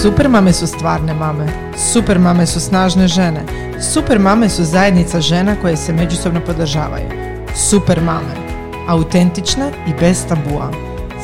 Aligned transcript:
Super 0.00 0.28
mame 0.28 0.52
su 0.52 0.66
stvarne 0.66 1.14
mame. 1.14 1.72
Super 1.92 2.18
mame 2.18 2.46
su 2.46 2.60
snažne 2.60 3.08
žene. 3.08 3.44
Super 3.92 4.18
mame 4.18 4.48
su 4.48 4.64
zajednica 4.64 5.20
žena 5.20 5.56
koje 5.60 5.76
se 5.76 5.92
međusobno 5.92 6.40
podržavaju. 6.46 7.08
Super 7.70 8.00
mame. 8.00 8.34
Autentične 8.88 9.72
i 9.88 9.90
bez 10.00 10.26
tabua. 10.28 10.70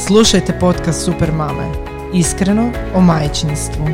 Slušajte 0.07 0.59
podcast 0.61 1.05
Super 1.05 1.33
mame. 1.33 1.73
Iskreno 2.15 2.73
o 2.95 3.01
majčinstvu. 3.01 3.85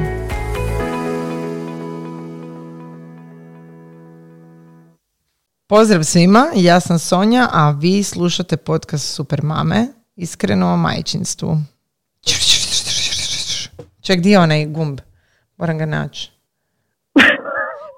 Pozdrav 5.67 6.05
svima, 6.05 6.47
ja 6.55 6.81
sam 6.81 6.99
Sonja, 6.99 7.49
a 7.53 7.71
vi 7.71 8.03
slušate 8.03 8.57
podcast 8.57 9.15
Super 9.15 9.43
mame. 9.43 9.89
Iskreno 10.17 10.73
o 10.73 10.77
majčinstvu. 10.77 11.59
Ček, 14.05 14.19
gdje 14.19 14.31
je 14.31 14.39
onaj 14.39 14.67
gumb? 14.67 15.01
Moram 15.57 15.79
ga 15.79 15.87
naći. 15.87 16.31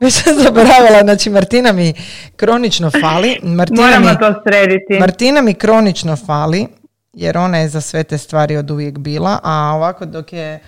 Već 0.03 0.15
sam 0.23 0.35
zaboravila, 0.35 1.01
znači 1.03 1.31
Martina 1.31 1.73
mi 1.73 1.95
kronično 2.37 2.91
fali. 2.91 3.39
Martina 3.43 3.83
Moramo 3.83 4.09
mi, 4.09 4.19
to 4.19 4.35
srediti. 4.47 5.01
Martina 5.01 5.43
mi 5.43 5.55
kronično 5.55 6.17
fali, 6.17 6.67
jer 7.13 7.39
ona 7.39 7.59
je 7.59 7.69
za 7.69 7.81
sve 7.81 8.05
te 8.05 8.19
stvari 8.19 8.57
od 8.57 8.71
uvijek 8.71 8.99
bila, 8.99 9.39
a 9.43 9.73
ovako 9.77 10.07
dok 10.07 10.33
je 10.33 10.61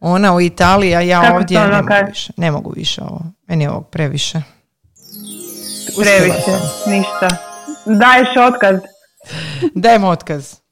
ona 0.00 0.34
u 0.34 0.40
Italiji, 0.40 0.94
a 0.94 1.00
ja 1.00 1.22
Kako 1.22 1.36
ovdje 1.36 1.60
ne 1.60 1.82
mogu 1.82 1.94
više. 2.08 2.32
Ne 2.36 2.50
mogu 2.50 2.72
više 2.76 3.02
ovo. 3.02 3.20
Meni 3.46 3.64
je 3.64 3.70
ovog 3.70 3.88
previše. 3.90 4.42
Previše, 6.00 6.56
ništa. 6.86 7.28
Daješ 7.84 8.28
otkaz. 8.52 8.80
Dajemo 9.82 10.08
otkaz. 10.08 10.65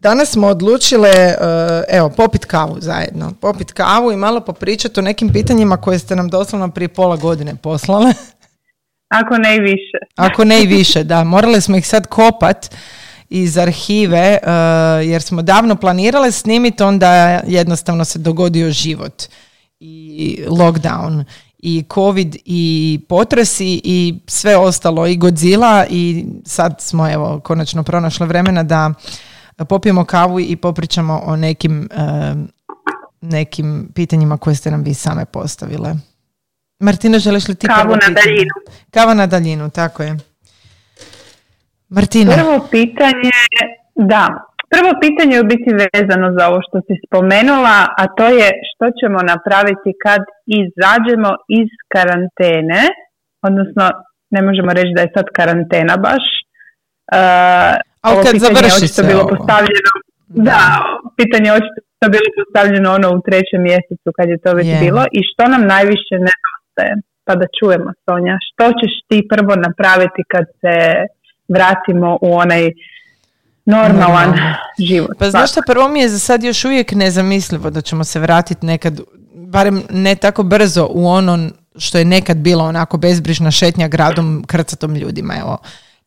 Danas 0.00 0.30
smo 0.30 0.46
odlučile, 0.46 1.10
eh, 1.10 1.36
evo, 1.88 2.08
popit 2.08 2.44
kavu 2.44 2.76
zajedno. 2.80 3.32
Popit 3.40 3.72
kavu 3.72 4.12
i 4.12 4.16
malo 4.16 4.40
popričati 4.40 5.00
o 5.00 5.02
nekim 5.02 5.32
pitanjima 5.32 5.76
koje 5.76 5.98
ste 5.98 6.16
nam 6.16 6.28
doslovno 6.28 6.70
prije 6.70 6.88
pola 6.88 7.16
godine 7.16 7.54
poslale. 7.62 8.12
Ako 9.20 9.38
ne 9.38 9.56
i 9.56 9.60
više. 9.60 9.98
Ako 10.26 10.44
ne 10.44 10.62
i 10.62 10.66
više, 10.66 11.04
da. 11.04 11.24
Morali 11.24 11.60
smo 11.60 11.76
ih 11.76 11.88
sad 11.88 12.06
kopat 12.06 12.74
iz 13.28 13.58
arhive, 13.58 14.38
eh, 14.42 14.50
jer 15.04 15.22
smo 15.22 15.42
davno 15.42 15.76
planirale 15.76 16.32
snimiti, 16.32 16.82
onda 16.82 17.40
jednostavno 17.46 18.04
se 18.04 18.18
dogodio 18.18 18.70
život 18.70 19.22
i 19.80 20.44
lockdown 20.48 21.24
i 21.58 21.84
covid 21.94 22.36
i 22.44 23.00
potresi 23.08 23.80
i 23.84 24.14
sve 24.26 24.56
ostalo 24.56 25.06
i 25.06 25.16
Godzilla 25.16 25.86
i 25.90 26.24
sad 26.44 26.76
smo 26.78 27.12
evo 27.12 27.40
konačno 27.44 27.82
pronašle 27.82 28.26
vremena 28.26 28.62
da 28.62 28.94
popijemo 29.64 30.04
kavu 30.04 30.40
i 30.40 30.56
popričamo 30.56 31.20
o 31.24 31.36
nekim 31.36 31.88
eh, 31.92 32.34
nekim 33.20 33.88
pitanjima 33.94 34.36
koje 34.36 34.54
ste 34.54 34.70
nam 34.70 34.82
vi 34.82 34.94
same 34.94 35.24
postavile. 35.24 35.90
Martina, 36.78 37.18
želiš 37.18 37.48
li 37.48 37.54
ti 37.54 37.66
Kavu 37.66 37.80
prvo 37.80 37.94
na 37.94 38.00
pitanje? 38.00 38.14
daljinu. 38.14 38.54
Kava 38.90 39.14
na 39.14 39.26
daljinu, 39.26 39.70
tako 39.70 40.02
je. 40.02 40.16
Martina, 41.88 42.32
Prvo 42.32 42.66
pitanje, 42.70 43.30
da, 43.94 44.24
prvo 44.72 44.90
pitanje 45.04 45.34
je 45.36 45.40
u 45.40 45.50
biti 45.52 45.70
vezano 45.94 46.26
za 46.38 46.48
ovo 46.48 46.60
što 46.66 46.78
si 46.86 46.94
spomenula, 47.06 47.78
a 48.00 48.02
to 48.16 48.26
je 48.40 48.48
što 48.70 48.86
ćemo 48.98 49.18
napraviti 49.32 49.90
kad 50.04 50.22
izađemo 50.60 51.30
iz 51.60 51.70
karantene, 51.92 52.82
odnosno 53.48 53.84
ne 54.34 54.40
možemo 54.42 54.70
reći 54.78 54.92
da 54.96 55.02
je 55.02 55.14
sad 55.16 55.26
karantena 55.38 55.96
baš. 55.96 56.24
Ali 58.00 58.24
kad 58.24 58.34
završi 58.46 58.88
sve 58.88 59.04
bilo 59.04 59.20
ovo. 59.20 59.28
postavljeno, 59.36 59.92
da, 60.48 60.58
pitanje 61.18 61.46
je 61.50 61.56
očito 61.60 62.06
bilo 62.14 62.28
postavljeno 62.40 62.88
ono 62.98 63.08
u 63.16 63.20
trećem 63.26 63.60
mjesecu 63.70 64.08
kad 64.16 64.26
je 64.28 64.38
to 64.44 64.50
već 64.58 64.66
Je. 64.66 64.78
bilo 64.84 65.02
i 65.12 65.20
što 65.30 65.42
nam 65.52 65.62
najviše 65.74 66.16
nedostaje. 66.28 66.92
Pa 67.26 67.34
da 67.40 67.46
čujemo 67.58 67.90
Sonja, 68.04 68.34
što 68.48 68.64
ćeš 68.78 68.92
ti 69.08 69.18
prvo 69.32 69.52
napraviti 69.66 70.22
kad 70.32 70.44
se 70.60 70.74
vratimo 71.48 72.18
u 72.20 72.30
onaj 72.44 72.62
normalan 73.64 74.28
Normalno. 74.28 74.54
život? 74.78 75.10
pa 75.18 75.30
znaš 75.30 75.50
što, 75.50 75.60
prvo 75.66 75.88
mi 75.88 76.00
je 76.00 76.08
za 76.08 76.18
sad 76.18 76.42
još 76.44 76.64
uvijek 76.64 76.92
nezamislivo 76.92 77.70
da 77.70 77.80
ćemo 77.80 78.04
se 78.04 78.20
vratiti 78.20 78.66
nekad, 78.66 79.00
barem 79.34 79.82
ne 79.90 80.14
tako 80.14 80.42
brzo 80.42 80.88
u 80.90 81.08
ono 81.08 81.48
što 81.78 81.98
je 81.98 82.04
nekad 82.04 82.36
bilo 82.36 82.64
onako 82.64 82.96
bezbrižna 82.96 83.50
šetnja 83.50 83.88
gradom 83.88 84.44
krcatom 84.46 84.94
ljudima, 84.94 85.34
evo. 85.40 85.58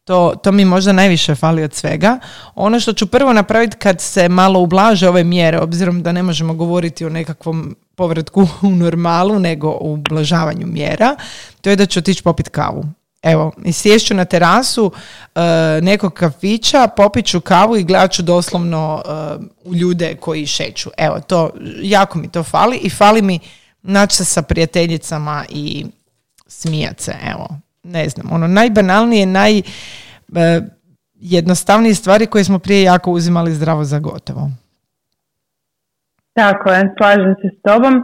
To, 0.03 0.35
to 0.43 0.51
mi 0.51 0.65
možda 0.65 0.91
najviše 0.91 1.35
fali 1.35 1.63
od 1.63 1.73
svega. 1.73 2.19
Ono 2.55 2.79
što 2.79 2.93
ću 2.93 3.07
prvo 3.07 3.33
napraviti 3.33 3.77
kad 3.77 4.01
se 4.01 4.29
malo 4.29 4.59
ublaže 4.59 5.09
ove 5.09 5.23
mjere, 5.23 5.59
obzirom 5.59 6.03
da 6.03 6.11
ne 6.11 6.23
možemo 6.23 6.53
govoriti 6.53 7.05
o 7.05 7.09
nekakvom 7.09 7.75
povratku 7.95 8.47
u 8.61 8.69
normalu, 8.69 9.39
nego 9.39 9.69
o 9.69 9.91
ublažavanju 9.91 10.67
mjera, 10.67 11.15
to 11.61 11.69
je 11.69 11.75
da 11.75 11.85
ću 11.85 11.99
otići 11.99 12.23
popit 12.23 12.49
kavu. 12.49 12.85
Evo, 13.23 13.51
i 13.65 13.73
sješću 13.73 14.13
na 14.13 14.25
terasu 14.25 14.91
e, 15.35 15.41
nekog 15.81 16.13
kafića, 16.13 16.87
popit 16.87 17.25
ću 17.25 17.41
kavu 17.41 17.77
i 17.77 17.83
gledat 17.83 18.11
ću 18.11 18.21
doslovno 18.21 19.01
e, 19.05 19.09
u 19.63 19.75
ljude 19.75 20.15
koji 20.15 20.45
šeću. 20.45 20.89
Evo, 20.97 21.19
to, 21.19 21.49
jako 21.81 22.19
mi 22.19 22.31
to 22.31 22.43
fali 22.43 22.77
i 22.77 22.89
fali 22.89 23.21
mi 23.21 23.39
naći 23.81 24.15
se 24.15 24.25
sa 24.25 24.41
prijateljicama 24.41 25.45
i 25.49 25.85
smijat 26.47 26.99
se, 26.99 27.15
evo. 27.25 27.47
Ne 27.83 28.09
znam, 28.09 28.27
ono 28.31 28.47
najbanalnije, 28.47 29.25
naj 29.25 29.57
e, 29.57 29.61
jednostavnije 31.15 31.95
stvari 31.95 32.25
koje 32.25 32.43
smo 32.43 32.59
prije 32.59 32.83
jako 32.83 33.11
uzimali 33.11 33.51
zdravo 33.51 33.83
za 33.83 33.99
gotovo. 33.99 34.49
Tako 36.33 36.69
je, 36.69 36.93
slažem 36.97 37.35
se 37.41 37.47
s 37.57 37.61
tobom. 37.61 37.93
E, 37.95 38.03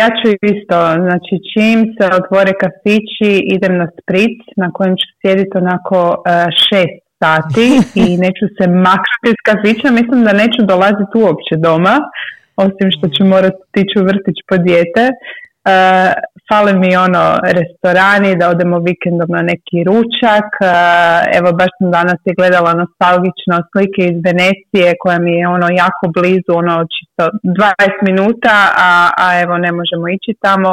ja 0.00 0.08
ću 0.18 0.28
isto, 0.54 0.76
znači 1.06 1.34
čim 1.52 1.78
se 1.96 2.04
otvore 2.20 2.52
kafići, 2.62 3.30
idem 3.56 3.76
na 3.76 3.86
sprit 3.98 4.38
na 4.56 4.70
kojem 4.72 4.94
ću 5.00 5.06
sjediti 5.20 5.58
onako 5.62 5.98
e, 6.16 6.20
šest 6.66 7.04
sati 7.22 7.66
i 8.04 8.06
neću 8.24 8.46
se 8.56 8.64
maknuti 8.86 9.28
iz 9.34 9.40
kafića. 9.48 9.88
Mislim 9.90 10.20
da 10.24 10.40
neću 10.42 10.60
dolaziti 10.72 11.14
uopće 11.24 11.54
doma, 11.66 11.96
osim 12.56 12.88
što 12.94 13.06
ću 13.14 13.22
morati 13.34 13.60
tići 13.74 13.94
u 14.00 14.06
vrtić 14.10 14.36
po 14.48 14.56
dijete. 14.66 15.04
E, 15.64 16.12
fale 16.48 16.72
mi 16.72 16.96
ono 16.96 17.24
restorani, 17.58 18.36
da 18.36 18.48
odemo 18.48 18.78
vikendom 18.78 19.28
na 19.28 19.42
neki 19.42 19.78
ručak. 19.90 20.48
E, 20.60 20.66
evo 21.38 21.52
baš 21.52 21.70
sam 21.78 21.90
danas 21.90 22.18
je 22.24 22.34
gledala 22.38 22.72
nostalgično 22.82 23.56
slike 23.70 24.02
iz 24.12 24.18
Venecije 24.28 24.86
koja 25.02 25.18
mi 25.18 25.32
je 25.38 25.48
ono 25.48 25.68
jako 25.82 26.04
blizu, 26.16 26.50
ono 26.62 26.74
čisto 26.94 27.22
20 27.42 28.08
minuta, 28.08 28.54
a, 28.88 28.90
a 29.16 29.40
evo 29.42 29.54
ne 29.58 29.70
možemo 29.72 30.04
ići 30.16 30.30
tamo, 30.40 30.70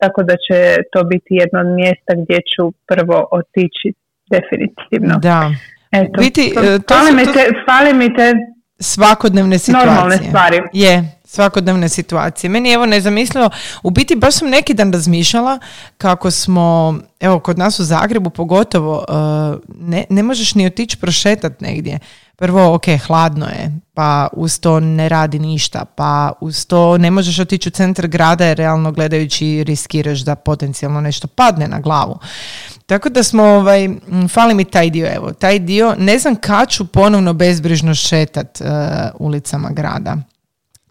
tako 0.00 0.22
da 0.22 0.34
će 0.44 0.58
to 0.92 1.04
biti 1.04 1.30
jedno 1.42 1.58
od 1.60 1.70
mjesta 1.80 2.12
gdje 2.22 2.38
ću 2.50 2.62
prvo 2.86 3.18
otići 3.30 3.88
definitivno. 4.34 5.14
Da. 5.18 5.40
Eto, 5.92 6.16
Biti, 6.20 6.44
to 6.86 6.94
fali, 6.94 7.10
su- 7.10 7.16
mi 7.16 7.24
to- 7.24 7.32
te, 7.32 7.42
fali 7.68 7.92
mi 7.94 8.16
te 8.16 8.32
svakodnevne 8.80 9.58
situacije. 9.58 9.86
Normalne 9.86 10.16
stvari. 10.16 10.58
Je, 10.72 10.94
svakodnevne 11.32 11.88
situacije. 11.88 12.50
Meni 12.50 12.68
je 12.68 12.74
evo 12.74 12.86
nezamislivo, 12.86 13.50
u 13.82 13.90
biti 13.90 14.16
baš 14.16 14.34
sam 14.34 14.48
neki 14.48 14.74
dan 14.74 14.92
razmišljala 14.92 15.58
kako 15.98 16.30
smo, 16.30 16.98
evo 17.20 17.40
kod 17.40 17.58
nas 17.58 17.80
u 17.80 17.84
Zagrebu 17.84 18.30
pogotovo, 18.30 19.04
uh, 19.08 19.60
ne, 19.80 20.04
ne 20.10 20.22
možeš 20.22 20.54
ni 20.54 20.66
otići 20.66 20.96
prošetat 20.96 21.60
negdje. 21.60 21.98
Prvo, 22.36 22.74
ok, 22.74 22.84
hladno 23.06 23.46
je, 23.46 23.78
pa 23.94 24.28
uz 24.32 24.60
to 24.60 24.80
ne 24.80 25.08
radi 25.08 25.38
ništa, 25.38 25.84
pa 25.84 26.32
uz 26.40 26.66
to 26.66 26.98
ne 26.98 27.10
možeš 27.10 27.38
otići 27.38 27.68
u 27.68 27.72
centar 27.72 28.06
grada 28.06 28.46
jer 28.46 28.58
realno 28.58 28.92
gledajući 28.92 29.64
riskiraš 29.64 30.20
da 30.20 30.34
potencijalno 30.34 31.00
nešto 31.00 31.26
padne 31.28 31.68
na 31.68 31.80
glavu. 31.80 32.18
Tako 32.86 33.08
da 33.08 33.22
smo, 33.22 33.42
ovaj, 33.42 33.88
fali 34.28 34.54
mi 34.54 34.64
taj 34.64 34.90
dio, 34.90 35.08
evo, 35.14 35.32
taj 35.32 35.58
dio, 35.58 35.94
ne 35.98 36.18
znam 36.18 36.36
kad 36.36 36.68
ću 36.68 36.86
ponovno 36.86 37.32
bezbrižno 37.32 37.94
šetat 37.94 38.60
uh, 38.60 38.66
ulicama 39.18 39.70
grada. 39.70 40.16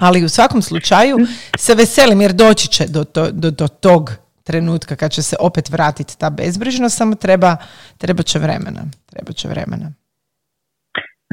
Ali 0.05 0.25
u 0.25 0.29
svakom 0.29 0.61
slučaju 0.61 1.17
se 1.57 1.75
veselim 1.75 2.21
jer 2.21 2.33
doći 2.33 2.67
će 2.67 2.83
do, 2.95 3.03
to, 3.03 3.31
do, 3.31 3.51
do 3.51 3.67
tog 3.67 4.11
trenutka 4.43 4.95
kad 4.95 5.11
će 5.11 5.21
se 5.21 5.35
opet 5.39 5.69
vratiti 5.69 6.17
ta 6.19 6.29
bezbrižnost, 6.29 6.97
samo 6.97 7.15
treba, 7.15 7.51
treba 7.97 8.23
će 8.23 8.39
vremena. 8.39 8.81
Treba 9.11 9.31
će 9.39 9.47
vremena. 9.47 9.87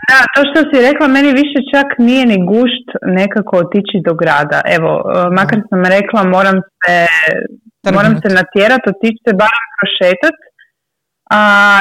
Da, 0.09 0.19
to 0.35 0.41
što 0.49 0.59
si 0.69 0.87
rekla, 0.89 1.07
meni 1.17 1.31
više 1.43 1.61
čak 1.75 1.89
nije 1.99 2.25
ni 2.33 2.39
gušt 2.53 2.89
nekako 3.19 3.53
otići 3.65 3.97
do 4.07 4.13
grada. 4.21 4.59
Evo, 4.77 4.93
e, 5.01 5.31
makar 5.39 5.59
sam 5.69 5.81
rekla, 5.97 6.21
moram 6.37 6.59
se, 6.75 6.97
moram 7.97 8.15
se 8.23 8.29
natjerat, 8.39 8.83
otići 8.93 9.19
se 9.27 9.33
barem 9.43 9.67
prošetat. 9.79 10.37
A, 11.31 11.39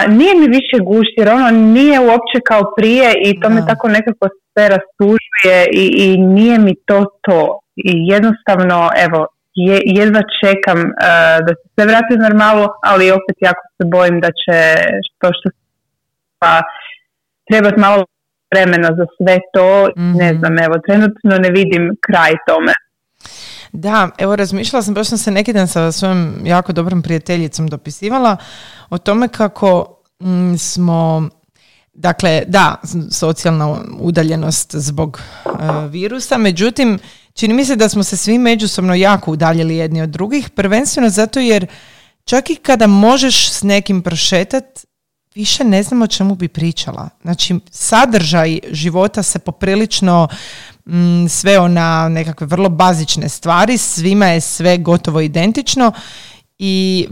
nije 0.09 0.35
mi 0.35 0.47
više 0.47 0.77
gušt 0.83 1.13
jer 1.17 1.29
ono 1.29 1.49
nije 1.51 1.99
uopće 1.99 2.37
kao 2.47 2.61
prije 2.77 3.13
i 3.25 3.39
to 3.39 3.49
me 3.49 3.61
Da. 3.61 3.67
tako 3.67 3.87
nekako 3.87 4.27
sve 4.53 4.69
rastužuje 4.69 5.57
i, 5.73 5.85
i 5.97 6.17
nije 6.17 6.59
mi 6.59 6.73
to 6.85 7.05
to. 7.21 7.59
I 7.75 7.91
jednostavno, 8.07 8.89
evo, 8.97 9.27
je, 9.55 9.81
jedva 9.85 10.21
čekam 10.41 10.79
e, 10.81 10.91
da 11.45 11.51
se 11.53 11.65
sve 11.73 11.85
vrati 11.85 12.13
u 12.13 12.17
normalu, 12.17 12.67
ali 12.83 13.11
opet 13.11 13.35
jako 13.39 13.61
se 13.77 13.83
bojim 13.85 14.19
da 14.21 14.27
će 14.27 14.57
to 15.19 15.27
što 15.27 15.49
pa 16.39 16.61
trebati 17.49 17.79
malo 17.79 18.05
vremena 18.53 18.89
za 18.97 19.05
sve 19.17 19.37
to, 19.53 19.87
ne 19.95 20.29
Mhm. 20.31 20.39
znam, 20.39 20.59
evo, 20.59 20.75
trenutno 20.87 21.37
ne 21.45 21.49
vidim 21.49 21.83
kraj 22.07 22.31
tome. 22.47 22.73
Da, 23.71 24.09
evo 24.17 24.35
razmišljala 24.35 24.83
sam, 24.83 24.93
baš 24.93 25.07
sam 25.07 25.17
se 25.17 25.31
neki 25.31 25.53
dan 25.53 25.67
sa 25.67 25.91
svojom 25.91 26.33
jako 26.45 26.73
dobrom 26.73 27.01
prijateljicom 27.01 27.67
dopisivala 27.67 28.37
o 28.89 28.97
tome 28.97 29.27
kako 29.27 29.97
mm, 30.19 30.55
smo 30.57 31.29
Dakle, 31.99 32.43
da, 32.47 32.81
socijalna 33.11 33.77
udaljenost 33.99 34.75
zbog 34.75 35.21
e, 35.45 35.49
virusa, 35.87 36.37
međutim, 36.37 36.99
čini 37.33 37.53
mi 37.53 37.65
se 37.65 37.75
da 37.75 37.89
smo 37.89 38.03
se 38.03 38.17
svi 38.17 38.37
međusobno 38.37 38.95
jako 38.95 39.31
udaljili 39.31 39.77
jedni 39.77 40.01
od 40.01 40.09
drugih, 40.09 40.49
prvenstveno 40.49 41.09
zato 41.09 41.39
jer 41.39 41.67
čak 42.25 42.49
i 42.49 42.55
kada 42.55 42.87
možeš 42.87 43.51
s 43.51 43.63
nekim 43.63 44.01
prošetat, 44.01 44.85
više 45.37 45.63
ne 45.63 45.83
znam 45.83 46.01
o 46.01 46.07
čemu 46.07 46.35
bi 46.35 46.47
pričala. 46.47 47.09
Znači, 47.21 47.59
sadržaj 47.71 48.59
života 48.71 49.23
se 49.23 49.39
poprilično 49.39 50.27
mm, 50.85 51.27
sve 51.27 51.69
na 51.69 52.09
nekakve 52.09 52.47
vrlo 52.47 52.69
bazične 52.69 53.29
stvari, 53.29 53.77
svima 53.77 54.25
je 54.25 54.41
sve 54.41 54.77
gotovo 54.77 55.21
identično 55.21 55.91
i 56.59 57.07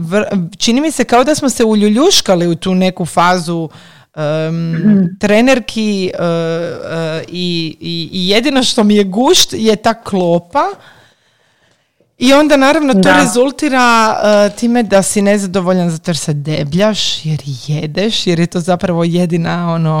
čini 0.58 0.80
mi 0.80 0.90
se 0.90 1.04
kao 1.04 1.24
da 1.24 1.34
smo 1.34 1.48
se 1.50 1.64
uljuljuškali 1.64 2.46
u 2.46 2.54
tu 2.54 2.74
neku 2.74 3.06
fazu 3.06 3.68
um, 4.16 5.08
trenerki 5.20 6.10
uh, 6.14 6.20
uh, 6.20 7.22
i, 7.28 7.76
i, 8.12 8.28
jedino 8.28 8.62
što 8.62 8.84
mi 8.84 8.96
je 8.96 9.04
gušt 9.04 9.52
je 9.52 9.76
ta 9.76 9.94
klopa 9.94 10.64
i 12.18 12.32
onda 12.32 12.56
naravno 12.56 12.94
to 12.94 13.12
rezultira 13.12 14.16
uh, 14.16 14.58
time 14.58 14.82
da 14.82 15.02
si 15.02 15.22
nezadovoljan 15.22 15.90
zato 15.90 16.10
jer 16.10 16.16
se 16.16 16.32
debljaš, 16.32 17.24
jer 17.24 17.40
jedeš, 17.66 18.26
jer 18.26 18.40
je 18.40 18.46
to 18.46 18.60
zapravo 18.60 19.04
jedina 19.04 19.72
ono 19.74 20.00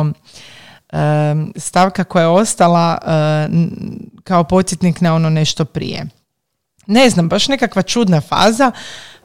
um, 0.92 1.52
stavka 1.56 2.04
koja 2.04 2.22
je 2.22 2.28
ostala 2.28 2.98
kao 4.24 4.44
podsjetnik 4.44 5.00
na 5.00 5.14
ono 5.14 5.30
nešto 5.30 5.64
prije. 5.64 6.06
Ne 6.86 7.10
znam, 7.10 7.28
baš 7.28 7.48
nekakva 7.48 7.82
čudna 7.82 8.20
faza, 8.20 8.72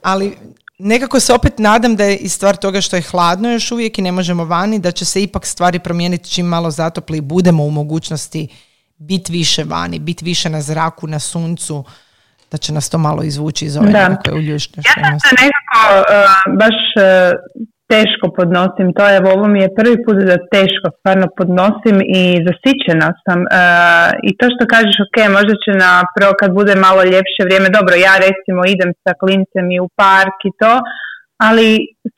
ali 0.01 0.37
nekako 0.79 1.19
se 1.19 1.33
opet 1.33 1.59
nadam 1.59 1.95
da 1.95 2.03
je 2.03 2.17
i 2.17 2.29
stvar 2.29 2.55
toga 2.55 2.81
što 2.81 2.95
je 2.95 3.01
hladno 3.01 3.51
još 3.51 3.71
uvijek 3.71 3.97
i 3.97 4.01
ne 4.01 4.11
možemo 4.11 4.45
vani, 4.45 4.79
da 4.79 4.91
će 4.91 5.05
se 5.05 5.23
ipak 5.23 5.45
stvari 5.45 5.79
promijeniti 5.79 6.29
čim 6.29 6.45
malo 6.45 6.71
zatopli 6.71 7.17
i 7.17 7.21
budemo 7.21 7.63
u 7.63 7.71
mogućnosti 7.71 8.47
biti 8.97 9.31
više 9.31 9.63
vani, 9.63 9.99
biti 9.99 10.25
više 10.25 10.49
na 10.49 10.61
zraku, 10.61 11.07
na 11.07 11.19
suncu, 11.19 11.83
da 12.51 12.57
će 12.57 12.73
nas 12.73 12.89
to 12.89 12.97
malo 12.97 13.23
izvući 13.23 13.65
iz 13.65 13.77
ove 13.77 13.89
nekakve 13.91 14.33
uljušnje. 14.33 14.77
Ja 14.85 14.93
sam 15.09 15.19
se 15.19 15.31
nekako 15.43 15.81
uh, 15.99 16.59
baš 16.61 16.77
uh, 16.95 17.03
teško 17.91 18.25
podnosim 18.37 18.87
to, 18.97 19.03
evo 19.17 19.27
ovo 19.35 19.45
mi 19.53 19.59
je 19.65 19.75
prvi 19.79 19.95
put 20.05 20.17
da 20.29 20.45
teško 20.55 20.87
stvarno 20.97 21.25
podnosim 21.39 21.95
i 22.19 22.23
zasićena 22.47 23.07
sam 23.23 23.39
e, 23.43 23.47
i 24.27 24.31
to 24.39 24.45
što 24.53 24.63
kažeš 24.73 24.97
ok, 25.05 25.17
možda 25.37 25.53
će 25.63 25.71
na 25.85 25.91
prvo 26.15 26.31
kad 26.41 26.49
bude 26.59 26.75
malo 26.87 27.01
ljepše 27.13 27.41
vrijeme, 27.47 27.75
dobro 27.77 27.93
ja 28.07 28.15
recimo 28.27 28.59
idem 28.75 28.91
sa 29.03 29.11
klincem 29.21 29.65
i 29.75 29.77
u 29.85 29.87
park 30.01 30.37
i 30.49 30.51
to, 30.61 30.73
ali 31.47 31.67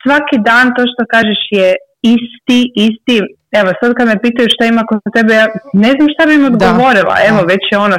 svaki 0.02 0.36
dan 0.48 0.66
to 0.76 0.82
što 0.92 1.02
kažeš 1.14 1.42
je 1.58 1.68
isti, 2.16 2.60
isti, 2.86 3.16
evo 3.60 3.70
sad 3.80 3.90
kad 3.98 4.06
me 4.08 4.24
pitaju 4.26 4.48
šta 4.54 4.64
ima 4.64 4.82
kod 4.88 4.98
tebe, 5.16 5.32
ja 5.42 5.46
ne 5.86 5.90
znam 5.96 6.08
šta 6.12 6.22
bi 6.26 6.32
im 6.34 6.48
odgovorila, 6.52 7.14
evo 7.30 7.40
već 7.52 7.62
je 7.72 7.76
ono 7.86 7.98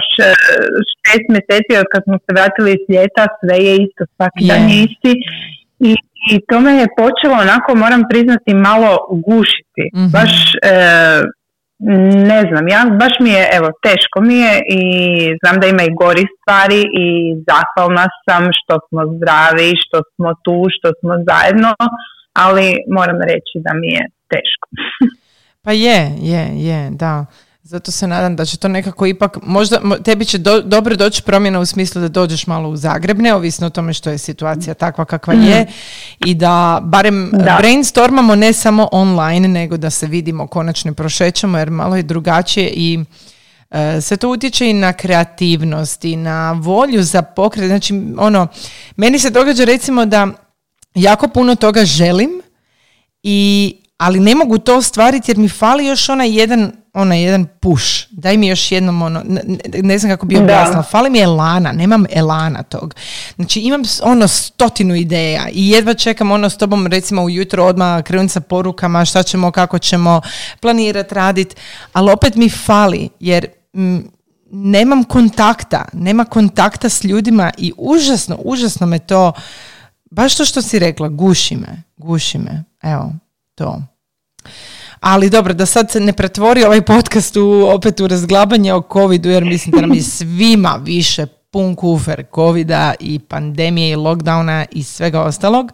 šest 1.03 1.25
mjeseci 1.35 1.71
od 1.81 1.87
kad 1.93 2.01
smo 2.07 2.15
se 2.23 2.31
vratili 2.37 2.69
iz 2.77 2.83
ljeta, 2.93 3.23
sve 3.39 3.55
je 3.67 3.73
isto, 3.85 4.01
svaki 4.15 4.41
dan 4.49 4.63
je. 4.69 4.75
isti. 4.85 5.13
I 5.89 5.91
i 6.33 6.35
to 6.49 6.59
me 6.59 6.71
je 6.81 6.95
počelo 7.03 7.35
onako, 7.45 7.75
moram 7.75 8.03
priznati, 8.11 8.63
malo 8.69 8.91
gušiti. 9.27 9.83
mm 9.95 10.07
Baš, 10.15 10.31
e, 10.63 10.75
ne 12.31 12.39
znam, 12.49 12.67
ja, 12.75 12.81
baš 13.01 13.13
mi 13.19 13.29
je, 13.37 13.43
evo, 13.57 13.69
teško 13.87 14.17
mi 14.27 14.37
je 14.45 14.53
i 14.79 14.81
znam 15.41 15.55
da 15.61 15.67
ima 15.67 15.83
i 15.83 15.95
gori 16.01 16.25
stvari 16.35 16.81
i 17.05 17.07
zahvalna 17.47 18.05
sam 18.25 18.43
što 18.59 18.75
smo 18.87 19.01
zdravi, 19.15 19.69
što 19.83 19.97
smo 20.11 20.29
tu, 20.43 20.57
što 20.75 20.87
smo 20.99 21.13
zajedno, 21.29 21.71
ali 22.45 22.67
moram 22.97 23.19
reći 23.31 23.55
da 23.65 23.71
mi 23.81 23.87
je 23.97 24.03
teško. 24.33 24.67
pa 25.65 25.71
je, 25.71 26.15
je, 26.21 26.65
je, 26.65 26.89
da. 26.89 27.25
Zato 27.63 27.91
se 27.91 28.07
nadam 28.07 28.35
da 28.35 28.45
će 28.45 28.57
to 28.57 28.67
nekako 28.67 29.05
ipak, 29.05 29.37
možda 29.43 29.81
tebi 30.03 30.25
će 30.25 30.37
dobro 30.63 30.95
doći 30.95 31.23
promjena 31.23 31.59
u 31.59 31.65
smislu 31.65 32.01
da 32.01 32.07
dođeš 32.07 32.47
malo 32.47 32.69
u 32.69 32.75
Zagreb, 32.75 33.19
neovisno 33.19 33.67
o 33.67 33.69
tome 33.69 33.93
što 33.93 34.09
je 34.09 34.17
situacija 34.17 34.73
takva 34.73 35.05
kakva 35.05 35.33
mhm. 35.33 35.43
je 35.43 35.65
i 36.25 36.35
da 36.35 36.79
barem 36.83 37.31
da. 37.33 37.55
brainstormamo 37.59 38.35
ne 38.35 38.53
samo 38.53 38.89
online, 38.91 39.47
nego 39.47 39.77
da 39.77 39.89
se 39.89 40.07
vidimo, 40.07 40.47
konačno 40.47 40.93
prošećemo 40.93 41.57
jer 41.57 41.69
malo 41.69 41.95
je 41.95 42.03
drugačije 42.03 42.69
i 42.75 42.99
e, 43.71 44.01
sve 44.01 44.17
to 44.17 44.29
utječe 44.29 44.69
i 44.69 44.73
na 44.73 44.93
kreativnost 44.93 46.05
i 46.05 46.15
na 46.15 46.51
volju 46.51 47.03
za 47.03 47.21
pokret. 47.21 47.67
Znači, 47.67 48.01
ono, 48.17 48.47
meni 48.95 49.19
se 49.19 49.29
događa 49.29 49.63
recimo 49.63 50.05
da 50.05 50.27
jako 50.95 51.27
puno 51.27 51.55
toga 51.55 51.85
želim 51.85 52.41
i 53.23 53.75
ali 53.97 54.19
ne 54.19 54.35
mogu 54.35 54.57
to 54.57 54.77
ostvariti 54.77 55.31
jer 55.31 55.37
mi 55.37 55.49
fali 55.49 55.85
još 55.85 56.09
onaj 56.09 56.39
jedan 56.39 56.71
onaj 56.95 57.23
jedan 57.23 57.47
push, 57.59 58.07
daj 58.11 58.37
mi 58.37 58.47
još 58.47 58.71
jednom 58.71 59.01
ono, 59.01 59.21
ne, 59.25 59.41
ne 59.81 59.97
znam 59.97 60.11
kako 60.11 60.25
bi 60.25 60.37
objasnila, 60.37 60.83
fali 60.83 61.09
mi 61.09 61.19
elana, 61.19 61.71
nemam 61.71 62.05
elana 62.11 62.63
tog. 62.63 62.95
Znači 63.35 63.59
imam 63.59 63.81
ono 64.03 64.27
stotinu 64.27 64.95
ideja 64.95 65.49
i 65.51 65.69
jedva 65.69 65.93
čekam 65.93 66.31
ono 66.31 66.49
s 66.49 66.57
tobom 66.57 66.87
recimo 66.87 67.23
ujutro 67.23 67.65
odmah 67.65 68.03
krenuti 68.03 68.33
sa 68.33 68.39
porukama 68.39 69.05
šta 69.05 69.23
ćemo, 69.23 69.51
kako 69.51 69.79
ćemo 69.79 70.21
planirati, 70.59 71.15
raditi, 71.15 71.55
ali 71.93 72.11
opet 72.11 72.35
mi 72.35 72.49
fali 72.49 73.09
jer 73.19 73.47
nemam 74.51 75.03
kontakta, 75.03 75.85
nema 75.93 76.25
kontakta 76.25 76.89
s 76.89 77.03
ljudima 77.03 77.51
i 77.57 77.73
užasno, 77.77 78.37
užasno 78.43 78.87
me 78.87 78.99
to, 78.99 79.33
baš 80.11 80.35
to 80.35 80.45
što 80.45 80.61
si 80.61 80.79
rekla, 80.79 81.07
guši 81.09 81.55
me, 81.55 81.83
guši 81.97 82.37
me, 82.37 82.63
evo, 82.83 83.13
to. 83.55 83.81
Ali 84.99 85.29
dobro, 85.29 85.53
da 85.53 85.65
sad 85.65 85.91
se 85.91 85.99
ne 85.99 86.13
pretvori 86.13 86.63
ovaj 86.63 86.81
podcast 86.81 87.37
u, 87.37 87.67
opet 87.75 87.99
u 87.99 88.07
razglabanje 88.07 88.73
o 88.73 88.83
covidu, 88.93 89.29
jer 89.29 89.45
mislim 89.45 89.71
da 89.71 89.81
nam 89.81 89.93
je 89.93 90.01
svima 90.01 90.79
više 90.83 91.25
pun 91.51 91.75
kufer 91.75 92.23
covida 92.35 92.93
i 92.99 93.19
pandemije 93.19 93.91
i 93.91 93.95
lockdowna 93.95 94.65
i 94.71 94.83
svega 94.83 95.21
ostalog. 95.21 95.71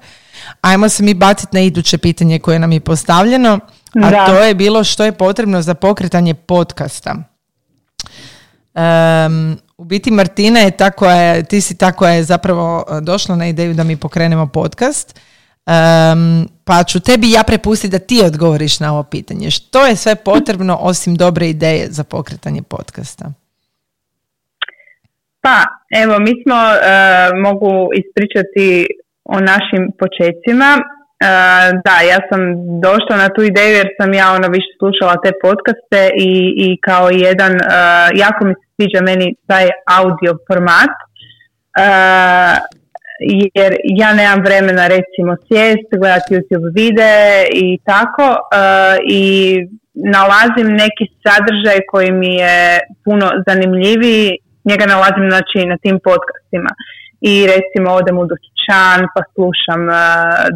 Ajmo 0.61 0.89
se 0.89 1.03
mi 1.03 1.13
baciti 1.13 1.55
na 1.55 1.61
iduće 1.61 1.97
pitanje 1.97 2.39
koje 2.39 2.59
nam 2.59 2.71
je 2.71 2.79
postavljeno, 2.79 3.59
a 4.03 4.25
to 4.25 4.35
je 4.35 4.55
bilo 4.55 4.83
što 4.83 5.05
je 5.05 5.11
potrebno 5.11 5.61
za 5.61 5.73
pokretanje 5.73 6.33
podcasta. 6.33 7.15
Um, 8.73 9.57
u 9.77 9.83
biti 9.83 10.11
Martina 10.11 10.59
je 10.59 10.71
ta 10.71 10.91
koja 10.91 11.15
je, 11.15 11.43
ti 11.43 11.61
si 11.61 11.77
ta 11.77 11.91
koja 11.91 12.13
je 12.13 12.23
zapravo 12.23 12.85
došla 13.01 13.35
na 13.35 13.47
ideju 13.47 13.73
da 13.73 13.83
mi 13.83 13.97
pokrenemo 13.97 14.47
podcast. 14.47 15.19
Um, 15.65 16.49
pa 16.65 16.83
ću 16.83 16.99
tebi 16.99 17.31
ja 17.31 17.43
prepustiti 17.43 17.91
da 17.91 17.99
ti 17.99 18.21
odgovoriš 18.25 18.79
na 18.79 18.93
ovo 18.93 19.03
pitanje. 19.03 19.51
Što 19.51 19.85
je 19.85 19.95
sve 19.95 20.15
potrebno 20.15 20.77
osim 20.81 21.15
dobre 21.15 21.49
ideje 21.49 21.87
za 21.89 22.03
pokretanje 22.03 22.61
podcasta? 22.69 23.25
Pa, 25.41 25.57
evo, 26.03 26.19
mi 26.19 26.33
smo, 26.43 26.55
uh, 26.55 27.41
mogu 27.47 27.89
ispričati 28.01 28.85
o 29.23 29.39
našim 29.39 29.83
počecima. 29.99 30.69
Uh, 30.77 30.87
da, 31.85 31.95
ja 32.11 32.19
sam 32.29 32.41
došla 32.81 33.15
na 33.23 33.29
tu 33.35 33.41
ideju 33.43 33.73
jer 33.77 33.87
sam 33.99 34.13
ja 34.13 34.27
ono 34.31 34.47
više 34.47 34.71
slušala 34.79 35.15
te 35.23 35.31
podcaste 35.41 36.01
i, 36.29 36.31
i 36.65 36.67
kao 36.87 37.09
jedan, 37.09 37.53
uh, 37.53 38.07
jako 38.23 38.45
mi 38.45 38.53
se 38.53 38.65
sviđa 38.75 39.01
meni 39.01 39.35
taj 39.47 39.67
audio 39.99 40.33
format 40.47 40.93
jer 43.53 43.71
ja 44.01 44.13
nemam 44.13 44.39
vremena 44.47 44.83
recimo 44.95 45.31
sjest, 45.47 45.89
gledati 46.01 46.33
YouTube 46.35 46.67
videe 46.79 47.45
i 47.65 47.79
tako 47.89 48.27
uh, 48.31 48.95
i 49.19 49.23
nalazim 49.93 50.67
neki 50.83 51.05
sadržaj 51.23 51.79
koji 51.91 52.11
mi 52.11 52.31
je 52.43 52.79
puno 53.05 53.27
zanimljiviji, 53.47 54.29
njega 54.69 54.85
nalazim 54.85 55.25
znači 55.31 55.59
na 55.71 55.77
tim 55.83 55.97
podcastima. 56.09 56.71
I 57.31 57.33
recimo 57.53 57.87
odem 57.99 58.17
u 58.17 58.25
dućan 58.31 58.99
pa 59.13 59.21
slušam 59.33 59.81
uh, 59.89 59.97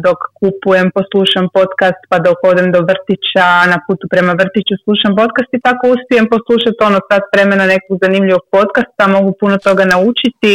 dok 0.04 0.18
kupujem 0.40 0.88
poslušam 0.96 1.46
podcast 1.58 2.00
pa 2.10 2.16
dok 2.26 2.38
odem 2.50 2.68
do 2.74 2.80
vrtića 2.88 3.46
na 3.72 3.78
putu 3.86 4.04
prema 4.12 4.32
vrtiću 4.40 4.74
slušam 4.84 5.12
podcast 5.20 5.50
i 5.54 5.62
tako 5.66 5.84
uspijem 5.94 6.26
poslušati 6.34 6.86
ono 6.88 6.98
sad 7.08 7.22
vremena 7.34 7.64
nekog 7.74 7.94
zanimljivog 8.04 8.44
podcasta 8.56 9.02
mogu 9.16 9.30
puno 9.40 9.56
toga 9.66 9.84
naučiti 9.94 10.54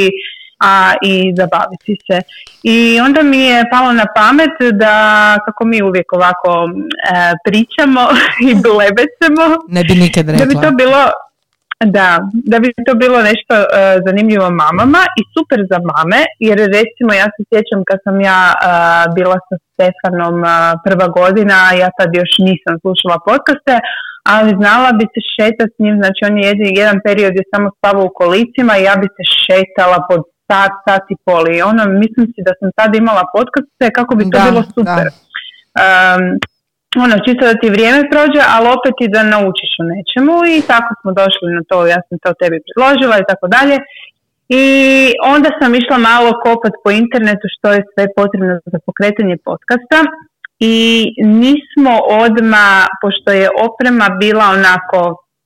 a 0.62 0.94
i 1.02 1.34
zabaviti 1.38 1.94
se. 2.08 2.22
I 2.64 3.00
onda 3.00 3.24
mi 3.24 3.40
je 3.40 3.70
palo 3.72 3.94
na 3.94 4.06
pamet 4.16 4.56
da 4.74 4.94
kako 5.46 5.66
mi 5.66 5.82
uvijek 5.82 6.14
ovako 6.14 6.52
e, 6.70 6.72
pričamo 7.46 8.02
i 8.50 8.52
blebecemo. 8.66 9.46
Ne 9.68 9.84
bi 9.84 9.94
nikad 9.96 10.30
rekla. 10.30 10.46
Da 10.46 10.50
bi 10.52 10.56
to 10.66 10.72
bilo 10.72 11.02
da, 11.86 12.08
da 12.34 12.60
bi 12.60 12.74
to 12.88 12.94
bilo 13.04 13.18
nešto 13.22 13.54
e, 13.62 13.66
zanimljivo 14.06 14.48
mamama 14.64 15.02
i 15.20 15.22
super 15.36 15.60
za 15.72 15.80
mame, 15.90 16.22
jer 16.48 16.58
recimo 16.80 17.12
ja 17.22 17.28
se 17.34 17.42
sjećam 17.50 17.80
kad 17.90 18.00
sam 18.06 18.16
ja 18.22 18.42
e, 18.54 18.58
bila 19.16 19.38
sa 19.48 19.56
Stefanom 19.72 20.38
prva 20.86 21.08
godina, 21.20 21.58
ja 21.82 21.90
tad 21.98 22.10
još 22.22 22.32
nisam 22.48 22.74
slušala 22.84 23.18
podcaste, 23.30 23.76
ali 24.34 24.58
znala 24.62 24.90
bi 25.00 25.06
se 25.14 25.20
šetati 25.36 25.74
s 25.76 25.80
njim, 25.84 25.96
znači 26.02 26.20
on 26.28 26.34
je 26.38 26.44
jedan, 26.48 26.70
jedan 26.82 26.98
period 27.06 27.34
je 27.40 27.52
samo 27.54 27.68
spavao 27.78 28.06
u 28.06 28.16
kolicima 28.22 28.74
i 28.78 28.86
ja 28.90 28.96
bi 29.02 29.08
se 29.16 29.24
šetala 29.46 30.00
pod 30.10 30.22
sat, 30.52 30.74
sat 30.86 31.06
i 31.14 31.16
pol 31.26 31.44
i 31.56 31.62
ono, 31.72 31.84
mislim 32.04 32.26
si 32.34 32.40
da 32.48 32.54
sam 32.60 32.70
tad 32.78 32.92
imala 32.96 33.24
podcaste 33.36 33.86
kako 33.98 34.12
bi 34.20 34.24
to 34.32 34.38
bilo 34.48 34.62
super. 34.76 35.06
Um, 35.84 36.24
ono, 37.06 37.16
čisto 37.26 37.44
da 37.50 37.56
ti 37.62 37.68
vrijeme 37.76 38.02
prođe, 38.12 38.42
ali 38.54 38.66
opet 38.78 38.96
i 39.02 39.12
da 39.16 39.22
naučiš 39.36 39.72
o 39.82 39.84
nečemu 39.94 40.36
i 40.56 40.58
tako 40.72 40.92
smo 41.00 41.10
došli 41.22 41.48
na 41.58 41.62
to, 41.70 41.78
ja 41.94 42.00
sam 42.08 42.16
to 42.24 42.30
tebi 42.42 42.58
predložila 42.66 43.16
i 43.20 43.28
tako 43.32 43.48
dalje. 43.56 43.78
I 44.62 44.66
onda 45.34 45.50
sam 45.60 45.72
išla 45.82 45.98
malo 45.98 46.30
kopat 46.46 46.74
po 46.84 46.90
internetu 47.04 47.46
što 47.56 47.68
je 47.76 47.88
sve 47.94 48.06
potrebno 48.18 48.54
za 48.74 48.80
pokretanje 48.88 49.36
podcasta 49.50 50.00
i 50.74 50.78
nismo 51.42 51.94
odma, 52.26 52.68
pošto 53.02 53.30
je 53.40 53.48
oprema 53.68 54.08
bila 54.24 54.46
onako 54.58 55.00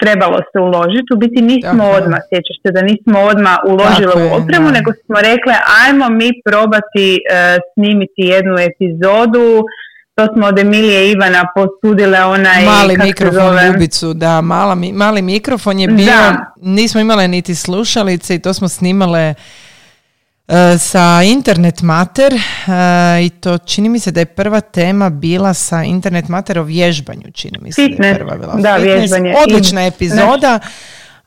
trebalo 0.06 0.38
se 0.52 0.58
uložiti, 0.68 1.10
u 1.16 1.18
biti 1.24 1.40
nismo 1.52 1.86
Tako. 1.86 1.98
odmah, 2.00 2.22
sjećaš 2.30 2.58
se 2.64 2.70
da 2.76 2.82
nismo 2.92 3.18
odmah 3.32 3.56
uložili 3.72 4.16
u 4.26 4.30
opremu, 4.40 4.68
nego 4.78 4.90
smo 5.06 5.18
rekli 5.30 5.54
ajmo 5.84 6.06
mi 6.20 6.30
probati 6.50 7.08
uh, 7.20 7.26
snimiti 7.74 8.22
jednu 8.34 8.56
epizodu, 8.70 9.48
to 10.16 10.24
smo 10.34 10.48
od 10.48 10.60
Emilije 10.60 11.12
Ivana 11.12 11.44
posudile 11.56 12.20
onaj... 12.24 12.66
Mali 12.66 12.98
mikrofon 12.98 13.56
Ljubicu, 13.68 14.14
da, 14.14 14.42
mala, 14.42 14.76
mali 14.94 15.22
mikrofon 15.22 15.80
je 15.80 15.88
bio, 15.88 16.22
nismo 16.62 17.02
imale 17.02 17.28
niti 17.28 17.56
slušalice 17.56 18.36
i 18.36 18.40
to 18.40 18.54
smo 18.54 18.68
snimale 18.68 19.34
sa 20.78 21.24
Internet 21.24 21.82
Mater 21.82 22.34
e, 22.34 22.40
i 23.26 23.30
to 23.30 23.58
čini 23.58 23.90
mi 23.90 24.00
se 24.00 24.12
da 24.12 24.20
je 24.20 24.26
prva 24.26 24.62
tema 24.62 25.10
bila 25.10 25.54
sa 25.54 25.84
Internet 25.84 26.28
Mater 26.28 26.60
o 26.60 26.64
vježbanju, 26.64 27.32
čini 27.34 27.58
mi 27.62 27.72
se 27.72 27.82
Fitness. 27.82 28.00
da 28.02 28.08
je 28.08 28.16
prva 28.16 28.38
bila. 28.38 28.56
Da, 28.56 28.76
vježbanje. 28.76 29.34
Odlična 29.44 29.86
epizoda 29.86 30.60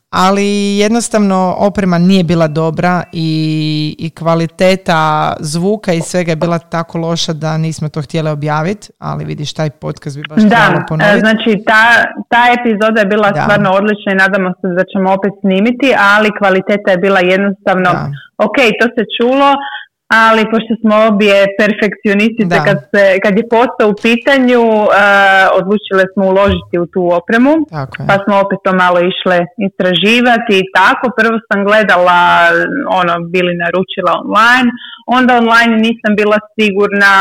ali 0.09 0.77
jednostavno 0.77 1.55
oprema 1.59 1.97
nije 1.97 2.23
bila 2.23 2.47
dobra 2.47 3.03
i, 3.11 3.95
i 3.99 4.09
kvaliteta 4.09 5.33
zvuka 5.39 5.93
i 5.93 6.01
svega 6.01 6.31
je 6.31 6.35
bila 6.35 6.59
tako 6.59 6.97
loša 6.97 7.33
da 7.33 7.57
nismo 7.57 7.89
to 7.89 8.01
htjeli 8.01 8.29
objaviti, 8.29 8.89
ali 8.99 9.25
vidiš 9.25 9.53
taj 9.53 9.69
podcast 9.69 10.17
bi 10.17 10.23
baš 10.29 10.43
da, 10.43 10.85
ponoviti. 10.87 11.17
E, 11.17 11.19
znači 11.19 11.63
ta, 11.65 11.83
ta 12.29 12.43
epizoda 12.59 12.99
je 12.99 13.05
bila 13.05 13.31
da. 13.31 13.41
stvarno 13.41 13.69
odlična 13.71 14.11
i 14.11 14.21
nadamo 14.23 14.49
se 14.61 14.67
da 14.77 14.83
ćemo 14.91 15.13
opet 15.13 15.33
snimiti, 15.41 15.89
ali 16.13 16.37
kvaliteta 16.39 16.91
je 16.91 16.97
bila 16.97 17.19
jednostavno, 17.19 17.89
da. 17.93 18.11
ok, 18.37 18.57
to 18.79 18.85
se 18.95 19.03
čulo, 19.17 19.49
ali 20.17 20.41
pošto 20.51 20.73
smo 20.81 20.93
obje 21.09 21.37
perfekcionistice 21.61 22.55
kad, 22.67 22.77
se, 22.91 23.03
kad 23.23 23.33
je 23.39 23.49
posao 23.55 23.87
u 23.89 23.99
pitanju 24.07 24.61
uh, 24.79 24.89
odlučile 25.59 26.03
smo 26.13 26.23
uložiti 26.31 26.75
u 26.83 26.85
tu 26.93 27.03
opremu. 27.19 27.53
Pa 28.09 28.15
smo 28.23 28.33
opet 28.43 28.59
to 28.65 28.71
malo 28.83 28.99
išle 29.11 29.37
istraživati. 29.67 30.53
I 30.59 30.69
tako 30.77 31.05
prvo 31.19 31.37
sam 31.47 31.59
gledala 31.69 32.19
ono 32.99 33.13
bili 33.33 33.53
naručila 33.63 34.11
online. 34.23 34.69
Onda 35.17 35.31
online 35.43 35.73
nisam 35.87 36.11
bila 36.21 36.39
sigurna 36.55 37.13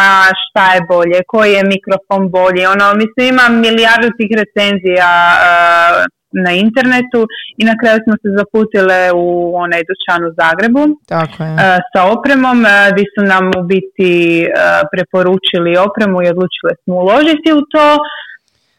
šta 0.43 0.65
je 0.75 0.81
bolje 0.93 1.19
koji 1.33 1.51
je 1.57 1.71
mikrofon 1.75 2.23
bolji. 2.39 2.63
Ono 2.75 2.87
mislim 3.03 3.25
ima 3.27 3.47
milijardu 3.67 4.09
tih 4.19 4.31
recenzija 4.43 5.11
uh, 5.37 6.18
na 6.33 6.53
internetu 6.53 7.21
i 7.57 7.65
na 7.65 7.75
kraju 7.81 7.99
smo 8.05 8.15
se 8.23 8.29
zaputile 8.39 9.13
u 9.15 9.27
onaj 9.65 9.83
dućan 9.89 10.21
u 10.29 10.31
Zagrebu 10.41 10.83
Tako 11.07 11.43
je. 11.45 11.51
E, 11.51 11.79
sa 11.93 12.01
opremom 12.17 12.67
e, 12.67 12.71
gdje 12.93 13.05
su 13.15 13.23
nam 13.33 13.45
u 13.59 13.63
biti 13.63 14.13
e, 14.43 14.49
preporučili 14.93 15.81
opremu 15.87 16.17
i 16.23 16.31
odlučile 16.35 16.73
smo 16.83 16.95
uložiti 16.95 17.49
u 17.59 17.63
to. 17.73 17.89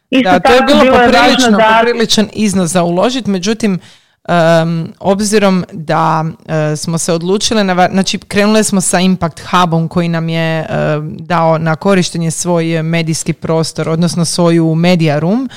Isto 0.10 0.32
da, 0.32 0.39
to 0.39 0.53
je 0.53 0.62
bilo, 0.68 0.82
bilo 0.82 0.98
poprilično, 0.98 1.58
da... 1.58 1.79
popriličan 1.79 2.27
iznos 2.34 2.70
za 2.70 2.84
uložiti, 2.84 3.29
međutim 3.29 3.79
Um, 4.29 4.93
obzirom 5.00 5.65
da 5.74 6.24
uh, 6.24 6.77
smo 6.77 6.98
se 6.98 7.13
odlučili, 7.13 7.63
na, 7.63 7.89
znači 7.91 8.17
krenuli 8.17 8.63
smo 8.63 8.81
sa 8.81 9.00
Impact 9.00 9.41
Hubom 9.51 9.88
koji 9.88 10.07
nam 10.07 10.29
je 10.29 10.62
uh, 10.62 11.05
dao 11.05 11.57
na 11.57 11.75
korištenje 11.75 12.31
svoj 12.31 12.83
medijski 12.83 13.33
prostor, 13.33 13.89
odnosno 13.89 14.25
svoju 14.25 14.75
media 14.75 15.19
room, 15.19 15.50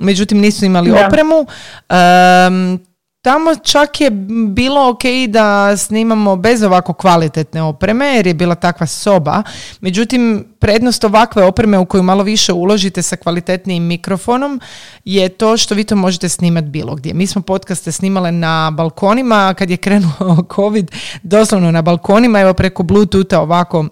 međutim 0.00 0.38
nisu 0.38 0.64
imali 0.64 0.90
opremu. 0.90 1.46
Um, 1.90 2.89
Tamo 3.22 3.56
čak 3.56 4.00
je 4.00 4.10
bilo 4.48 4.88
ok 4.88 5.02
da 5.28 5.76
snimamo 5.76 6.36
bez 6.36 6.62
ovako 6.62 6.92
kvalitetne 6.92 7.62
opreme 7.62 8.06
jer 8.06 8.26
je 8.26 8.34
bila 8.34 8.54
takva 8.54 8.86
soba. 8.86 9.42
Međutim, 9.80 10.44
prednost 10.58 11.04
ovakve 11.04 11.44
opreme 11.44 11.78
u 11.78 11.86
koju 11.86 12.02
malo 12.02 12.22
više 12.22 12.52
uložite 12.52 13.02
sa 13.02 13.16
kvalitetnijim 13.16 13.82
mikrofonom 13.82 14.60
je 15.04 15.28
to 15.28 15.56
što 15.56 15.74
vi 15.74 15.84
to 15.84 15.96
možete 15.96 16.28
snimati 16.28 16.66
bilo 16.66 16.94
gdje. 16.94 17.14
Mi 17.14 17.26
smo 17.26 17.42
podcaste 17.42 17.92
snimale 17.92 18.32
na 18.32 18.70
balkonima, 18.70 19.54
kad 19.54 19.70
je 19.70 19.76
krenuo 19.76 20.44
COVID, 20.54 20.90
doslovno 21.22 21.70
na 21.70 21.82
balkonima, 21.82 22.40
evo 22.40 22.54
preko 22.54 22.82
Bluetootha 22.82 23.40
ovako 23.40 23.88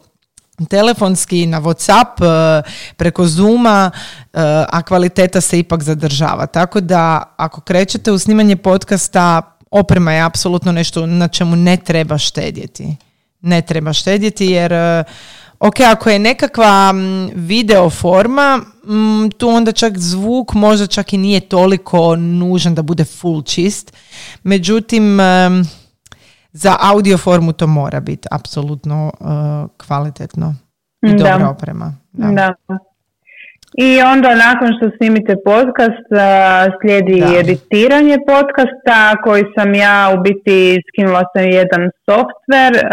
telefonski, 0.67 1.47
na 1.47 1.61
Whatsapp, 1.61 2.23
e, 2.23 2.63
preko 2.97 3.27
Zooma, 3.27 3.91
e, 3.91 4.41
a 4.69 4.83
kvaliteta 4.83 5.41
se 5.41 5.59
ipak 5.59 5.83
zadržava. 5.83 6.47
Tako 6.47 6.81
da 6.81 7.35
ako 7.37 7.61
krećete 7.61 8.13
u 8.13 8.19
snimanje 8.19 8.57
podcasta, 8.57 9.55
oprema 9.71 10.13
je 10.13 10.23
apsolutno 10.23 10.73
nešto 10.73 11.07
na 11.07 11.29
čemu 11.29 11.57
ne 11.57 11.77
treba 11.77 12.19
štedjeti. 12.19 12.97
Ne 13.41 13.63
treba 13.63 13.93
štedjeti 13.93 14.47
jer 14.47 14.73
e, 14.73 15.05
ok, 15.59 15.81
ako 15.81 16.11
je 16.11 16.19
nekakva 16.19 16.95
video 17.35 17.91
forma, 17.91 18.61
tu 19.39 19.49
onda 19.49 19.73
čak 19.73 19.99
zvuk 19.99 20.55
možda 20.55 20.87
čak 20.87 21.13
i 21.13 21.17
nije 21.17 21.41
toliko 21.41 22.17
nužan 22.17 22.75
da 22.75 22.83
bude 22.83 23.05
full 23.05 23.43
čist. 23.43 23.93
Međutim, 24.43 25.19
za 26.53 26.77
audio 26.81 27.19
formu 27.19 27.53
to 27.53 27.67
mora 27.67 28.01
biti 28.01 28.29
apsolutno 28.31 29.13
uh, 29.21 29.87
kvalitetno 29.87 30.55
i 31.03 31.11
dobra 31.11 31.39
da. 31.39 31.51
oprema. 31.51 31.93
Da. 32.13 32.55
I 33.87 34.03
onda 34.03 34.35
nakon 34.35 34.69
što 34.77 34.97
snimite 34.97 35.35
podcast 35.45 36.07
uh, 36.11 36.21
slijedi 36.81 37.21
da. 37.21 37.39
editiranje 37.41 38.17
podcasta 38.33 38.99
koji 39.25 39.45
sam 39.57 39.75
ja 39.75 40.15
u 40.15 40.23
biti 40.23 40.83
skinula 40.89 41.23
sam 41.33 41.45
jedan 41.45 41.83
softver. 42.07 42.73
Uh, 42.77 42.89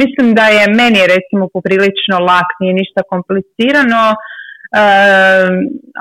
mislim 0.00 0.34
da 0.38 0.44
je 0.56 0.74
meni 0.80 1.00
recimo 1.14 1.44
poprilično 1.54 2.16
lak, 2.28 2.48
nije 2.60 2.74
ništa 2.74 3.00
komplicirano, 3.12 4.04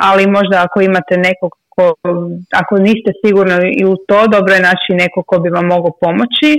ali 0.07 0.23
možda 0.27 0.55
ako 0.65 0.81
imate 0.81 1.15
nekog 1.17 1.51
ko, 1.75 1.85
ako 2.61 2.73
niste 2.87 3.11
sigurni 3.21 3.55
i 3.81 3.83
u 3.85 3.95
to, 4.07 4.19
dobro 4.35 4.51
je 4.53 4.67
naći 4.69 4.91
neko 5.03 5.19
ko 5.29 5.35
bi 5.43 5.49
vam 5.49 5.65
mogao 5.73 5.91
pomoći 6.01 6.51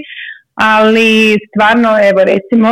ali 0.60 1.36
stvarno 1.48 1.90
evo 2.10 2.20
recimo 2.32 2.68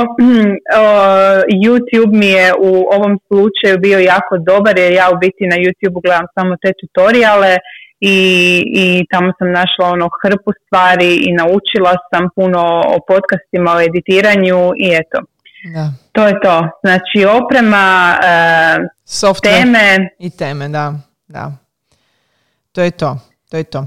YouTube 1.64 2.12
mi 2.20 2.26
je 2.26 2.52
u 2.58 2.72
ovom 2.96 3.18
slučaju 3.26 3.78
bio 3.78 3.98
jako 3.98 4.38
dobar 4.38 4.78
jer 4.78 4.92
ja 4.92 5.06
u 5.14 5.18
biti 5.18 5.46
na 5.46 5.56
YouTube 5.56 6.00
gledam 6.04 6.26
samo 6.34 6.56
te 6.62 6.72
tutoriale 6.80 7.56
i, 8.00 8.18
i 8.74 9.04
tamo 9.10 9.32
sam 9.38 9.48
našla 9.52 9.86
ono 9.86 10.08
hrpu 10.22 10.50
stvari 10.66 11.10
i 11.26 11.32
naučila 11.32 11.94
sam 12.10 12.28
puno 12.34 12.62
o 12.94 12.98
podcastima, 13.08 13.70
o 13.76 13.80
editiranju 13.80 14.72
i 14.84 14.88
eto. 15.00 15.18
Da. 15.74 15.92
To 16.12 16.26
je 16.26 16.34
to. 16.42 16.68
Znači 16.82 17.26
oprema, 17.38 18.16
e, 18.24 18.78
teme. 19.42 20.08
I 20.18 20.30
teme, 20.30 20.68
da. 20.68 20.94
da. 21.28 21.52
To 22.72 22.82
je 22.82 22.90
to. 22.90 23.18
To 23.50 23.56
je 23.56 23.64
to. 23.64 23.86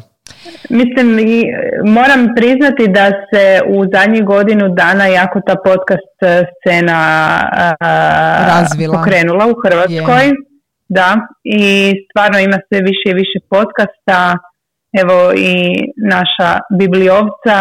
Mislim, 0.70 1.20
i 1.20 1.44
moram 1.86 2.28
priznati 2.36 2.88
da 2.88 3.06
se 3.30 3.62
u 3.68 3.86
zadnjih 3.94 4.24
godinu 4.24 4.70
dana 4.70 5.06
jako 5.06 5.42
ta 5.48 5.56
podcast 5.66 6.16
scena 6.58 7.00
Razvila. 8.48 8.98
pokrenula 8.98 9.46
u 9.48 9.56
Hrvatskoj. 9.64 10.24
Da, 10.90 11.18
i 11.44 11.94
stvarno 12.10 12.40
ima 12.40 12.58
sve 12.68 12.80
više 12.82 13.06
i 13.06 13.14
više 13.14 13.40
podcasta. 13.50 14.38
Evo 15.02 15.34
i 15.36 15.56
naša 16.16 16.60
Bibliovca 16.80 17.58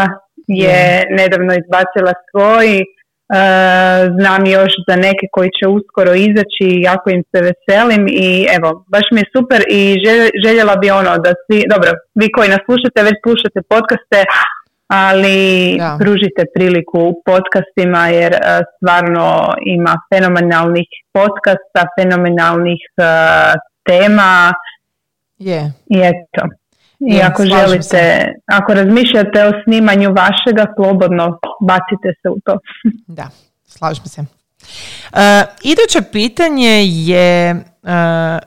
je 0.47 1.04
nedavno 1.11 1.52
izbacila 1.54 2.12
svoj 2.30 2.68
E, 2.76 2.98
znam 4.18 4.47
još 4.47 4.73
za 4.88 4.97
neke 4.97 5.26
koji 5.32 5.50
će 5.58 5.66
uskoro 5.78 6.12
izaći 6.14 6.66
i 6.76 6.82
jako 6.90 7.11
im 7.11 7.23
se 7.30 7.38
veselim 7.49 8.06
i 8.08 8.47
evo, 8.56 8.85
baš 8.88 9.06
mi 9.12 9.20
je 9.20 9.32
super 9.37 9.61
i 9.70 9.82
željela 10.44 10.76
bi 10.76 10.90
ono 10.90 11.12
da 11.25 11.30
svi, 11.44 11.58
dobro, 11.73 11.90
vi 12.20 12.26
koji 12.35 12.49
nas 12.49 12.62
slušate, 12.68 13.06
već 13.08 13.16
slušate 13.26 13.61
podcaste, 13.75 14.20
ali 14.88 15.78
pružite 16.00 16.42
priliku 16.54 17.02
podcastima 17.30 18.08
jer 18.08 18.32
e, 18.32 18.38
stvarno 18.76 19.54
ima 19.66 19.94
fenomenalnih 20.11 20.88
podcasta, 21.12 21.80
fenomenalnih 21.99 22.82
uh, 22.97 23.04
tema 23.88 24.52
je. 25.38 25.61
i 25.87 25.99
eto. 26.11 26.42
I 27.00 27.21
ako 27.23 27.45
želite, 27.45 28.33
ako 28.47 28.75
razmišljate 28.75 29.45
o 29.45 29.52
snimanju 29.64 30.14
vašega, 30.14 30.67
slobodno 30.76 31.38
bacite 31.61 32.12
se 32.23 32.28
u 32.28 32.40
to. 32.45 32.59
da, 33.19 33.31
slažem 33.67 34.05
se. 34.05 34.21
Uh, 34.21 35.19
iduće 35.62 36.02
pitanje 36.12 36.85
je 36.87 37.55
uh, 37.55 37.90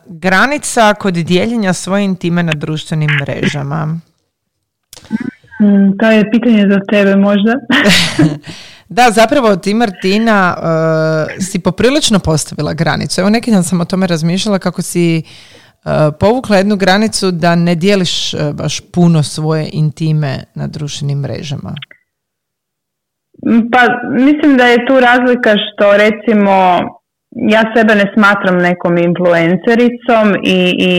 granica 0.05 0.93
kod 0.93 1.13
dijeljenja 1.13 1.73
svoje 1.73 2.05
intime 2.05 2.43
na 2.43 2.51
društvenim 2.53 3.09
mrežama. 3.21 3.85
Mm, 5.61 5.97
to 5.99 6.11
je 6.11 6.31
pitanje 6.31 6.67
za 6.69 6.79
tebe 6.91 7.15
možda. 7.15 7.53
da, 8.89 9.11
zapravo 9.11 9.55
ti 9.55 9.73
Martina 9.73 10.57
uh, 10.57 11.43
si 11.43 11.59
poprilično 11.59 12.19
postavila 12.19 12.73
granicu. 12.73 13.21
Evo 13.21 13.29
neki 13.29 13.51
dan 13.51 13.63
sam 13.63 13.81
o 13.81 13.85
tome 13.85 14.07
razmišljala 14.07 14.59
kako 14.59 14.81
si 14.81 15.23
uh, 15.25 15.60
povukla 16.19 16.57
jednu 16.57 16.75
granicu 16.75 17.31
da 17.31 17.55
ne 17.55 17.75
dijeliš 17.75 18.33
uh, 18.33 18.39
baš 18.55 18.79
puno 18.93 19.23
svoje 19.23 19.69
intime 19.73 20.43
na 20.55 20.67
društvenim 20.67 21.19
mrežama. 21.19 21.73
Pa 23.71 23.81
mislim 24.11 24.57
da 24.57 24.65
je 24.65 24.85
tu 24.87 24.99
razlika 24.99 25.49
što 25.49 25.97
recimo 25.97 26.55
ja 27.55 27.61
sebe 27.75 27.95
ne 27.95 28.07
smatram 28.15 28.57
nekom 28.57 28.97
influencericom 28.97 30.25
i, 30.43 30.59
i 30.89 30.93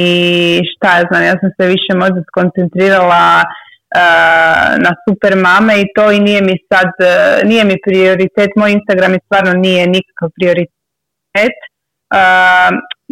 šta 0.73 0.99
ja 0.99 1.05
znam, 1.11 1.23
ja 1.23 1.35
sam 1.41 1.51
se 1.57 1.67
više 1.75 1.93
možda 1.95 2.21
skoncentrirala 2.31 3.43
uh, 3.43 4.83
na 4.85 4.93
super 5.05 5.33
mame 5.37 5.75
i 5.81 5.91
to 5.97 6.13
i 6.13 6.21
nije 6.21 6.41
mi 6.43 6.55
sad, 6.73 6.91
nije 7.45 7.65
mi 7.65 7.77
prioritet, 7.87 8.51
moj 8.57 8.73
Instagram 8.73 9.15
i 9.15 9.25
stvarno 9.27 9.53
nije 9.53 9.87
nikakav 9.87 10.29
prioritet. 10.39 11.57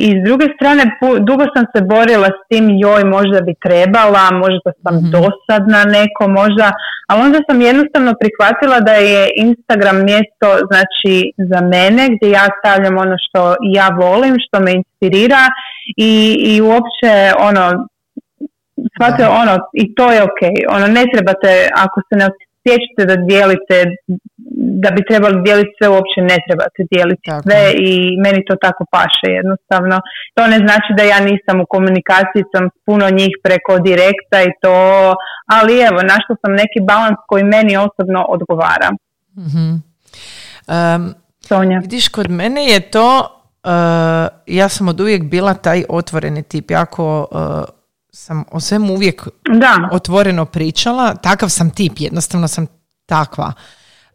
I 0.07 0.09
s 0.19 0.21
druge 0.29 0.47
strane, 0.57 0.83
dugo 1.29 1.45
sam 1.55 1.65
se 1.73 1.81
borila 1.93 2.29
s 2.37 2.41
tim, 2.51 2.65
joj, 2.85 3.03
možda 3.17 3.39
bi 3.47 3.55
trebala, 3.67 4.25
možda 4.45 4.71
sam 4.83 4.95
mm-hmm. 4.97 5.13
dosadna 5.17 5.81
neko, 5.99 6.23
možda, 6.41 6.67
ali 7.09 7.19
onda 7.27 7.39
sam 7.49 7.67
jednostavno 7.71 8.13
prihvatila 8.21 8.79
da 8.89 8.95
je 9.11 9.23
Instagram 9.47 9.99
mjesto, 10.11 10.49
znači, 10.71 11.15
za 11.51 11.61
mene, 11.75 12.03
gdje 12.15 12.27
ja 12.31 12.47
stavljam 12.59 12.97
ono 13.05 13.17
što 13.25 13.41
ja 13.79 13.87
volim, 14.05 14.35
što 14.45 14.57
me 14.65 14.71
inspirira 14.81 15.45
i, 16.11 16.13
i 16.51 16.53
uopće, 16.71 17.13
ono, 17.49 17.65
shvatio 18.95 19.29
ono, 19.43 19.55
i 19.83 19.85
to 19.97 20.07
je 20.15 20.21
ok, 20.29 20.41
ono, 20.77 20.87
ne 20.97 21.05
trebate, 21.13 21.51
ako 21.85 21.99
se 22.07 22.15
ne 22.21 22.27
osjećate 22.31 23.03
da 23.11 23.17
dijelite 23.29 23.77
da 24.83 24.91
bi 24.91 25.09
trebali 25.11 25.43
dijeliti 25.45 25.77
sve 25.79 25.89
uopće 25.89 26.19
ne 26.31 26.37
trebate 26.47 26.81
dijeliti 26.93 27.31
sve 27.45 27.63
i 27.89 27.93
meni 28.25 28.41
to 28.49 28.55
tako 28.67 28.83
paše 28.95 29.29
jednostavno. 29.39 29.97
To 30.35 30.43
ne 30.53 30.59
znači 30.67 30.91
da 30.97 31.03
ja 31.13 31.19
nisam 31.31 31.57
u 31.61 31.67
komunikaciji 31.75 32.43
sam 32.53 32.65
s 32.75 32.77
puno 32.87 33.07
njih 33.21 33.33
preko 33.47 33.73
direkta 33.89 34.39
i 34.49 34.57
to, 34.63 34.77
ali 35.57 35.73
evo, 35.89 35.99
našla 36.13 36.35
sam 36.43 36.53
neki 36.63 36.81
balans 36.91 37.21
koji 37.29 37.45
meni 37.45 37.73
osobno 37.87 38.21
odgovara. 38.37 38.91
Mm-hmm. 39.43 39.71
Um, 40.75 41.15
Sonja. 41.41 41.79
Vidiš, 41.79 42.09
kod 42.09 42.31
mene 42.31 42.65
je 42.65 42.81
to, 42.81 43.09
uh, 43.65 43.71
ja 44.47 44.69
sam 44.69 44.89
od 44.89 45.01
uvijek 45.01 45.23
bila 45.23 45.55
taj 45.55 45.85
otvoreni 45.89 46.43
tip, 46.43 46.71
jako 46.71 47.27
uh, 47.31 47.65
sam 48.13 48.45
o 48.53 48.61
svemu 48.61 48.93
uvijek 48.93 49.29
da. 49.61 49.89
otvoreno 49.93 50.45
pričala, 50.45 51.15
takav 51.15 51.49
sam 51.49 51.71
tip, 51.71 51.93
jednostavno 51.97 52.49
sam 52.49 52.67
takva. 53.07 53.53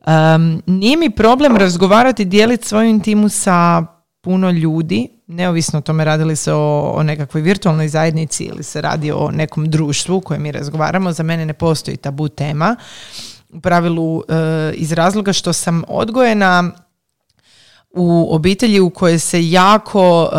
Um, 0.08 0.62
nije 0.66 0.98
mi 0.98 1.10
problem 1.10 1.58
razgovarati, 1.58 2.26
dijeliti 2.26 2.68
svoju 2.68 2.90
intimu 2.90 3.30
sa 3.30 3.86
puno 4.22 4.52
ljudi, 4.52 5.10
neovisno 5.28 5.80
o 5.80 5.82
tome 5.82 6.06
radili 6.06 6.36
se 6.36 6.54
o, 6.54 6.94
o 6.96 7.04
nekakvoj 7.04 7.42
virtualnoj 7.42 7.88
zajednici 7.88 8.44
ili 8.44 8.64
se 8.64 8.82
radi 8.82 9.12
o 9.12 9.32
nekom 9.32 9.70
društvu 9.70 10.22
koje 10.22 10.40
mi 10.40 10.52
razgovaramo, 10.52 11.12
za 11.12 11.24
mene 11.24 11.46
ne 11.46 11.54
postoji 11.54 11.98
tabu 11.98 12.28
tema. 12.28 12.76
U 13.50 13.60
pravilu 13.60 14.24
eh, 14.28 14.74
iz 14.76 14.92
razloga 14.92 15.34
što 15.34 15.54
sam 15.54 15.84
odgojena 15.88 16.72
u 17.92 18.36
obitelji 18.36 18.80
u 18.80 18.90
kojoj 18.90 19.20
se 19.20 19.50
jako 19.50 20.30
eh, 20.32 20.38